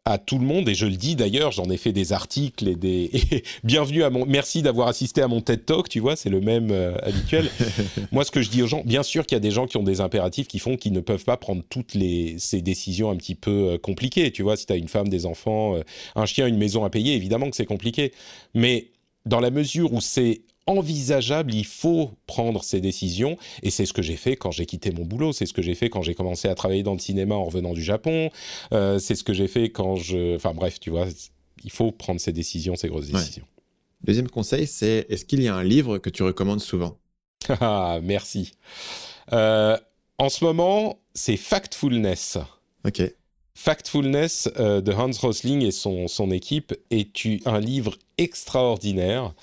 [0.07, 2.77] à tout le monde et je le dis d'ailleurs, j'en ai fait des articles et
[2.77, 3.11] des
[3.65, 6.71] bienvenue à mon merci d'avoir assisté à mon TED Talk, tu vois, c'est le même
[6.71, 7.51] euh, habituel.
[8.13, 9.77] Moi ce que je dis aux gens, bien sûr qu'il y a des gens qui
[9.77, 13.17] ont des impératifs qui font qu'ils ne peuvent pas prendre toutes les ces décisions un
[13.17, 15.83] petit peu euh, compliquées, tu vois, si tu as une femme, des enfants, euh,
[16.15, 18.13] un chien, une maison à payer, évidemment que c'est compliqué.
[18.55, 18.93] Mais
[19.25, 23.39] dans la mesure où c'est envisageable, il faut prendre ces décisions.
[23.63, 25.75] Et c'est ce que j'ai fait quand j'ai quitté mon boulot, c'est ce que j'ai
[25.75, 28.31] fait quand j'ai commencé à travailler dans le cinéma en revenant du Japon,
[28.73, 30.37] euh, c'est ce que j'ai fait quand je...
[30.37, 31.07] Enfin bref, tu vois,
[31.65, 33.45] il faut prendre ces décisions, ces grosses décisions.
[34.03, 36.99] Deuxième conseil, c'est est-ce qu'il y a un livre que tu recommandes souvent?
[37.61, 38.53] Ah, merci.
[39.33, 39.77] Euh,
[40.19, 42.39] en ce moment, c'est Factfulness.
[42.85, 43.03] Ok.
[43.55, 47.11] Factfulness euh, de Hans Rosling et son, son équipe est
[47.47, 49.35] un livre extraordinaire.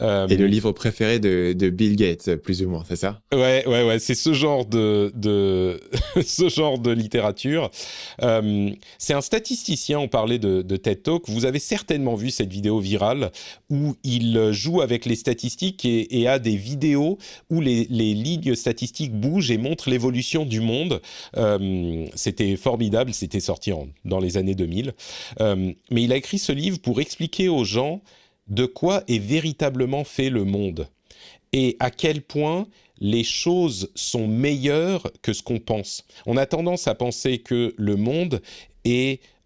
[0.00, 3.20] Euh, et le livre préféré de, de, Bill Gates, plus ou moins, c'est ça?
[3.32, 5.80] Ouais, ouais, ouais, c'est ce genre de, de
[6.24, 7.70] ce genre de littérature.
[8.22, 12.50] Euh, c'est un statisticien, on parlait de, de, TED Talk, vous avez certainement vu cette
[12.50, 13.32] vidéo virale
[13.70, 17.18] où il joue avec les statistiques et, et a des vidéos
[17.50, 21.00] où les, les, lignes statistiques bougent et montrent l'évolution du monde.
[21.36, 24.92] Euh, c'était formidable, c'était sorti en, dans les années 2000.
[25.40, 28.00] Euh, mais il a écrit ce livre pour expliquer aux gens
[28.48, 30.88] de quoi est véritablement fait le monde
[31.52, 32.66] et à quel point
[32.98, 36.04] les choses sont meilleures que ce qu'on pense.
[36.26, 38.40] On a tendance à penser que le monde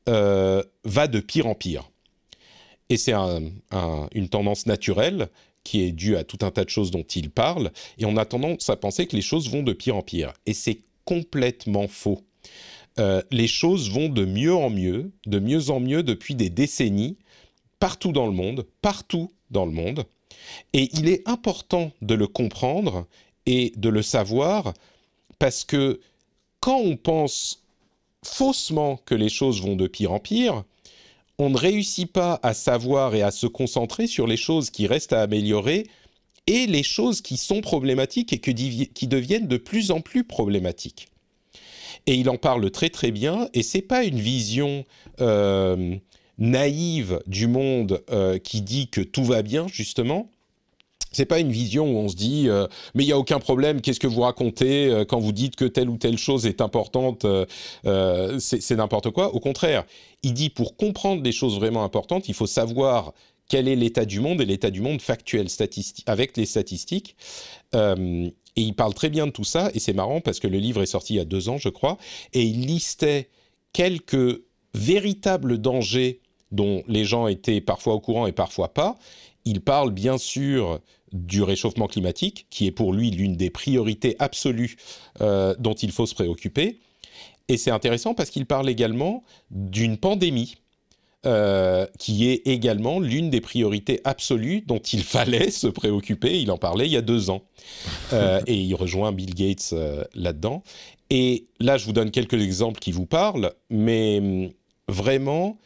[0.09, 1.90] euh, va de pire en pire.
[2.89, 5.28] Et c'est une tendance naturelle
[5.64, 8.24] qui est due à tout un tas de choses dont il parle, et on a
[8.24, 10.32] tendance à penser que les choses vont de pire en pire.
[10.47, 12.23] Et c'est complètement faux.
[13.01, 17.16] Euh, les choses vont de mieux en mieux, de mieux en mieux depuis des décennies,
[17.78, 20.05] partout dans le monde, partout dans le monde.
[20.73, 23.07] Et il est important de le comprendre
[23.47, 24.74] et de le savoir
[25.39, 26.01] parce que
[26.61, 27.62] quand on pense
[28.24, 30.65] faussement que les choses vont de pire en pire,
[31.39, 35.12] on ne réussit pas à savoir et à se concentrer sur les choses qui restent
[35.12, 35.86] à améliorer
[36.47, 41.09] et les choses qui sont problématiques et qui deviennent de plus en plus problématiques.
[42.07, 44.85] Et il en parle très très bien, et c'est pas une vision
[45.20, 45.97] euh,
[46.38, 50.30] naïve du monde euh, qui dit que tout va bien, justement.
[51.12, 53.80] C'est pas une vision où on se dit euh, mais il y a aucun problème,
[53.80, 57.24] qu'est-ce que vous racontez euh, quand vous dites que telle ou telle chose est importante,
[58.38, 59.34] c'est n'importe quoi.
[59.34, 59.84] Au contraire,
[60.22, 63.14] il dit pour comprendre des choses vraiment importantes, il faut savoir
[63.48, 65.46] quel est l'état du monde et l'état du monde factuel
[66.06, 67.16] avec les statistiques.
[67.72, 70.82] et il parle très bien de tout ça, et c'est marrant parce que le livre
[70.82, 71.96] est sorti il y a deux ans, je crois,
[72.32, 73.30] et il listait
[73.72, 74.42] quelques
[74.74, 76.20] véritables dangers
[76.52, 78.97] dont les gens étaient parfois au courant et parfois pas.
[79.44, 80.81] Il parle bien sûr
[81.12, 84.77] du réchauffement climatique, qui est pour lui l'une des priorités absolues
[85.20, 86.78] euh, dont il faut se préoccuper.
[87.48, 90.56] Et c'est intéressant parce qu'il parle également d'une pandémie,
[91.24, 96.40] euh, qui est également l'une des priorités absolues dont il fallait se préoccuper.
[96.40, 97.43] Il en parlait il y a deux ans.
[98.12, 99.74] Euh, et il rejoint Bill Gates
[100.14, 100.62] là-dedans.
[101.10, 104.51] Et là, je vous donne quelques exemples qui vous parlent, mais hum,
[104.89, 105.56] vraiment,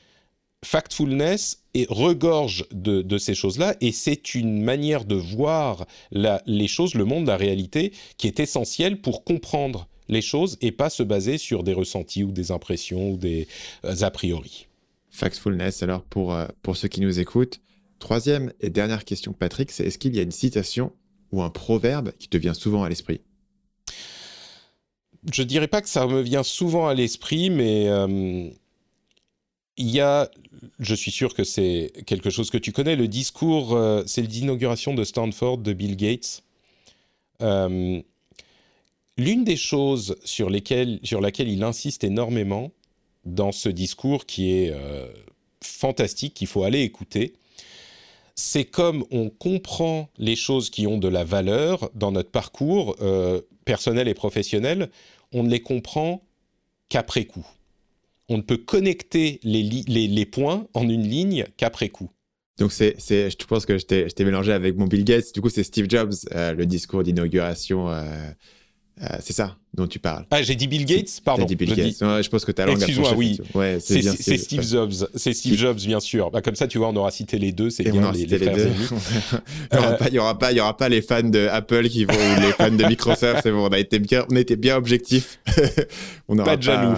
[0.62, 7.04] Factfulness et regorge de, ces choses-là, et c'est une manière de voir les choses, le
[7.04, 11.62] monde, la réalité, qui est essentielle pour comprendre les choses et pas se baser sur
[11.62, 13.46] des ressentis ou des impressions ou des
[13.84, 14.66] euh, a priori.
[15.10, 17.60] Factfulness, alors pour, euh, pour ceux qui nous écoutent,
[18.00, 20.92] troisième et dernière question, Patrick, c'est est-ce qu'il y a une citation
[21.30, 23.20] ou un proverbe qui te vient souvent à l'esprit?
[25.32, 28.48] Je dirais pas que ça me vient souvent à l'esprit, mais euh,
[29.80, 30.30] il y a,
[30.78, 34.92] je suis sûr que c'est quelque chose que tu connais, le discours, euh, c'est l'inauguration
[34.92, 36.42] de Stanford de Bill Gates.
[37.40, 38.02] Euh,
[39.16, 42.72] l'une des choses sur, lesquelles, sur laquelle il insiste énormément
[43.24, 45.08] dans ce discours qui est euh,
[45.64, 47.32] fantastique, qu'il faut aller écouter,
[48.34, 52.96] c'est comme on comprend les choses qui ont de la valeur dans notre parcours
[53.66, 54.88] personnel et professionnel,
[55.32, 56.22] on ne les comprend
[56.88, 57.46] qu'après coup
[58.30, 62.10] on ne peut connecter les, les, points en une ligne qu'après coup.
[62.58, 65.34] Donc, c'est, je pense que je t'ai mélangé avec mon Bill Gates.
[65.34, 67.90] Du coup, c'est Steve Jobs, euh, le discours d'inauguration.
[67.90, 68.04] Euh,
[69.02, 70.26] euh, c'est ça dont tu parles.
[70.30, 71.44] Ah, j'ai dit Bill Gates, pardon.
[71.44, 71.96] dit Bill Gates.
[71.98, 73.40] je pense que ta langue Excuse-moi, oui.
[73.54, 74.02] Ouais, c'est,
[74.36, 74.92] Steve Jobs.
[75.16, 76.30] C'est Steve Jobs, bien sûr.
[76.30, 77.70] Bah, comme ça, tu vois, on aura cité les deux.
[77.70, 78.70] C'est bien les, les, frères deux.
[79.72, 81.48] il n'y aura, pas, il y aura pas, il y aura pas les fans de
[81.48, 83.40] Apple qui vont ou les fans de Microsoft.
[83.42, 85.40] C'est bon, on a été bien, on était bien objectif.
[86.28, 86.94] on pas de jaloux.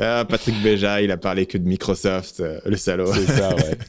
[0.00, 3.12] Ah, Patrick Béja, il a parlé que de Microsoft, euh, le salaud.
[3.12, 3.78] C'est ça, ouais.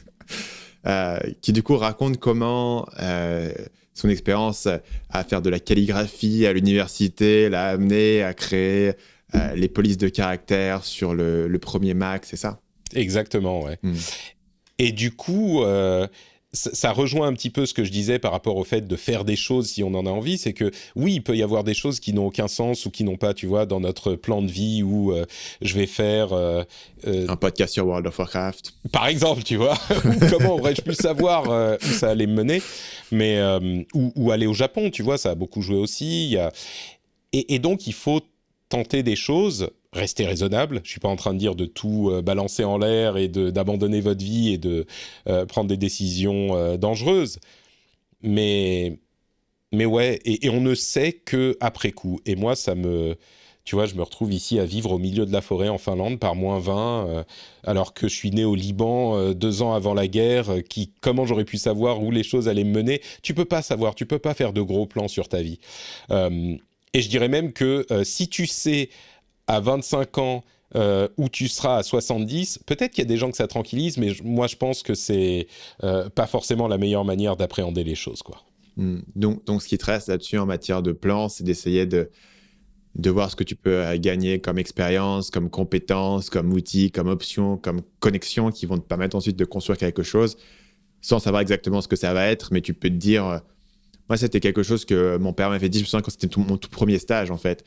[0.86, 3.50] Euh, qui du coup raconte comment euh,
[3.94, 4.68] son expérience
[5.08, 8.92] à faire de la calligraphie à l'université l'a amené à créer
[9.54, 12.60] les polices de caractère sur le, premier Mac, c'est ça?
[12.94, 13.78] Exactement, ouais.
[13.82, 13.94] Hmm.
[14.78, 15.64] Et du coup,
[16.54, 19.24] ça rejoint un petit peu ce que je disais par rapport au fait de faire
[19.24, 20.38] des choses si on en a envie.
[20.38, 23.04] C'est que oui, il peut y avoir des choses qui n'ont aucun sens ou qui
[23.04, 25.24] n'ont pas, tu vois, dans notre plan de vie où euh,
[25.60, 26.62] je vais faire euh,
[27.06, 28.74] euh, un podcast sur World of Warcraft.
[28.92, 29.76] Par exemple, tu vois.
[30.30, 32.62] Comment aurais-je pu savoir où ça allait me mener?
[33.10, 33.40] Mais
[33.92, 36.30] ou, aller au Japon, tu vois, ça a beaucoup joué aussi.
[36.30, 36.52] y a...
[37.32, 38.20] et, et donc, il faut
[38.68, 40.80] tenter des choses rester raisonnable.
[40.84, 44.00] Je suis pas en train de dire de tout euh, balancer en l'air et d'abandonner
[44.00, 44.86] votre vie et de
[45.28, 47.38] euh, prendre des décisions euh, dangereuses.
[48.22, 48.98] Mais,
[49.72, 52.20] mais ouais, et, on ne sait que après coup.
[52.26, 53.16] Et moi, ça me,
[53.64, 56.18] tu vois, je me retrouve ici à vivre au milieu de la forêt en Finlande
[56.18, 57.26] par moins 20,
[57.64, 60.62] alors que je suis né au Liban deux ans avant la guerre.
[60.70, 63.02] Qui, comment j'aurais pu savoir où les choses allaient me mener?
[63.22, 63.94] Tu peux pas savoir.
[63.94, 65.58] Tu peux pas faire de gros plans sur ta vie.
[66.94, 68.88] Et je dirais même que si tu sais
[69.46, 70.44] à 25 ans
[70.76, 73.96] euh, où tu seras à 70, peut-être qu'il y a des gens que ça tranquillise,
[73.96, 75.46] mais moi je pense que c'est
[75.84, 78.42] euh, pas forcément la meilleure manière d'appréhender les choses, quoi.
[78.76, 79.02] Hmm.
[79.14, 82.10] Donc, donc, ce qui te reste là-dessus en matière de plan, c'est d'essayer de,
[82.96, 87.06] de voir ce que tu peux euh, gagner comme expérience, comme compétence, comme outil, comme
[87.06, 90.36] option, comme connexion qui vont te permettre ensuite de construire quelque chose
[91.02, 93.42] sans savoir exactement ce que ça va être, mais tu peux te dire,
[94.08, 96.56] moi c'était quelque chose que mon père m'avait dit, je me souviens quand c'était mon
[96.56, 97.64] tout premier stage en fait.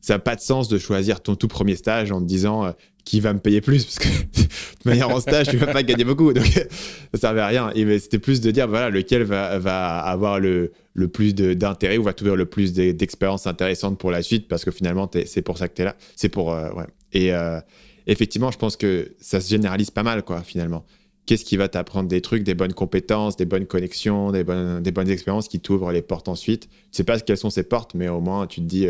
[0.00, 2.72] Ça n'a pas de sens de choisir ton tout premier stage en te disant euh,
[3.04, 4.08] qui va me payer plus parce que
[4.84, 6.46] de manière en stage tu vas pas gagner beaucoup donc
[7.14, 7.70] ça servait à rien.
[7.74, 12.02] Et c'était plus de dire voilà lequel va, va avoir le, le plus d'intérêt ou
[12.02, 15.68] va t'ouvrir le plus d'expériences intéressantes pour la suite parce que finalement c'est pour ça
[15.68, 15.96] que tu es là.
[16.16, 16.86] C'est pour euh, ouais.
[17.12, 17.60] Et euh,
[18.06, 20.86] effectivement je pense que ça se généralise pas mal quoi finalement
[21.26, 24.90] qu'est-ce qui va t'apprendre des trucs des bonnes compétences des bonnes connexions des bonnes des
[24.90, 26.68] bonnes expériences qui t'ouvrent les portes ensuite?
[26.68, 28.86] Tu sais pas quelles sont ces portes mais au moins tu te dis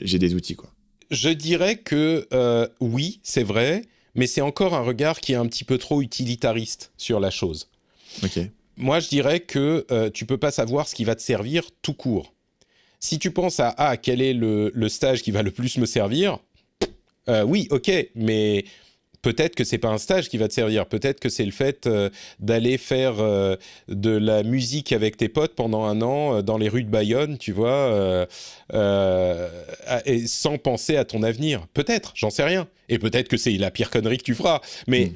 [0.00, 0.56] j'ai des outils.
[0.56, 0.70] Quoi.
[1.10, 3.82] Je dirais que euh, oui, c'est vrai,
[4.14, 7.70] mais c'est encore un regard qui est un petit peu trop utilitariste sur la chose.
[8.76, 11.94] Moi, je dirais que euh, tu peux pas savoir ce qui va te servir tout
[11.94, 12.34] court.
[13.00, 15.86] Si tu penses à ah, quel est le, le stage qui va le plus me
[15.86, 16.38] servir,
[17.28, 18.64] euh, oui, ok, mais
[19.26, 20.86] peut-être que c'est pas un stage qui va te servir.
[20.86, 23.56] Peut-être que c'est le fait euh, d'aller faire euh,
[23.88, 27.36] de la musique avec tes potes pendant un an euh, dans les rues de Bayonne,
[27.36, 28.26] tu vois,
[28.72, 31.66] et sans penser à ton avenir.
[31.74, 32.68] Peut-être, j'en sais rien.
[32.88, 34.60] Et peut-être que c'est la pire connerie que tu feras.
[34.86, 35.14] Mais mm.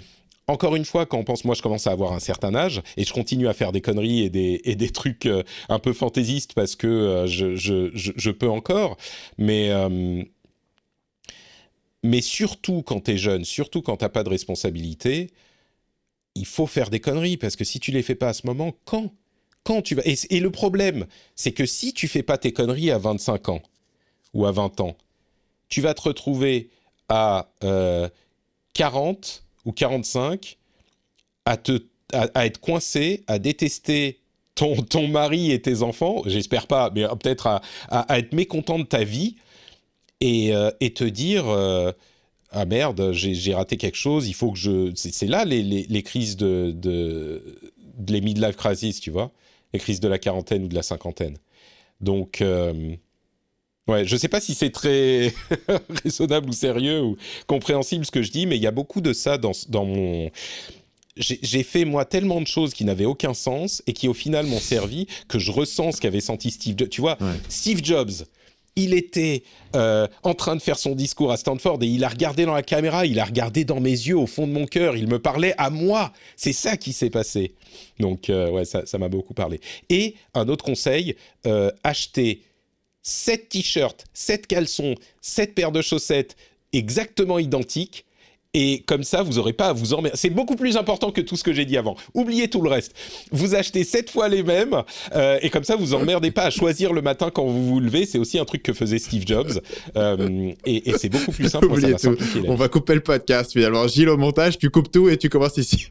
[0.49, 3.05] encore une fois, quand on pense, moi je commence à avoir un certain âge et
[3.05, 5.29] je continue à faire des conneries et des, et des trucs
[5.69, 8.97] un peu fantaisistes parce que je, je, je, peux encore.
[9.39, 9.71] Mais
[12.03, 15.31] mais surtout quand tu es jeune, surtout quand tu pas de responsabilité,
[16.35, 18.75] il faut faire des conneries parce que si tu les fais pas à ce moment,
[18.85, 19.13] quand?
[19.63, 20.03] Quand tu vas?
[20.05, 21.07] Et, le problème,
[21.37, 23.63] c'est que si tu fais pas tes conneries à 25 ans
[24.33, 24.97] ou à 20 ans,
[25.69, 26.71] tu vas te retrouver
[27.11, 28.09] à 40 euh,
[29.67, 30.57] ou 45
[31.45, 34.21] à, te, à, être coincé, à détester
[34.55, 38.85] ton, ton mari et tes enfants, j'espère pas, mais peut-être à, à, être mécontent de
[38.85, 39.37] ta vie
[40.23, 41.93] euh, et, te dire euh,
[42.51, 44.93] ah merde, j'ai raté quelque chose, il faut que je.
[44.95, 47.43] C'est là les, les, crises de, de,
[48.09, 49.31] les midlife crises, tu vois,
[49.73, 51.39] les crises de la quarantaine ou de la cinquantaine.
[52.03, 52.97] Donc, euh,
[53.89, 55.33] ouais, je sais pas si c'est très
[56.05, 57.17] raisonnable ou sérieux ou
[57.47, 60.31] compréhensible ce que je dis, mais il y a beaucoup de ça dans, dans mon.
[61.17, 64.61] J'ai fait moi tellement de choses qui n'avaient aucun sens et qui au final m'ont
[64.61, 66.89] servi que je ressens ce qu'avait senti Steve Jobs.
[66.89, 67.19] Tu vois,
[67.49, 68.25] Steve Jobs,
[68.77, 69.43] il était
[69.75, 72.63] euh, en train de faire son discours à Stanford et il a regardé dans la
[72.63, 75.55] caméra, il a regardé dans mes yeux, au fond de mon cœur, il me parlait
[75.59, 76.13] à moi.
[76.37, 77.55] C'est ça qui s'est passé.
[77.99, 79.61] Donc, euh, ouais, ça m'a beaucoup parlé.
[79.89, 81.17] Et un autre conseil,
[81.47, 82.43] euh, acheter
[83.03, 86.37] 7 t-shirts, 7 caleçons, 7 paires de chaussettes
[86.73, 88.05] exactement identiques
[88.53, 90.17] et comme ça, vous n'aurez pas à vous emmerder.
[90.19, 91.97] C'est beaucoup plus important que tout ce que j'ai dit avant.
[92.15, 92.95] Oubliez tout le reste.
[93.31, 94.83] Vous achetez sept fois les mêmes,
[95.15, 98.07] euh, et comme ça, vous emmerdez pas à choisir le matin quand vous vous levez.
[98.07, 99.61] C'est aussi un truc que faisait Steve Jobs.
[99.97, 101.67] Euh, et, c'est beaucoup plus simple.
[101.67, 102.17] Oubliez tout.
[102.47, 103.87] On va couper le podcast finalement.
[103.87, 105.87] Gilles au montage, tu coupes tout et tu commences ici.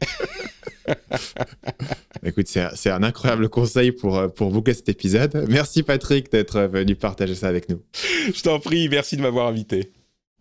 [2.26, 5.46] Écoute, c'est un incroyable conseil pour, euh, pour boucler cet épisode.
[5.48, 7.80] Merci Patrick d'être venu partager ça avec nous.
[8.34, 9.92] Je t'en prie, merci de m'avoir invité.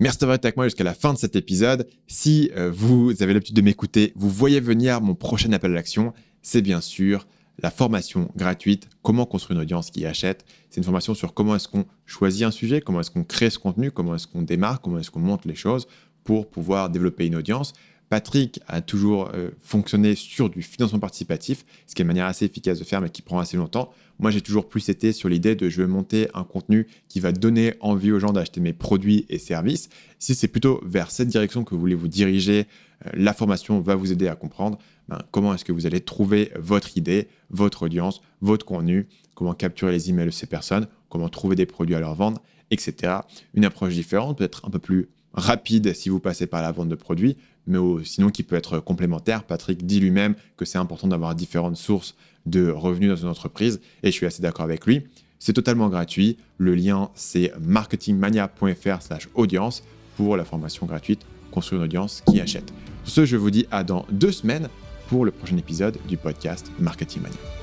[0.02, 1.86] Merci d'avoir été avec moi jusqu'à la fin de cet épisode.
[2.08, 6.14] Si euh, vous avez l'habitude de m'écouter, vous voyez venir mon prochain appel à l'action,
[6.42, 7.28] c'est bien sûr
[7.62, 10.46] la formation gratuite Comment construire une audience qui achète.
[10.70, 13.60] C'est une formation sur comment est-ce qu'on choisit un sujet, comment est-ce qu'on crée ce
[13.60, 15.86] contenu, comment est-ce qu'on démarre, comment est-ce qu'on monte les choses
[16.24, 17.74] pour pouvoir développer une audience.
[18.10, 22.46] Patrick a toujours euh, fonctionné sur du financement participatif, ce qui est une manière assez
[22.46, 23.92] efficace de faire, mais qui prend assez longtemps.
[24.18, 27.32] Moi, j'ai toujours plus été sur l'idée de je veux monter un contenu qui va
[27.32, 29.90] donner envie aux gens d'acheter mes produits et services.
[30.18, 32.68] Si c'est plutôt vers cette direction que vous voulez vous diriger,
[33.06, 36.52] euh, la formation va vous aider à comprendre ben, comment est-ce que vous allez trouver
[36.58, 41.56] votre idée, votre audience, votre contenu, comment capturer les emails de ces personnes, comment trouver
[41.56, 42.42] des produits à leur vendre,
[42.72, 43.20] etc.
[43.54, 46.96] Une approche différente, peut-être un peu plus rapide si vous passez par la vente de
[46.96, 47.38] produits,
[47.70, 49.44] mais sinon qui peut être complémentaire.
[49.44, 52.16] Patrick dit lui-même que c'est important d'avoir différentes sources
[52.46, 55.04] de revenus dans une entreprise, et je suis assez d'accord avec lui.
[55.38, 56.38] C'est totalement gratuit.
[56.58, 59.84] Le lien, c'est marketingmania.fr slash audience
[60.18, 61.22] pour la formation gratuite
[61.52, 62.72] Construire une audience qui achète.
[63.04, 64.70] Pour ce, je vous dis à dans deux semaines
[65.08, 67.59] pour le prochain épisode du podcast Marketing Mania.